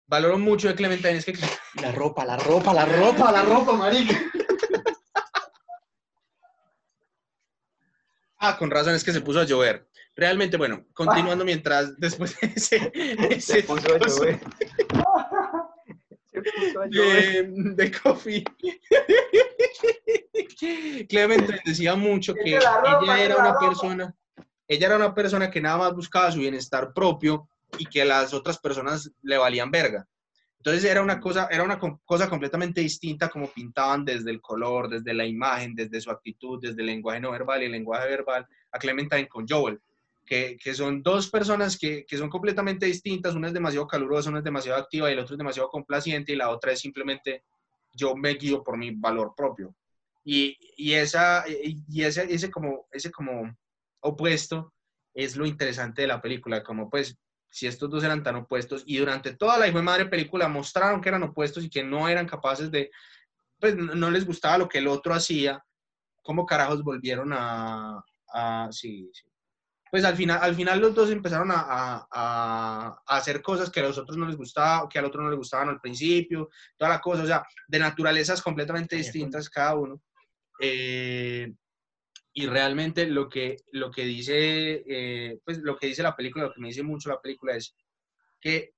valoro 0.07 0.37
mucho 0.37 0.67
de 0.67 0.75
Clementine 0.75 1.17
es 1.17 1.25
que 1.25 1.33
La 1.81 1.91
ropa, 1.91 2.25
la 2.25 2.35
ropa, 2.35 2.73
la 2.73 2.85
ropa, 2.85 3.31
la 3.31 3.43
ropa, 3.43 3.73
marica. 3.73 4.19
Ah, 8.43 8.57
con 8.57 8.71
razón 8.71 8.95
es 8.95 9.03
que 9.03 9.13
se 9.13 9.21
puso 9.21 9.39
a 9.39 9.45
llover. 9.45 9.87
Realmente, 10.15 10.57
bueno, 10.57 10.83
continuando 10.93 11.45
mientras 11.45 11.95
después 11.97 12.35
de 12.41 12.51
ese, 12.55 12.91
Se 13.39 13.61
puso 13.61 13.93
a 13.93 13.99
llover. 13.99 14.39
Se 16.25 16.41
puso 16.41 16.81
a 16.81 16.87
llover. 16.89 17.51
de, 17.51 17.75
de 17.75 17.91
coffee. 17.91 18.43
Clemente 21.07 21.61
decía 21.63 21.95
mucho 21.95 22.33
que 22.33 22.55
ella 22.55 23.23
era 23.23 23.37
una 23.37 23.59
persona, 23.59 24.15
ella 24.67 24.87
era 24.87 24.95
una 24.95 25.13
persona 25.13 25.51
que 25.51 25.61
nada 25.61 25.77
más 25.77 25.93
buscaba 25.93 26.31
su 26.31 26.39
bienestar 26.39 26.93
propio 26.93 27.47
y 27.77 27.85
que 27.85 28.03
las 28.05 28.33
otras 28.33 28.57
personas 28.57 29.11
le 29.21 29.37
valían 29.37 29.69
verga. 29.69 30.07
Entonces 30.61 30.85
era 30.85 31.01
una 31.01 31.19
cosa, 31.19 31.47
era 31.49 31.63
una 31.63 31.79
cosa 31.79 32.29
completamente 32.29 32.81
distinta 32.81 33.29
como 33.29 33.51
pintaban 33.51 34.05
desde 34.05 34.29
el 34.29 34.39
color, 34.39 34.89
desde 34.89 35.11
la 35.11 35.25
imagen, 35.25 35.73
desde 35.73 35.99
su 35.99 36.11
actitud, 36.11 36.59
desde 36.61 36.81
el 36.81 36.85
lenguaje 36.85 37.19
no 37.19 37.31
verbal 37.31 37.63
y 37.63 37.65
el 37.65 37.71
lenguaje 37.71 38.07
verbal 38.07 38.47
a 38.71 38.77
Clementine 38.77 39.27
con 39.27 39.47
Joel, 39.47 39.81
que, 40.23 40.55
que 40.63 40.75
son 40.75 41.01
dos 41.01 41.31
personas 41.31 41.79
que, 41.79 42.05
que 42.05 42.15
son 42.15 42.29
completamente 42.29 42.85
distintas, 42.85 43.33
una 43.33 43.47
es 43.47 43.55
demasiado 43.55 43.87
calurosa, 43.87 44.29
una 44.29 44.37
es 44.37 44.43
demasiado 44.43 44.77
activa 44.79 45.09
y 45.09 45.13
el 45.13 45.19
otro 45.19 45.33
es 45.33 45.39
demasiado 45.39 45.67
complaciente 45.67 46.31
y 46.31 46.35
la 46.35 46.51
otra 46.51 46.73
es 46.73 46.79
simplemente 46.79 47.43
yo 47.95 48.15
me 48.15 48.35
guío 48.35 48.63
por 48.63 48.77
mi 48.77 48.91
valor 48.91 49.33
propio. 49.35 49.73
Y, 50.23 50.55
y, 50.77 50.93
esa, 50.93 51.43
y 51.49 52.03
ese, 52.03 52.31
ese, 52.31 52.51
como, 52.51 52.85
ese 52.91 53.09
como 53.09 53.51
opuesto 54.01 54.75
es 55.11 55.35
lo 55.35 55.47
interesante 55.47 56.03
de 56.03 56.07
la 56.07 56.21
película, 56.21 56.61
como 56.61 56.87
pues 56.87 57.17
si 57.51 57.67
estos 57.67 57.89
dos 57.89 58.03
eran 58.03 58.23
tan 58.23 58.37
opuestos 58.37 58.83
y 58.85 58.97
durante 58.97 59.35
toda 59.35 59.59
la 59.59 59.67
hijo 59.67 59.77
de 59.77 59.83
madre 59.83 60.05
película 60.07 60.47
mostraron 60.47 61.01
que 61.01 61.09
eran 61.09 61.23
opuestos 61.23 61.63
y 61.63 61.69
que 61.69 61.83
no 61.83 62.07
eran 62.07 62.25
capaces 62.25 62.71
de, 62.71 62.89
pues 63.59 63.75
no 63.75 64.09
les 64.09 64.25
gustaba 64.25 64.57
lo 64.57 64.67
que 64.69 64.79
el 64.79 64.87
otro 64.87 65.13
hacía, 65.13 65.63
¿cómo 66.23 66.45
carajos 66.45 66.81
volvieron 66.83 67.31
a, 67.33 68.03
a 68.33 68.69
sí, 68.71 69.09
sí. 69.13 69.23
Pues 69.91 70.05
al 70.05 70.15
final, 70.15 70.39
al 70.41 70.55
final 70.55 70.79
los 70.79 70.95
dos 70.95 71.11
empezaron 71.11 71.51
a, 71.51 72.07
a- 72.09 73.01
hacer 73.07 73.41
cosas 73.41 73.69
que 73.69 73.81
a 73.81 73.83
los 73.83 73.97
otros 73.97 74.17
no 74.17 74.25
les 74.25 74.37
gustaba, 74.37 74.87
que 74.87 74.97
al 74.97 75.03
otro 75.03 75.21
no 75.21 75.29
le 75.29 75.35
gustaban 75.35 75.67
al 75.67 75.81
principio, 75.81 76.49
toda 76.77 76.91
la 76.91 77.01
cosa, 77.01 77.23
o 77.23 77.27
sea, 77.27 77.45
de 77.67 77.77
naturalezas 77.79 78.41
completamente 78.41 78.95
distintas 78.95 79.49
cada 79.49 79.75
uno. 79.75 80.01
Eh, 80.61 81.53
y 82.33 82.45
realmente 82.45 83.07
lo 83.07 83.27
que, 83.27 83.57
lo 83.71 83.91
que 83.91 84.05
dice, 84.05 84.83
eh, 84.87 85.39
pues 85.43 85.59
lo 85.59 85.77
que 85.77 85.87
dice 85.87 86.03
la 86.03 86.15
película, 86.15 86.45
lo 86.45 86.53
que 86.53 86.61
me 86.61 86.69
dice 86.69 86.83
mucho 86.83 87.09
la 87.09 87.21
película 87.21 87.55
es 87.55 87.75
que 88.39 88.73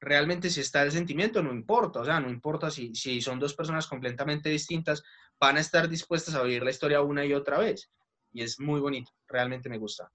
realmente 0.00 0.50
si 0.50 0.60
está 0.60 0.82
el 0.82 0.92
sentimiento, 0.92 1.42
no 1.42 1.52
importa, 1.52 2.00
o 2.00 2.04
sea, 2.04 2.20
no 2.20 2.28
importa 2.28 2.70
si, 2.70 2.94
si 2.94 3.20
son 3.20 3.38
dos 3.38 3.54
personas 3.54 3.86
completamente 3.86 4.50
distintas, 4.50 5.02
van 5.40 5.56
a 5.56 5.60
estar 5.60 5.88
dispuestas 5.88 6.34
a 6.34 6.42
vivir 6.42 6.62
la 6.62 6.70
historia 6.70 7.02
una 7.02 7.24
y 7.24 7.32
otra 7.32 7.58
vez. 7.58 7.90
Y 8.32 8.42
es 8.42 8.60
muy 8.60 8.80
bonito, 8.80 9.12
realmente 9.26 9.68
me 9.68 9.78
gusta. 9.78 10.10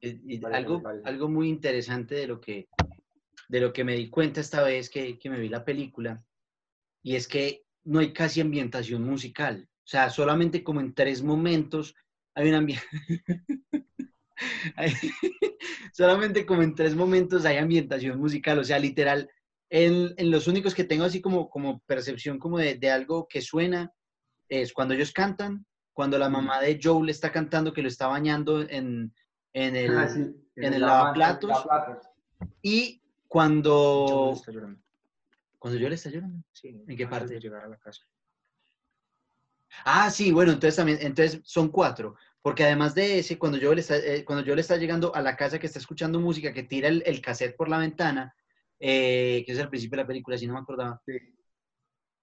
Eh, 0.00 0.20
y 0.26 0.38
Vale, 0.38 0.56
algo, 0.56 0.80
vale. 0.80 1.02
algo 1.04 1.28
muy 1.28 1.48
interesante 1.48 2.14
de 2.14 2.26
lo 2.26 2.40
que, 2.40 2.68
de 3.48 3.60
lo 3.60 3.72
que 3.72 3.84
me 3.84 3.94
di 3.94 4.10
cuenta 4.10 4.40
esta 4.40 4.62
vez 4.62 4.90
que, 4.90 5.18
que 5.18 5.30
me 5.30 5.40
vi 5.40 5.48
la 5.48 5.64
película, 5.64 6.22
y 7.02 7.16
es 7.16 7.26
que 7.26 7.64
no 7.84 7.98
hay 7.98 8.12
casi 8.12 8.40
ambientación 8.40 9.02
musical. 9.02 9.68
O 9.84 9.86
sea, 9.86 10.08
solamente 10.10 10.64
como 10.64 10.80
en 10.80 10.94
tres 10.94 11.22
momentos 11.22 11.94
hay 12.34 12.48
una 12.48 12.58
ambientación. 12.58 13.22
solamente 15.92 16.46
como 16.46 16.62
en 16.62 16.74
tres 16.74 16.94
momentos 16.94 17.44
hay 17.44 17.58
ambientación 17.58 18.18
musical. 18.18 18.58
O 18.58 18.64
sea, 18.64 18.78
literal, 18.78 19.30
en, 19.70 20.14
en 20.16 20.30
los 20.30 20.46
únicos 20.48 20.74
que 20.74 20.84
tengo 20.84 21.04
así 21.04 21.20
como, 21.20 21.48
como 21.50 21.80
percepción 21.80 22.38
como 22.38 22.58
de, 22.58 22.76
de 22.76 22.90
algo 22.90 23.26
que 23.28 23.40
suena 23.40 23.92
es 24.48 24.72
cuando 24.72 24.94
ellos 24.94 25.12
cantan, 25.12 25.66
cuando 25.92 26.18
la 26.18 26.28
mamá 26.28 26.60
de 26.60 26.78
Joe 26.82 27.04
le 27.04 27.12
está 27.12 27.30
cantando 27.30 27.72
que 27.72 27.82
lo 27.82 27.88
está 27.88 28.06
bañando 28.08 28.62
en, 28.62 29.14
en 29.52 29.76
el... 29.76 29.96
Ah, 29.96 30.08
sí, 30.08 30.20
en 30.56 30.74
el 30.74 30.80
la- 30.80 30.86
lavaplatos. 30.88 31.50
lavaplatos. 31.50 32.06
Y 32.62 33.02
cuando... 33.28 34.34
Cuando 35.58 35.80
yo 35.80 35.88
le 35.88 35.94
está 35.94 36.10
llorando. 36.10 36.44
Sí, 36.52 36.68
¿En 36.86 36.96
qué 36.96 37.06
parte? 37.06 37.34
de 37.34 37.40
llegar 37.40 37.64
a 37.64 37.68
la 37.68 37.78
casa. 37.78 38.02
Ah, 39.84 40.10
sí, 40.10 40.32
bueno, 40.32 40.52
entonces 40.52 40.76
también, 40.76 40.98
entonces 41.00 41.40
son 41.44 41.68
cuatro, 41.70 42.16
porque 42.42 42.64
además 42.64 42.94
de 42.94 43.18
ese, 43.18 43.38
cuando 43.38 43.58
yo 43.58 43.74
le 43.74 43.80
está, 43.80 43.96
eh, 43.96 44.24
cuando 44.24 44.44
yo 44.44 44.54
le 44.54 44.60
está 44.60 44.76
llegando 44.76 45.14
a 45.14 45.22
la 45.22 45.36
casa 45.36 45.58
que 45.58 45.66
está 45.66 45.78
escuchando 45.78 46.20
música, 46.20 46.52
que 46.52 46.62
tira 46.62 46.88
el, 46.88 47.02
el 47.06 47.20
cassette 47.20 47.56
por 47.56 47.68
la 47.68 47.78
ventana, 47.78 48.34
eh, 48.78 49.42
que 49.46 49.52
es 49.52 49.58
al 49.58 49.68
principio 49.70 49.96
de 49.96 50.02
la 50.02 50.06
película, 50.06 50.38
si 50.38 50.46
no 50.46 50.54
me 50.54 50.60
acordaba. 50.60 51.00
Sí. 51.06 51.12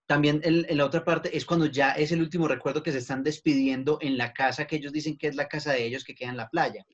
También 0.05 0.41
el- 0.43 0.65
en 0.69 0.77
la 0.77 0.85
otra 0.85 1.03
parte 1.05 1.35
es 1.35 1.45
cuando 1.45 1.65
ya 1.67 1.91
es 1.93 2.11
el 2.11 2.21
último 2.21 2.47
recuerdo 2.47 2.83
que 2.83 2.91
se 2.91 2.97
están 2.99 3.23
despidiendo 3.23 3.97
en 4.01 4.17
la 4.17 4.33
casa 4.33 4.67
que 4.67 4.75
ellos 4.75 4.91
dicen 4.91 5.17
que 5.17 5.27
es 5.27 5.35
la 5.35 5.47
casa 5.47 5.71
de 5.73 5.85
ellos 5.85 6.03
que 6.03 6.13
queda 6.15 6.29
en 6.29 6.37
la 6.37 6.49
playa. 6.49 6.85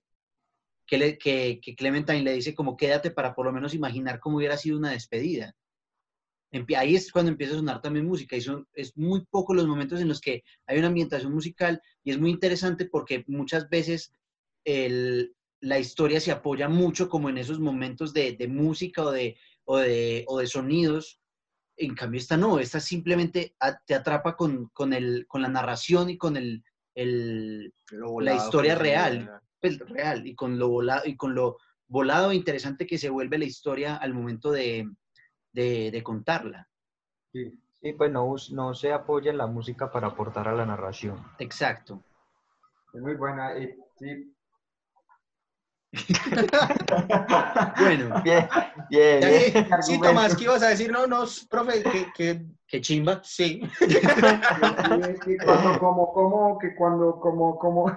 Que, 0.86 0.97
le, 0.97 1.18
que, 1.18 1.60
que 1.62 1.76
Clementine 1.76 2.22
le 2.22 2.34
dice 2.34 2.55
como 2.55 2.78
quédate 2.78 3.12
para 3.12 3.34
por 3.36 3.45
lo 3.45 3.51
menos 3.51 3.74
imaginar 3.74 4.20
cómo 4.20 4.38
hubiera 4.38 4.55
sido 4.58 4.78
una 4.78 4.91
despedida. 4.91 5.53
Ahí 6.78 6.95
es 6.95 7.12
cuando 7.12 7.32
empieza 7.32 7.54
a 7.54 7.58
sonar 7.58 7.82
también 7.82 8.06
música 8.06 8.36
y 8.36 8.41
son, 8.41 8.68
es 8.74 8.95
muy 8.98 9.26
poco 9.30 9.54
los 9.54 9.68
momentos 9.68 10.00
en 10.00 10.08
los 10.08 10.22
que 10.22 10.43
hay 10.66 10.78
una 10.78 10.88
ambientación 10.88 11.34
musical 11.34 11.82
y 12.04 12.12
es 12.12 12.20
muy 12.20 12.32
interesante 12.32 12.86
porque 12.86 13.24
muchas 13.28 13.70
veces 13.70 14.14
el- 14.66 15.34
la 15.60 15.80
historia 15.80 16.20
se 16.20 16.32
apoya 16.32 16.70
mucho 16.70 17.10
como 17.10 17.30
en 17.30 17.38
esos 17.38 17.60
momentos 17.60 18.14
de, 18.14 18.34
de 18.34 18.48
música 18.48 19.04
o 19.04 19.12
de, 19.12 19.36
o, 19.66 19.78
de, 19.78 20.24
o 20.28 20.39
de 20.39 20.48
sonidos. 20.48 21.20
En 21.78 21.95
cambio, 21.95 22.20
esta 22.20 22.38
no, 22.38 22.60
esta 22.60 22.80
simplemente 22.80 23.56
a- 23.60 23.80
te 23.80 23.95
atrapa 23.95 24.36
con, 24.36 24.68
con, 24.70 24.93
el, 24.93 25.26
con 25.28 25.41
la 25.41 25.48
narración 25.50 26.10
y 26.12 26.18
con 26.18 26.38
el, 26.38 26.64
el, 26.95 27.74
la 28.26 28.32
historia 28.36 28.76
real, 28.76 29.18
pues, 29.60 29.80
real 29.80 30.28
y 30.28 30.36
con 30.36 30.58
lo 30.60 30.70
volado 30.70 31.04
y 31.06 31.16
con 31.18 31.34
lo 31.36 31.58
volado 31.88 32.32
e 32.32 32.36
interesante 32.36 32.86
que 32.86 32.98
se 32.98 33.10
vuelve 33.10 33.38
la 33.38 33.45
historia 33.45 33.95
al 33.98 34.14
momento 34.14 34.52
de, 34.52 34.88
de, 35.52 35.91
de 35.91 36.04
contarla. 36.04 36.70
Sí. 37.32 37.60
Sí, 37.82 37.93
pues 37.93 38.12
no, 38.12 38.34
no 38.52 38.74
se 38.74 38.91
apoya 38.91 39.30
en 39.32 39.38
la 39.38 39.45
música 39.45 39.91
para 39.91 40.08
aportar 40.08 40.48
a 40.48 40.54
la 40.54 40.66
narración. 40.66 41.24
Exacto. 41.38 42.04
Es 42.93 43.02
muy 43.02 43.16
buena. 43.16 43.58
y 43.58 43.76
sí. 44.00 44.34
Bueno, 47.80 48.22
Bien, 48.24 48.50
bien, 48.89 49.68
sí. 49.82 50.02
Tomás, 50.02 50.36
¿qué 50.36 50.45
ibas 50.45 50.64
a 50.64 50.70
decir? 50.70 50.91
No, 50.91 51.06
no, 51.08 51.26
profe, 51.50 51.84
que, 51.84 52.08
que 52.16 52.45
qué 52.68 52.82
chimba. 52.82 53.22
sí. 53.24 53.61
Cuando, 55.43 55.80
como, 55.80 56.13
como, 56.13 56.57
que 56.59 56.76
cuando, 56.76 57.20
como, 57.20 57.57
como. 57.57 57.91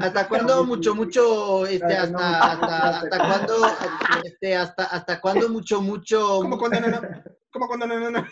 ¿Hasta 0.00 0.28
cuándo 0.28 0.64
mucho, 0.64 0.94
mucho, 0.94 1.66
este, 1.66 1.96
hasta, 1.96 2.52
hasta, 2.52 2.88
hasta 2.88 3.18
cuándo, 3.18 3.54
este, 4.24 4.56
hasta, 4.56 4.84
hasta 4.84 5.20
cuándo 5.20 5.48
mucho, 5.48 5.80
mucho, 5.80 6.38
¿Cómo 6.42 6.58
cuando 6.58 6.80
no, 6.80 6.88
no? 6.88 7.00
¿Cómo 7.52 7.66
cuando 7.68 7.86
no, 7.86 7.98
no, 8.00 8.10
no? 8.10 8.26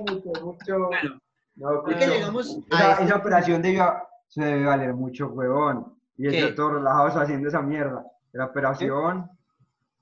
mucho, 0.00 0.44
mucho. 0.44 0.78
Bueno, 0.88 1.20
No, 1.56 1.84
que 1.84 2.06
llegamos 2.06 2.58
a 2.70 2.76
Esa, 2.76 2.92
este- 2.92 3.04
esa 3.04 3.16
operación 3.16 3.62
debió, 3.62 3.92
se 4.28 4.44
debe 4.44 4.64
valer 4.64 4.94
mucho, 4.94 5.28
huevón. 5.28 5.96
Y 6.16 6.28
¿Qué? 6.28 6.38
eso 6.38 6.54
todos 6.54 6.72
relajados 6.74 7.16
haciendo 7.16 7.48
esa 7.48 7.62
mierda. 7.62 8.04
La 8.32 8.46
operación, 8.46 9.30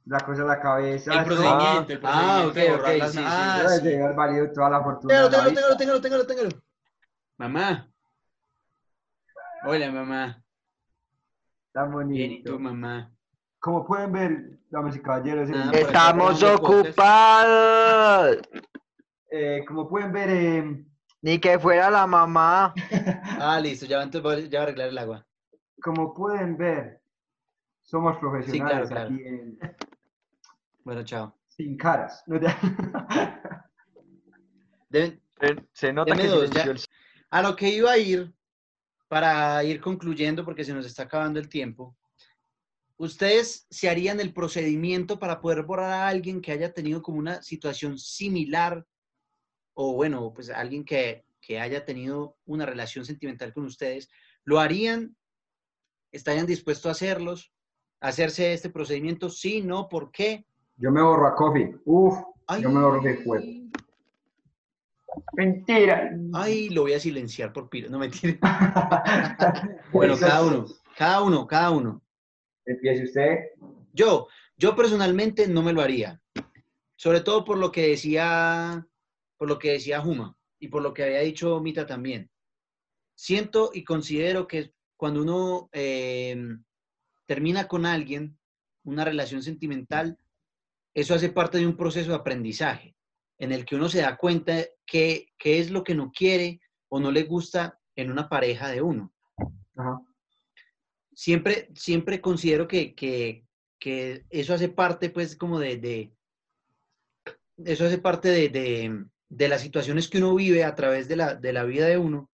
la 0.08 0.20
cosa 0.20 0.42
en 0.42 0.48
la 0.48 0.60
cabeza. 0.60 1.12
El 1.14 1.24
procedimiento, 1.24 1.92
el 1.92 2.00
Ah, 2.02 2.42
procedimiento. 2.42 2.48
ok, 2.48 2.54
de 2.54 2.70
borrar 2.70 2.92
ok, 2.94 2.98
las- 2.98 3.12
sí, 3.12 3.18
sí, 3.18 3.24
ah, 3.26 3.68
sí. 3.68 3.84
de 3.84 4.02
haber 4.02 4.16
valido 4.16 4.52
toda 4.52 4.70
la 4.70 4.82
fortuna. 4.82 5.14
Téngalo, 5.14 5.28
de 5.28 5.36
téngalo, 5.36 5.76
téngalo, 5.76 6.00
téngalo, 6.00 6.26
téngalo, 6.26 6.48
téngalo. 6.48 6.62
Mamá. 7.36 7.88
Hola, 9.66 9.90
mamá. 9.92 10.42
Tan 11.72 11.90
Bien, 12.08 12.30
¿y 12.30 12.34
bonito. 12.42 12.52
tú, 12.52 12.58
mamá? 12.58 13.12
Como 13.60 13.84
pueden 13.86 14.12
ver, 14.12 14.58
damas 14.70 14.96
y 14.96 15.00
caballeros, 15.02 15.50
Ah, 15.52 15.70
Estamos 15.74 16.42
ocupados. 16.42 18.38
eh, 19.30 19.62
como 19.66 19.88
pueden 19.88 20.12
ver, 20.12 20.30
eh, 20.30 20.84
Ni 21.20 21.38
que 21.40 21.58
fuera 21.58 21.90
la 21.90 22.06
mamá. 22.06 22.72
Ah, 23.40 23.60
listo, 23.60 23.84
ya, 23.86 23.98
va, 23.98 24.04
entonces 24.04 24.22
voy- 24.22 24.48
ya 24.48 24.60
va 24.60 24.62
a 24.62 24.66
arreglar 24.68 24.88
el 24.88 24.98
agua. 24.98 25.26
como 25.82 26.12
pueden 26.14 26.56
ver, 26.56 27.00
somos 27.82 28.16
profesionales 28.18 28.88
claro. 28.88 29.06
aquí 29.10 29.22
en 29.24 29.58
Bueno, 30.88 31.04
chao. 31.04 31.38
Sin 31.48 31.76
Caras. 31.76 32.22
No 32.26 32.40
te- 32.40 32.46
Deben- 34.88 35.20
Se, 35.70 35.92
nota 35.92 36.16
que 36.16 36.26
dos, 36.28 36.48
silenció 36.48 36.64
ya. 36.64 36.70
el- 36.70 36.80
a 37.28 37.42
lo 37.42 37.54
que 37.54 37.68
iba 37.68 37.92
a 37.92 37.98
ir, 37.98 38.32
para 39.06 39.62
ir 39.64 39.82
concluyendo, 39.82 40.46
porque 40.46 40.64
se 40.64 40.72
nos 40.72 40.86
está 40.86 41.02
acabando 41.02 41.38
el 41.40 41.50
tiempo, 41.50 41.94
¿ustedes 42.96 43.66
se 43.68 43.90
harían 43.90 44.18
el 44.18 44.32
procedimiento 44.32 45.18
para 45.18 45.42
poder 45.42 45.62
borrar 45.64 45.92
a 45.92 46.08
alguien 46.08 46.40
que 46.40 46.52
haya 46.52 46.72
tenido 46.72 47.02
como 47.02 47.18
una 47.18 47.42
situación 47.42 47.98
similar? 47.98 48.86
O 49.74 49.92
bueno, 49.92 50.32
pues 50.34 50.48
alguien 50.48 50.86
que, 50.86 51.26
que 51.38 51.60
haya 51.60 51.84
tenido 51.84 52.38
una 52.46 52.64
relación 52.64 53.04
sentimental 53.04 53.52
con 53.52 53.66
ustedes, 53.66 54.08
¿lo 54.44 54.58
harían? 54.58 55.14
¿Estarían 56.12 56.46
dispuestos 56.46 56.86
a 56.86 56.92
hacerlos? 56.92 57.52
¿A 58.00 58.08
hacerse 58.08 58.54
este 58.54 58.70
procedimiento? 58.70 59.28
Sí, 59.28 59.60
no, 59.60 59.86
¿por 59.90 60.10
qué? 60.10 60.46
Yo 60.78 60.92
me 60.92 61.02
borro 61.02 61.26
a 61.26 61.34
Coffee. 61.34 61.74
Uf, 61.84 62.16
Ay, 62.46 62.62
yo 62.62 62.70
me 62.70 62.80
borro 62.80 63.02
de 63.02 63.16
fuego. 63.16 63.46
Mentira. 65.32 66.16
Ay, 66.32 66.68
lo 66.68 66.82
voy 66.82 66.92
a 66.92 67.00
silenciar 67.00 67.52
por 67.52 67.68
piro. 67.68 67.90
No 67.90 67.98
mentira. 67.98 68.38
Bueno, 69.92 70.16
cada 70.18 70.44
uno, 70.44 70.66
cada 70.96 71.22
uno, 71.22 71.46
cada 71.46 71.70
uno. 71.70 72.02
Empiece 72.64 73.04
usted. 73.04 73.38
Yo, 73.92 74.28
yo 74.56 74.76
personalmente 74.76 75.48
no 75.48 75.62
me 75.62 75.72
lo 75.72 75.80
haría. 75.80 76.20
Sobre 76.94 77.20
todo 77.20 77.44
por 77.44 77.58
lo 77.58 77.72
que 77.72 77.88
decía, 77.88 78.86
por 79.36 79.48
lo 79.48 79.58
que 79.58 79.72
decía 79.72 80.00
Juma 80.00 80.36
y 80.60 80.68
por 80.68 80.82
lo 80.82 80.94
que 80.94 81.04
había 81.04 81.20
dicho 81.20 81.60
Mita 81.60 81.86
también. 81.86 82.30
Siento 83.14 83.70
y 83.72 83.82
considero 83.82 84.46
que 84.46 84.72
cuando 84.96 85.22
uno 85.22 85.70
eh, 85.72 86.36
termina 87.26 87.66
con 87.66 87.86
alguien, 87.86 88.38
una 88.84 89.04
relación 89.04 89.42
sentimental, 89.42 90.18
eso 90.94 91.14
hace 91.14 91.28
parte 91.28 91.58
de 91.58 91.66
un 91.66 91.76
proceso 91.76 92.10
de 92.10 92.16
aprendizaje 92.16 92.94
en 93.38 93.52
el 93.52 93.64
que 93.64 93.76
uno 93.76 93.88
se 93.88 94.00
da 94.00 94.16
cuenta 94.16 94.64
que, 94.86 95.28
qué 95.38 95.58
es 95.60 95.70
lo 95.70 95.84
que 95.84 95.94
no 95.94 96.10
quiere 96.10 96.60
o 96.88 96.98
no 97.00 97.10
le 97.12 97.22
gusta 97.24 97.78
en 97.94 98.10
una 98.10 98.28
pareja 98.28 98.68
de 98.68 98.82
uno 98.82 99.12
Ajá. 99.76 100.00
siempre, 101.14 101.68
siempre 101.74 102.20
considero 102.20 102.66
que, 102.66 102.94
que, 102.94 103.44
que 103.78 104.24
eso 104.30 104.54
hace 104.54 104.68
parte, 104.68 105.10
pues, 105.10 105.36
como 105.36 105.58
de, 105.60 105.76
de- 105.76 106.12
eso 107.64 107.86
hace 107.86 107.98
parte 107.98 108.28
de, 108.28 108.48
de- 108.48 109.04
de 109.28 109.48
las 109.48 109.60
situaciones 109.60 110.08
que 110.08 110.18
uno 110.18 110.34
vive 110.34 110.64
a 110.64 110.74
través 110.74 111.06
de 111.08 111.16
la, 111.16 111.34
de 111.34 111.52
la 111.52 111.64
vida 111.64 111.86
de 111.86 111.98
uno 111.98 112.30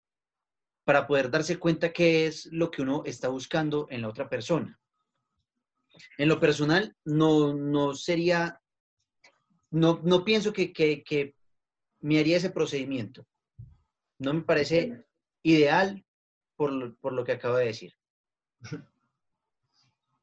para 0.84 1.06
poder 1.06 1.30
darse 1.30 1.58
cuenta 1.58 1.92
qué 1.92 2.26
es 2.26 2.46
lo 2.52 2.70
que 2.70 2.82
uno 2.82 3.02
está 3.04 3.28
buscando 3.28 3.86
en 3.90 4.02
la 4.02 4.08
otra 4.08 4.28
persona. 4.28 4.78
En 6.18 6.28
lo 6.28 6.40
personal, 6.40 6.94
no, 7.04 7.54
no 7.54 7.94
sería, 7.94 8.60
no, 9.70 10.00
no 10.04 10.24
pienso 10.24 10.52
que, 10.52 10.72
que, 10.72 11.02
que 11.02 11.34
me 12.00 12.18
haría 12.18 12.36
ese 12.36 12.50
procedimiento. 12.50 13.26
No 14.18 14.32
me 14.34 14.42
parece 14.42 15.04
ideal 15.42 16.04
por, 16.56 16.72
lo- 16.72 16.94
por 16.96 17.12
lo 17.12 17.24
que 17.24 17.32
acabo 17.32 17.56
de 17.56 17.66
decir. 17.66 17.92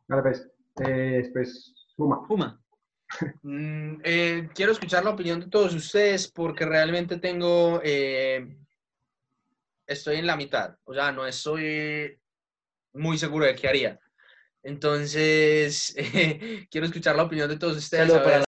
Vale, 0.07 0.21
pues, 0.23 0.49
eh, 0.85 1.29
pues, 1.33 1.73
suma. 1.95 2.27
Puma. 2.27 2.57
Mm, 3.43 3.95
eh, 4.03 4.49
quiero 4.55 4.71
escuchar 4.71 5.03
la 5.03 5.09
opinión 5.11 5.39
de 5.41 5.47
todos 5.47 5.73
ustedes 5.75 6.31
porque 6.31 6.65
realmente 6.65 7.17
tengo, 7.17 7.81
eh, 7.83 8.57
estoy 9.85 10.17
en 10.17 10.27
la 10.27 10.37
mitad, 10.37 10.77
o 10.85 10.93
sea, 10.93 11.11
no 11.11 11.25
estoy 11.27 12.17
muy 12.93 13.17
seguro 13.17 13.45
de 13.45 13.55
qué 13.55 13.67
haría. 13.67 13.99
Entonces, 14.63 15.93
eh, 15.97 16.67
quiero 16.71 16.85
escuchar 16.85 17.15
la 17.15 17.23
opinión 17.23 17.49
de 17.49 17.57
todos 17.57 17.77
ustedes. 17.77 18.11
Para. 18.11 18.43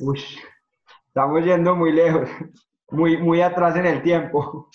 Uy, 0.00 0.24
estamos 1.08 1.44
yendo 1.44 1.74
muy 1.74 1.92
lejos, 1.92 2.28
muy, 2.90 3.16
muy 3.16 3.42
atrás 3.42 3.76
en 3.76 3.86
el 3.86 4.02
tiempo. 4.02 4.68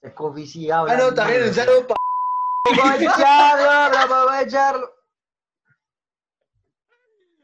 Este 0.00 0.14
coffee 0.14 0.46
sí 0.46 0.70
habla. 0.70 0.94
Ah, 0.94 0.96
no, 0.96 1.14
también 1.14 1.44
un 1.44 1.54
saludo 1.54 1.86
para... 1.86 1.98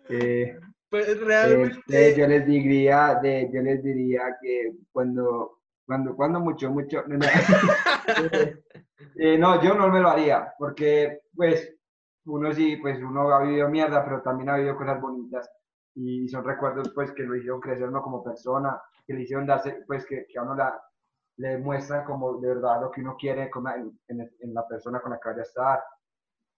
Eh, 0.09 0.59
Pues 0.91 1.18
realmente, 1.20 1.79
este, 1.79 2.20
yo 2.20 2.27
les 2.27 2.47
diría, 2.47 3.18
de, 3.22 3.51
yo 3.53 3.62
les 3.62 3.83
diría 3.83 4.37
que 4.41 4.72
cuando, 4.93 5.61
cuando, 5.87 6.14
cuando 6.14 6.41
mucho, 6.41 6.70
mucho, 6.70 7.03
no, 7.07 7.16
no. 7.16 7.27
Eh, 9.16 9.38
no, 9.38 9.62
yo 9.62 9.74
no 9.74 9.88
me 9.88 10.00
lo 10.00 10.09
haría, 10.11 10.55
porque 10.59 11.22
pues 11.34 11.74
uno 12.26 12.52
sí, 12.52 12.76
pues 12.76 12.98
uno 13.02 13.30
ha 13.34 13.42
vivido 13.42 13.68
mierda, 13.68 14.05
pero 14.05 14.22
también 14.22 14.48
ha 14.50 14.57
vivido 14.57 14.76
cosas 14.76 15.00
bonitas. 15.00 15.50
Y 15.94 16.28
son 16.28 16.44
recuerdos 16.44 16.90
pues 16.94 17.12
que 17.12 17.22
lo 17.22 17.36
hicieron 17.36 17.61
crecer 17.61 17.88
uno 17.88 18.02
como 18.02 18.22
persona, 18.24 18.80
que 19.07 19.14
le 19.14 19.22
hicieron 19.22 19.46
darse, 19.46 19.84
pues 19.86 20.05
que, 20.07 20.26
que 20.28 20.38
a 20.38 20.42
uno 20.42 20.55
la, 20.57 20.80
le 21.36 21.59
muestran 21.59 22.05
como 22.05 22.38
de 22.40 22.48
verdad 22.48 22.80
lo 22.82 22.90
que 22.90 23.00
uno 23.02 23.16
quiere 23.18 23.50
con 23.50 23.66
en, 23.68 23.98
en- 24.09 24.30
en 24.40 24.55
la 24.55 24.66
persona 24.66 25.00
con 25.00 25.12
la 25.12 25.18
que 25.20 25.28
vaya 25.28 25.40
a 25.40 25.44
estar, 25.44 25.80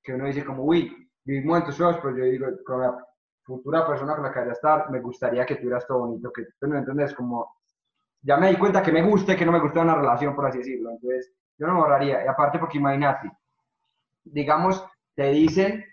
que 0.03 0.15
uno 0.15 0.27
dice 0.27 0.45
como, 0.45 0.65
uy, 0.65 1.11
viví 1.25 1.45
momentos 1.47 1.77
feos, 1.77 1.99
pues 2.01 2.17
yo 2.17 2.25
digo, 2.25 2.47
con 2.65 2.81
la 2.81 3.05
futura 3.45 3.87
persona 3.87 4.15
con 4.15 4.25
la 4.25 4.33
que 4.33 4.39
vaya 4.41 4.51
a 4.53 4.55
estar, 4.55 4.91
me 4.91 5.01
gustaría 5.01 5.47
que 5.47 5.57
tuvieras 5.57 5.87
todo 5.87 6.01
bonito, 6.01 6.33
que 6.33 6.45
tú 6.61 6.69
me 6.69 6.79
entiendes, 6.79 7.15
como, 7.15 7.51
ya 8.23 8.37
me 8.37 8.51
di 8.51 8.57
cuenta 8.59 8.83
que 8.83 8.93
me 8.93 9.03
gusta 9.03 9.33
y 9.33 9.37
que 9.37 9.47
no 9.47 9.53
me 9.53 9.61
gusta 9.61 9.83
una 9.83 9.97
relación, 9.97 10.35
por 10.35 10.47
así 10.47 10.59
decirlo, 10.59 10.91
entonces 10.91 11.33
yo 11.59 11.67
no 11.67 11.75
me 11.75 11.81
ahorraría, 11.81 12.25
y 12.25 12.29
aparte 12.29 12.59
porque 12.59 12.79
imagínate, 12.79 13.31
digamos, 14.25 14.85
te 15.15 15.31
dicen 15.31 15.85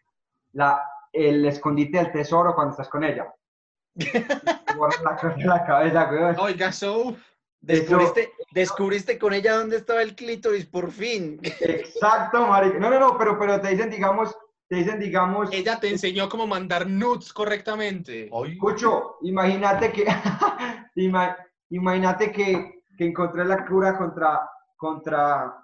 la, 0.53 0.81
el 1.11 1.45
escondite 1.45 1.97
del 1.97 2.11
tesoro 2.11 2.53
cuando 2.55 2.71
estás 2.71 2.89
con 2.89 3.03
ella. 3.03 3.33
La 4.75 5.35
la 5.37 5.65
cabeza, 5.65 6.09
weón. 6.11 6.35
oiga, 6.39 6.71
so, 6.71 7.15
Descubriste, 7.61 8.33
descubriste 8.51 9.17
con 9.17 9.31
ella 9.33 9.55
dónde 9.55 9.77
estaba 9.77 10.01
el 10.01 10.15
clítoris, 10.15 10.65
por 10.65 10.91
fin. 10.91 11.39
Exacto, 11.61 12.45
marica. 12.47 12.77
No, 12.77 12.89
no, 12.89 12.99
no, 12.99 13.17
pero, 13.17 13.39
pero 13.39 13.61
te 13.61 13.69
dicen, 13.69 13.89
digamos, 13.89 14.35
te 14.67 14.77
dicen, 14.77 14.99
digamos, 14.99 15.49
ella 15.53 15.79
te 15.79 15.89
enseñó 15.89 16.27
cómo 16.27 16.45
mandar 16.45 16.87
nudes 16.87 17.31
correctamente. 17.31 18.29
Cucho, 18.59 19.15
imagínate 19.21 19.93
que, 19.93 20.05
ima- 20.95 21.37
imagínate 21.69 22.33
que, 22.33 22.83
que 22.97 23.05
encontré 23.05 23.45
la 23.45 23.65
cura 23.65 23.97
contra, 23.97 24.41
contra, 24.87 25.61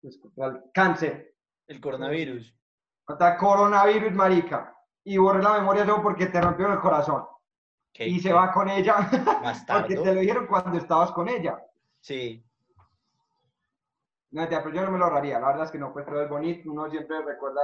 pues, 0.00 0.16
contra 0.18 0.46
el 0.46 0.62
cáncer, 0.72 1.34
El 1.66 1.80
coronavirus. 1.80 2.54
contra 3.04 3.32
el 3.32 3.38
coronavirus, 3.38 4.12
marica, 4.12 4.76
y 5.02 5.18
borré 5.18 5.42
la 5.42 5.54
memoria 5.58 5.84
solo 5.84 6.02
porque 6.04 6.26
te 6.26 6.40
rompieron 6.40 6.74
el 6.74 6.80
corazón. 6.80 7.24
¿Qué- 7.92 8.06
y 8.06 8.20
se 8.20 8.32
va 8.32 8.52
con 8.52 8.68
ella, 8.70 8.94
porque 9.10 9.24
bastardo? 9.42 9.88
te 9.88 10.14
lo 10.14 10.20
dijeron 10.20 10.46
cuando 10.46 10.78
estabas 10.78 11.10
con 11.10 11.28
ella. 11.28 11.58
Sí. 12.00 12.44
No, 14.30 14.46
tía, 14.48 14.62
pero 14.62 14.76
yo 14.76 14.82
no 14.82 14.92
me 14.92 14.98
lo 14.98 15.06
ahorraría, 15.06 15.40
la 15.40 15.48
verdad 15.48 15.64
es 15.64 15.72
que 15.72 15.78
no, 15.78 15.92
pues 15.92 16.06
todo 16.06 16.22
es 16.22 16.28
bonito, 16.30 16.70
uno 16.70 16.88
siempre 16.88 17.20
recuerda 17.24 17.60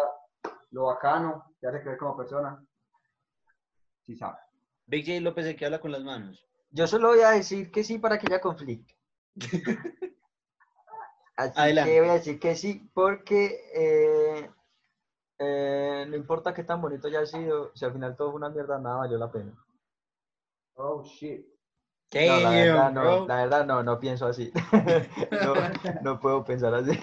lo 0.73 0.87
bacano, 0.87 1.55
que 1.61 1.69
hace 1.69 1.81
creer 1.83 1.99
como 1.99 2.17
persona. 2.17 2.61
Sí 4.05 4.17
sabe. 4.17 4.39
Big 4.87 5.07
J 5.07 5.21
López 5.21 5.47
el 5.47 5.55
que 5.55 5.67
habla 5.67 5.81
con 5.81 5.93
las 5.93 6.03
manos. 6.03 6.45
Yo 6.71 6.89
solo 6.89 7.09
voy 7.11 7.21
a 7.21 7.31
decir 7.31 7.71
que 7.71 7.85
sí 7.85 7.99
para 8.01 8.19
que 8.19 8.27
haya 8.27 8.41
conflicto. 8.41 8.93
Así 11.37 11.53
Adelante. 11.61 11.91
que 11.91 12.01
voy 12.01 12.11
a 12.11 12.15
decir 12.15 12.41
que 12.41 12.55
sí, 12.55 12.91
porque 12.95 13.61
eh, 13.75 14.51
eh, 15.39 16.07
no 16.09 16.17
importa 16.17 16.55
qué 16.55 16.65
tan 16.65 16.81
bonito 16.81 17.09
haya 17.09 17.27
sido, 17.27 17.73
si 17.75 17.85
al 17.85 17.93
final 17.93 18.17
todo 18.17 18.31
fue 18.31 18.39
una 18.39 18.49
mierda, 18.49 18.79
nada 18.79 18.97
valió 18.97 19.19
la 19.19 19.31
pena. 19.31 19.53
Oh, 20.75 21.03
shit. 21.05 21.47
No, 22.15 22.41
la 22.41 22.51
verdad 22.51 22.93
no, 22.93 23.27
la 23.27 23.37
verdad 23.37 23.67
no, 23.67 23.83
no 23.83 23.99
pienso 23.99 24.27
así. 24.27 24.53
no, 25.43 25.55
no 26.03 26.21
puedo 26.21 26.45
pensar 26.45 26.75
así. 26.75 26.99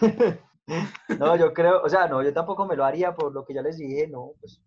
no, 1.20 1.36
yo 1.36 1.54
creo, 1.54 1.82
o 1.84 1.90
sea, 1.90 2.08
no, 2.08 2.24
yo 2.24 2.34
tampoco 2.34 2.66
me 2.66 2.76
lo 2.76 2.86
haría 2.86 3.14
por 3.14 3.34
lo 3.34 3.46
que 3.46 3.54
ya 3.54 3.62
les 3.62 3.78
dije, 3.78 4.08
no, 4.08 4.34
pues 4.40 4.62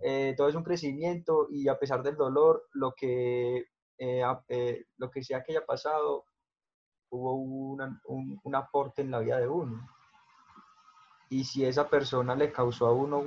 eh, 0.00 0.34
todo 0.36 0.48
es 0.48 0.54
un 0.54 0.62
crecimiento 0.62 1.48
y 1.50 1.68
a 1.68 1.78
pesar 1.78 2.02
del 2.02 2.16
dolor, 2.16 2.68
lo 2.72 2.94
que, 2.94 3.66
eh, 3.98 4.22
eh, 4.48 4.84
lo 4.96 5.10
que 5.10 5.22
sea 5.22 5.42
que 5.42 5.52
haya 5.52 5.66
pasado, 5.66 6.24
hubo 7.10 7.34
una- 7.34 8.00
un, 8.06 8.40
un 8.42 8.54
aporte 8.54 9.02
en 9.02 9.10
la 9.10 9.18
vida 9.20 9.38
de 9.38 9.48
uno. 9.48 9.88
Y 11.28 11.44
si 11.44 11.64
esa 11.64 11.88
persona 11.88 12.34
le 12.34 12.50
causó 12.52 12.86
a 12.86 12.92
uno 12.92 13.24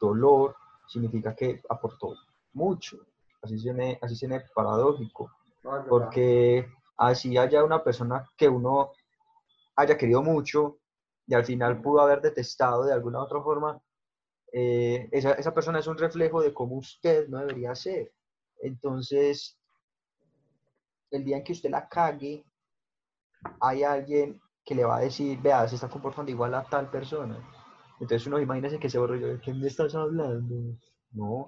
dolor, 0.00 0.56
significa 0.86 1.34
que 1.34 1.62
aportó 1.68 2.14
mucho. 2.54 2.98
Así 3.42 3.58
suene, 3.58 3.98
así 4.00 4.14
suene 4.16 4.40
paradójico 4.54 5.30
No, 5.64 5.84
porque 5.88 6.66
así 6.96 7.36
haya 7.36 7.64
una 7.64 7.82
persona 7.82 8.28
que 8.36 8.48
uno 8.48 8.92
haya 9.76 9.96
querido 9.96 10.22
mucho 10.22 10.78
y 11.26 11.34
al 11.34 11.44
final 11.44 11.80
pudo 11.82 12.00
haber 12.00 12.20
detestado 12.20 12.84
de 12.84 12.92
alguna 12.92 13.18
u 13.20 13.22
otra 13.22 13.40
forma, 13.42 13.80
eh, 14.52 15.08
esa, 15.12 15.32
esa 15.32 15.52
persona 15.54 15.78
es 15.80 15.86
un 15.86 15.98
reflejo 15.98 16.40
de 16.40 16.52
cómo 16.52 16.76
usted 16.76 17.28
no 17.28 17.38
debería 17.38 17.74
ser. 17.74 18.12
Entonces, 18.60 19.58
el 21.10 21.24
día 21.24 21.36
en 21.38 21.44
que 21.44 21.52
usted 21.52 21.70
la 21.70 21.88
cague, 21.88 22.44
hay 23.60 23.82
alguien 23.84 24.40
que 24.64 24.74
le 24.74 24.84
va 24.84 24.96
a 24.96 25.00
decir, 25.00 25.40
vea, 25.40 25.66
se 25.68 25.74
está 25.76 25.88
comportando 25.88 26.30
igual 26.30 26.54
a 26.54 26.64
tal 26.64 26.90
persona. 26.90 27.36
Entonces 28.00 28.26
uno 28.26 28.40
imagínese 28.40 28.78
que 28.78 28.88
se 28.90 28.98
borró 28.98 29.16
yo, 29.16 29.28
¿de 29.28 29.40
qué 29.40 29.52
me 29.54 29.66
estás 29.66 29.94
hablando? 29.94 30.76
No. 31.12 31.46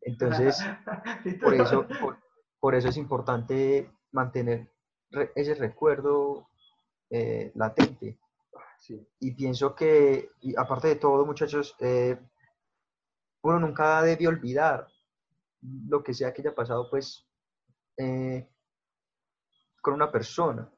Entonces, 0.00 0.58
por 1.42 1.54
eso, 1.54 1.86
por, 2.00 2.18
por 2.60 2.74
eso 2.74 2.88
es 2.88 2.96
importante 2.96 3.90
mantener 4.12 4.70
re- 5.10 5.32
ese 5.34 5.54
recuerdo 5.54 6.48
eh, 7.10 7.52
latente. 7.54 8.18
Sí. 8.78 9.06
Y 9.20 9.32
pienso 9.34 9.74
que, 9.74 10.30
y 10.40 10.54
aparte 10.58 10.88
de 10.88 10.96
todo, 10.96 11.24
muchachos, 11.24 11.74
eh, 11.80 12.18
uno 13.42 13.58
nunca 13.60 14.02
debe 14.02 14.28
olvidar 14.28 14.86
lo 15.88 16.02
que 16.02 16.12
sea 16.14 16.32
que 16.32 16.42
haya 16.42 16.54
pasado, 16.54 16.88
pues, 16.90 17.26
eh, 17.96 18.46
con 19.80 19.94
una 19.94 20.10
persona. 20.10 20.70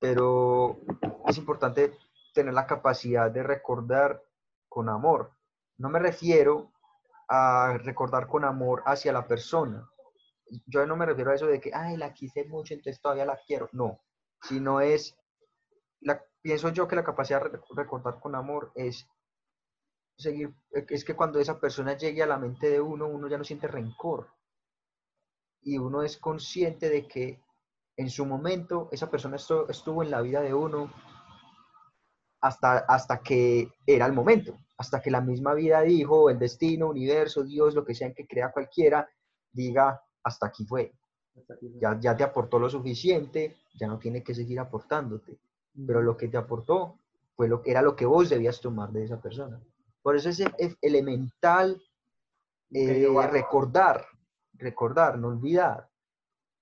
Pero 0.00 0.78
es 1.26 1.38
importante 1.38 1.92
tener 2.34 2.54
la 2.54 2.66
capacidad 2.66 3.30
de 3.30 3.42
recordar 3.42 4.22
con 4.68 4.88
amor. 4.88 5.32
No 5.78 5.88
me 5.88 5.98
refiero 5.98 6.72
a 7.28 7.78
recordar 7.82 8.26
con 8.28 8.44
amor 8.44 8.82
hacia 8.86 9.12
la 9.12 9.26
persona. 9.26 9.88
Yo 10.66 10.86
no 10.86 10.96
me 10.96 11.06
refiero 11.06 11.30
a 11.30 11.34
eso 11.34 11.46
de 11.46 11.60
que, 11.60 11.72
ay, 11.74 11.96
la 11.96 12.14
quise 12.14 12.44
mucho, 12.44 12.74
entonces 12.74 13.00
todavía 13.02 13.26
la 13.26 13.38
quiero. 13.46 13.68
No, 13.72 14.00
sino 14.42 14.80
es, 14.80 15.16
la, 16.00 16.22
pienso 16.42 16.70
yo 16.70 16.88
que 16.88 16.96
la 16.96 17.04
capacidad 17.04 17.42
de 17.42 17.50
re- 17.50 17.60
recordar 17.76 18.20
con 18.20 18.34
amor 18.34 18.72
es 18.74 19.08
seguir, 20.18 20.54
es 20.70 21.02
que 21.02 21.16
cuando 21.16 21.40
esa 21.40 21.58
persona 21.58 21.96
llegue 21.96 22.22
a 22.22 22.26
la 22.26 22.36
mente 22.36 22.68
de 22.68 22.78
uno, 22.80 23.06
uno 23.08 23.26
ya 23.26 23.38
no 23.38 23.44
siente 23.44 23.68
rencor. 23.68 24.28
Y 25.62 25.78
uno 25.78 26.02
es 26.02 26.16
consciente 26.16 26.88
de 26.90 27.06
que 27.06 27.40
en 27.98 28.08
su 28.08 28.24
momento 28.24 28.88
esa 28.92 29.10
persona 29.10 29.36
estu- 29.36 29.66
estuvo 29.68 30.02
en 30.02 30.10
la 30.10 30.22
vida 30.22 30.40
de 30.40 30.54
uno 30.54 30.90
hasta, 32.40 32.78
hasta 32.78 33.20
que 33.20 33.72
era 33.86 34.06
el 34.06 34.12
momento, 34.12 34.56
hasta 34.76 35.00
que 35.02 35.10
la 35.10 35.20
misma 35.20 35.54
vida 35.54 35.80
dijo, 35.82 36.30
el 36.30 36.38
destino, 36.38 36.88
universo, 36.88 37.42
Dios, 37.42 37.74
lo 37.74 37.84
que 37.84 37.94
sea 37.94 38.06
en 38.06 38.14
que 38.14 38.26
crea 38.26 38.52
cualquiera, 38.52 39.06
diga, 39.52 40.00
hasta 40.22 40.46
aquí 40.46 40.64
fue. 40.64 40.92
Ya, 41.80 41.98
ya 42.00 42.16
te 42.16 42.24
aportó 42.24 42.58
lo 42.58 42.70
suficiente, 42.70 43.56
ya 43.78 43.88
no 43.88 43.98
tiene 43.98 44.22
que 44.22 44.34
seguir 44.34 44.60
aportándote. 44.60 45.38
Pero 45.86 46.00
lo 46.02 46.16
que 46.16 46.28
te 46.28 46.36
aportó 46.36 46.98
fue 47.36 47.48
lo 47.48 47.62
que 47.62 47.70
era 47.72 47.82
lo 47.82 47.94
que 47.94 48.06
vos 48.06 48.28
debías 48.28 48.60
tomar 48.60 48.90
de 48.90 49.04
esa 49.04 49.20
persona. 49.20 49.60
Por 50.02 50.16
eso 50.16 50.28
es, 50.28 50.40
es 50.58 50.76
elemental 50.80 51.80
eh, 52.72 53.04
recordar, 53.32 54.04
recordar, 54.54 55.18
no 55.18 55.28
olvidar. 55.28 55.88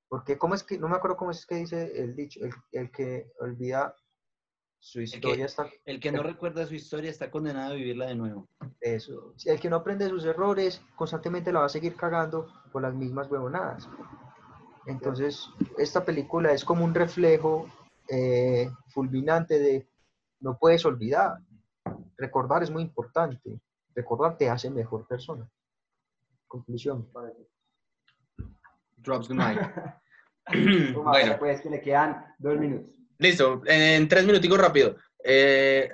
Porque, 0.08 0.38
¿cómo 0.38 0.54
es 0.54 0.62
que, 0.62 0.78
no 0.78 0.88
me 0.88 0.96
acuerdo 0.96 1.16
cómo 1.16 1.30
es 1.32 1.44
que 1.46 1.56
dice 1.56 2.00
el 2.00 2.14
dicho, 2.14 2.40
el, 2.44 2.52
el 2.72 2.90
que 2.90 3.32
olvida 3.40 3.94
su 4.78 4.98
que- 5.00 5.04
historia 5.04 5.46
está 5.46 5.68
El 5.84 5.98
que 5.98 6.12
no 6.12 6.22
recuerda 6.22 6.64
su 6.66 6.74
historia 6.74 7.10
está 7.10 7.30
condenado 7.30 7.72
a 7.72 7.76
vivirla 7.76 8.06
de 8.06 8.14
nuevo. 8.14 8.48
eso. 8.80 9.32
Si 9.36 9.48
el 9.48 9.58
que 9.58 9.68
no 9.68 9.76
aprende 9.76 10.04
de 10.04 10.10
sus 10.10 10.24
errores, 10.24 10.80
constantemente 10.94 11.52
la 11.52 11.60
va 11.60 11.66
a 11.66 11.70
seguir 11.70 11.96
cagando 11.96 12.46
por 12.72 12.82
las 12.82 12.94
mismas 12.94 13.28
huevonadas. 13.30 13.88
Entonces, 14.86 15.48
esta 15.78 16.04
película 16.04 16.52
es 16.52 16.64
como 16.64 16.84
un 16.84 16.94
reflejo 16.94 17.66
eh, 18.08 18.70
fulminante 18.90 19.58
de 19.58 19.88
no 20.38 20.56
puedes 20.56 20.84
olvidar. 20.84 21.38
Recordar 22.16 22.62
es 22.62 22.70
muy 22.70 22.82
importante. 22.82 23.60
Recordar 23.94 24.38
te 24.38 24.48
hace 24.48 24.70
mejor 24.70 25.06
persona. 25.08 25.50
Conclusión. 26.46 27.08
Drops 29.06 29.28
the 29.28 29.34
mic. 29.34 30.94
Bueno. 30.94 31.36
Pues 31.38 31.60
que 31.60 31.70
le 31.70 31.80
quedan 31.80 32.24
dos 32.38 32.58
minutos. 32.58 32.90
Listo, 33.18 33.62
en 33.66 34.06
tres 34.08 34.26
minuticos 34.26 34.58
rápido. 34.58 34.96
Eh, 35.24 35.90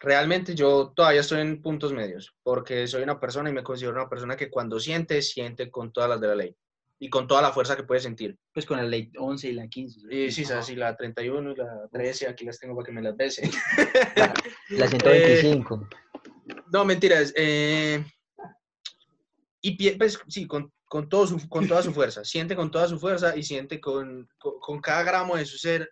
realmente 0.00 0.54
yo 0.54 0.92
todavía 0.94 1.20
estoy 1.20 1.40
en 1.40 1.60
puntos 1.60 1.92
medios, 1.92 2.34
porque 2.42 2.86
soy 2.86 3.02
una 3.02 3.18
persona 3.18 3.50
y 3.50 3.52
me 3.52 3.62
considero 3.64 3.96
una 3.96 4.08
persona 4.08 4.36
que 4.36 4.48
cuando 4.48 4.78
siente, 4.78 5.20
siente 5.22 5.70
con 5.70 5.92
todas 5.92 6.08
las 6.08 6.20
de 6.20 6.28
la 6.28 6.34
ley 6.36 6.56
y 7.00 7.10
con 7.10 7.26
toda 7.26 7.42
la 7.42 7.52
fuerza 7.52 7.76
que 7.76 7.82
puede 7.82 8.00
sentir. 8.00 8.38
Pues 8.52 8.64
con 8.64 8.76
la 8.76 8.84
ley 8.84 9.10
11 9.18 9.48
y 9.48 9.52
la 9.52 9.66
15. 9.66 10.14
Y 10.14 10.30
sí, 10.30 10.44
sí, 10.44 10.76
la 10.76 10.96
31 10.96 11.52
y 11.52 11.56
la 11.56 11.88
13, 11.90 12.28
aquí 12.28 12.44
las 12.44 12.58
tengo 12.58 12.76
para 12.76 12.86
que 12.86 12.92
me 12.92 13.02
las 13.02 13.16
bese. 13.16 13.50
La 14.70 14.86
125. 14.86 15.88
No, 16.72 16.84
mentiras. 16.84 17.32
eh, 17.36 18.04
y 19.60 19.90
pues 19.92 20.20
sí, 20.28 20.46
con, 20.46 20.72
con, 20.90 21.08
todo 21.08 21.24
su, 21.24 21.48
con 21.48 21.68
toda 21.68 21.82
su 21.82 21.92
fuerza. 21.92 22.24
Siente 22.24 22.56
con 22.56 22.72
toda 22.72 22.88
su 22.88 22.98
fuerza 22.98 23.36
y 23.36 23.44
siente 23.44 23.80
con, 23.80 24.28
con, 24.38 24.58
con 24.58 24.80
cada 24.80 25.04
gramo 25.04 25.36
de 25.36 25.46
su 25.46 25.56
ser. 25.56 25.88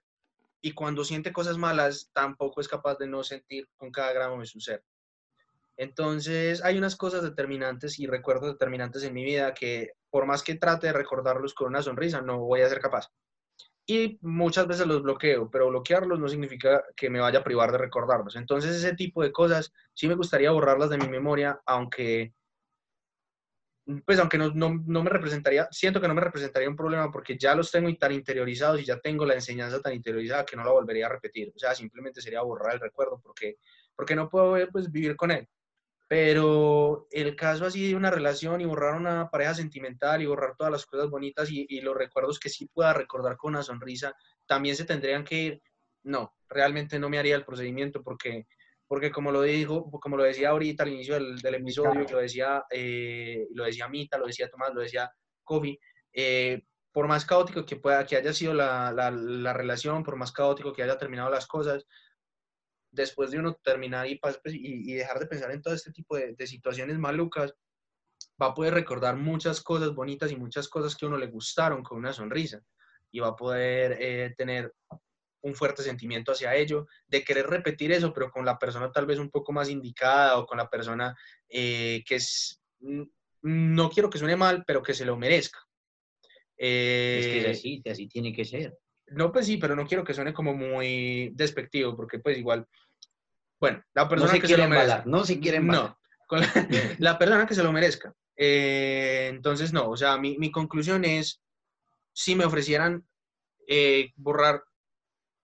Y 0.60 0.72
cuando 0.72 1.04
siente 1.04 1.32
cosas 1.32 1.56
malas, 1.56 2.10
tampoco 2.12 2.60
es 2.60 2.66
capaz 2.66 2.98
de 2.98 3.06
no 3.06 3.22
sentir 3.22 3.68
con 3.76 3.92
cada 3.92 4.12
gramo 4.12 4.40
de 4.40 4.46
su 4.46 4.58
ser. 4.58 4.82
Entonces, 5.76 6.64
hay 6.64 6.78
unas 6.78 6.96
cosas 6.96 7.22
determinantes 7.22 8.00
y 8.00 8.08
recuerdos 8.08 8.50
determinantes 8.50 9.04
en 9.04 9.14
mi 9.14 9.22
vida 9.22 9.54
que, 9.54 9.92
por 10.10 10.26
más 10.26 10.42
que 10.42 10.56
trate 10.56 10.88
de 10.88 10.92
recordarlos 10.92 11.54
con 11.54 11.68
una 11.68 11.80
sonrisa, 11.80 12.20
no 12.20 12.40
voy 12.40 12.62
a 12.62 12.68
ser 12.68 12.80
capaz. 12.80 13.08
Y 13.86 14.18
muchas 14.20 14.66
veces 14.66 14.88
los 14.88 15.04
bloqueo, 15.04 15.48
pero 15.48 15.68
bloquearlos 15.68 16.18
no 16.18 16.26
significa 16.26 16.82
que 16.96 17.08
me 17.08 17.20
vaya 17.20 17.38
a 17.38 17.44
privar 17.44 17.70
de 17.70 17.78
recordarlos. 17.78 18.34
Entonces, 18.34 18.74
ese 18.74 18.96
tipo 18.96 19.22
de 19.22 19.30
cosas 19.30 19.72
sí 19.94 20.08
me 20.08 20.16
gustaría 20.16 20.50
borrarlas 20.50 20.90
de 20.90 20.98
mi 20.98 21.08
memoria, 21.08 21.60
aunque, 21.66 22.34
pues 24.04 24.18
aunque 24.18 24.36
no, 24.36 24.50
no, 24.54 24.82
no 24.86 25.02
me 25.02 25.08
representaría, 25.10 25.66
siento 25.70 26.00
que 26.00 26.08
no 26.08 26.14
me 26.14 26.20
representaría 26.20 26.68
un 26.68 26.76
problema 26.76 27.10
porque 27.10 27.38
ya 27.38 27.54
los 27.54 27.70
tengo 27.70 27.94
tan 27.96 28.12
interiorizados 28.12 28.80
y 28.80 28.84
ya 28.84 28.98
tengo 29.00 29.24
la 29.24 29.34
enseñanza 29.34 29.80
tan 29.80 29.94
interiorizada 29.94 30.44
que 30.44 30.56
no 30.56 30.64
la 30.64 30.72
volvería 30.72 31.06
a 31.06 31.10
repetir. 31.10 31.52
O 31.54 31.58
sea, 31.58 31.74
simplemente 31.74 32.20
sería 32.20 32.42
borrar 32.42 32.74
el 32.74 32.80
recuerdo 32.80 33.18
porque, 33.22 33.56
porque 33.96 34.14
no 34.14 34.28
puedo 34.28 34.56
pues, 34.70 34.90
vivir 34.92 35.16
con 35.16 35.30
él. 35.30 35.48
Pero 36.06 37.06
el 37.10 37.36
caso 37.36 37.66
así 37.66 37.88
de 37.88 37.94
una 37.94 38.10
relación 38.10 38.60
y 38.60 38.66
borrar 38.66 38.94
una 38.94 39.30
pareja 39.30 39.54
sentimental 39.54 40.22
y 40.22 40.26
borrar 40.26 40.54
todas 40.56 40.72
las 40.72 40.86
cosas 40.86 41.08
bonitas 41.10 41.50
y, 41.50 41.66
y 41.68 41.80
los 41.80 41.96
recuerdos 41.96 42.38
que 42.38 42.48
sí 42.48 42.66
pueda 42.66 42.92
recordar 42.94 43.36
con 43.36 43.54
una 43.54 43.62
sonrisa, 43.62 44.14
también 44.46 44.76
se 44.76 44.84
tendrían 44.84 45.24
que 45.24 45.36
ir. 45.36 45.62
No, 46.02 46.34
realmente 46.48 46.98
no 46.98 47.08
me 47.08 47.18
haría 47.18 47.36
el 47.36 47.44
procedimiento 47.44 48.02
porque, 48.02 48.46
porque 48.88 49.10
como 49.12 49.30
lo 49.30 49.42
dijo, 49.42 49.90
como 49.90 50.16
lo 50.16 50.24
decía 50.24 50.48
ahorita 50.50 50.82
al 50.82 50.88
inicio 50.88 51.14
del, 51.14 51.38
del 51.38 51.54
episodio, 51.56 52.02
y 52.02 52.10
lo 52.10 52.18
decía, 52.18 52.64
eh, 52.70 53.46
lo 53.52 53.64
decía 53.64 53.88
Mita, 53.88 54.18
lo 54.18 54.26
decía 54.26 54.48
Tomás, 54.48 54.74
lo 54.74 54.80
decía 54.80 55.10
Kofi, 55.44 55.78
eh, 56.12 56.62
por 56.90 57.06
más 57.06 57.26
caótico 57.26 57.64
que 57.66 57.76
pueda 57.76 58.04
que 58.06 58.16
haya 58.16 58.32
sido 58.32 58.54
la, 58.54 58.90
la, 58.92 59.10
la 59.10 59.52
relación, 59.52 60.02
por 60.02 60.16
más 60.16 60.32
caótico 60.32 60.72
que 60.72 60.82
haya 60.82 60.96
terminado 60.96 61.30
las 61.30 61.46
cosas, 61.46 61.86
después 62.90 63.30
de 63.30 63.38
uno 63.38 63.54
terminar 63.62 64.08
y, 64.08 64.18
pues, 64.18 64.40
y, 64.46 64.90
y 64.90 64.94
dejar 64.94 65.18
de 65.18 65.26
pensar 65.26 65.50
en 65.50 65.60
todo 65.60 65.74
este 65.74 65.92
tipo 65.92 66.16
de, 66.16 66.34
de 66.34 66.46
situaciones 66.46 66.98
malucas, 66.98 67.54
va 68.40 68.46
a 68.46 68.54
poder 68.54 68.72
recordar 68.72 69.16
muchas 69.16 69.60
cosas 69.60 69.94
bonitas 69.94 70.32
y 70.32 70.36
muchas 70.36 70.66
cosas 70.68 70.96
que 70.96 71.04
a 71.04 71.08
uno 71.08 71.18
le 71.18 71.26
gustaron 71.26 71.82
con 71.82 71.98
una 71.98 72.12
sonrisa 72.14 72.60
y 73.10 73.20
va 73.20 73.28
a 73.28 73.36
poder 73.36 73.98
eh, 74.00 74.34
tener 74.36 74.72
un 75.42 75.54
fuerte 75.54 75.82
sentimiento 75.82 76.32
hacia 76.32 76.54
ello, 76.56 76.86
de 77.06 77.22
querer 77.24 77.46
repetir 77.46 77.92
eso, 77.92 78.12
pero 78.12 78.30
con 78.30 78.44
la 78.44 78.58
persona 78.58 78.90
tal 78.90 79.06
vez 79.06 79.18
un 79.18 79.30
poco 79.30 79.52
más 79.52 79.68
indicada 79.68 80.38
o 80.38 80.46
con 80.46 80.58
la 80.58 80.68
persona 80.68 81.16
eh, 81.48 82.02
que 82.06 82.16
es, 82.16 82.60
no 83.42 83.90
quiero 83.90 84.10
que 84.10 84.18
suene 84.18 84.36
mal, 84.36 84.64
pero 84.66 84.82
que 84.82 84.94
se 84.94 85.04
lo 85.04 85.16
merezca. 85.16 85.58
Es 86.56 87.26
que 87.26 87.38
Eh, 87.38 87.50
es 87.50 87.58
así, 87.58 87.82
así 87.88 88.08
tiene 88.08 88.32
que 88.32 88.44
ser. 88.44 88.76
no, 89.08 89.30
pues 89.32 89.46
sí, 89.46 89.56
pero 89.58 89.76
no 89.76 89.86
quiero 89.86 90.02
que 90.04 90.12
suene 90.14 90.32
como 90.34 90.54
muy 90.54 91.30
despectivo, 91.34 91.96
porque 91.96 92.18
pues 92.18 92.36
igual, 92.36 92.66
bueno, 93.60 93.82
la 93.94 94.02
No 94.04 94.08
persona 94.08 94.32
se 94.32 94.40
que 94.40 94.48
se 94.48 94.56
lo 94.56 94.68
merezca. 94.68 94.82
embalar, 94.82 95.06
no 95.06 95.24
se 95.24 95.38
quiere 95.40 95.58
embalar. 95.58 95.90
No, 95.90 95.98
con 96.26 96.40
la, 96.40 96.46
la 96.98 97.18
persona 97.18 97.46
que 97.46 97.54
se 97.54 97.62
lo 97.62 97.72
merezca. 97.72 98.12
Eh, 98.36 99.28
entonces, 99.30 99.72
no, 99.72 99.88
o 99.88 99.96
sea, 99.96 100.16
mi, 100.18 100.36
mi 100.38 100.50
conclusión 100.50 101.04
es, 101.04 101.40
si 102.12 102.34
me 102.34 102.44
ofrecieran 102.44 103.06
eh, 103.68 104.12
borrar 104.16 104.62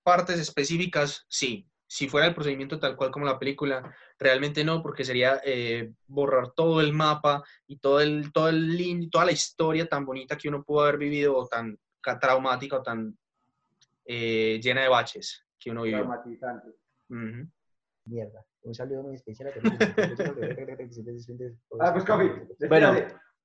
partes 0.05 0.39
específicas, 0.39 1.25
sí. 1.29 1.67
Si 1.87 2.09
fuera 2.09 2.27
el 2.27 2.35
procedimiento 2.35 2.79
tal 2.79 2.97
cual 2.97 3.11
como 3.11 3.27
la 3.27 3.39
película, 3.39 3.95
realmente 4.19 4.65
no, 4.65 4.83
porque 4.83 5.05
sería 5.05 5.41
eh, 5.45 5.93
borrar 6.07 6.53
todo 6.53 6.81
el 6.81 6.93
mapa 6.93 7.45
y 7.67 7.79
todo 7.79 8.01
el, 8.01 8.33
todo 8.33 8.49
el 8.49 9.09
toda 9.11 9.27
la 9.27 9.33
historia 9.33 9.87
tan 9.89 10.05
bonita 10.05 10.37
que 10.37 10.49
uno 10.49 10.65
pudo 10.65 10.83
haber 10.83 10.99
vivido 10.99 11.37
o 11.37 11.47
tan 11.47 11.79
ca- 12.01 12.19
traumática 12.19 12.79
o 12.79 12.83
tan 12.83 13.17
eh, 14.07 14.61
llena 14.63 14.83
de 14.83 14.89
baches 14.89 15.45
que 15.59 15.71
uno 15.71 15.83
vivió. 15.83 15.99
Traumatizante. 15.99 16.69
Ujú. 17.11 17.49
Mierda. 18.07 18.45
Un 18.63 18.75
saludo 18.75 19.03
muy 19.03 19.15
especial 19.15 19.49
a 19.49 19.53
Ah, 21.81 21.93
pues 21.93 22.05
Kofi, 22.05 22.31
Bueno. 22.69 22.95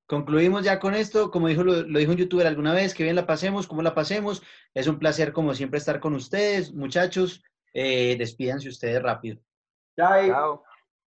Concluimos 0.09 0.63
ya 0.63 0.79
con 0.79 0.95
esto. 0.95 1.29
Como 1.29 1.49
dijo, 1.49 1.63
lo, 1.63 1.83
lo 1.83 1.99
dijo 1.99 2.11
un 2.11 2.17
youtuber 2.17 2.47
alguna 2.47 2.73
vez, 2.73 2.95
que 2.95 3.03
bien 3.03 3.15
la 3.15 3.27
pasemos, 3.27 3.67
cómo 3.67 3.83
la 3.83 3.93
pasemos. 3.93 4.41
Es 4.73 4.87
un 4.87 4.97
placer, 4.97 5.31
como 5.31 5.53
siempre, 5.53 5.77
estar 5.77 5.99
con 5.99 6.15
ustedes, 6.15 6.73
muchachos. 6.73 7.43
Eh, 7.75 8.15
despídanse 8.17 8.69
ustedes 8.69 9.03
rápido. 9.03 9.39
Chao. 9.95 10.27
Chao. 10.27 10.63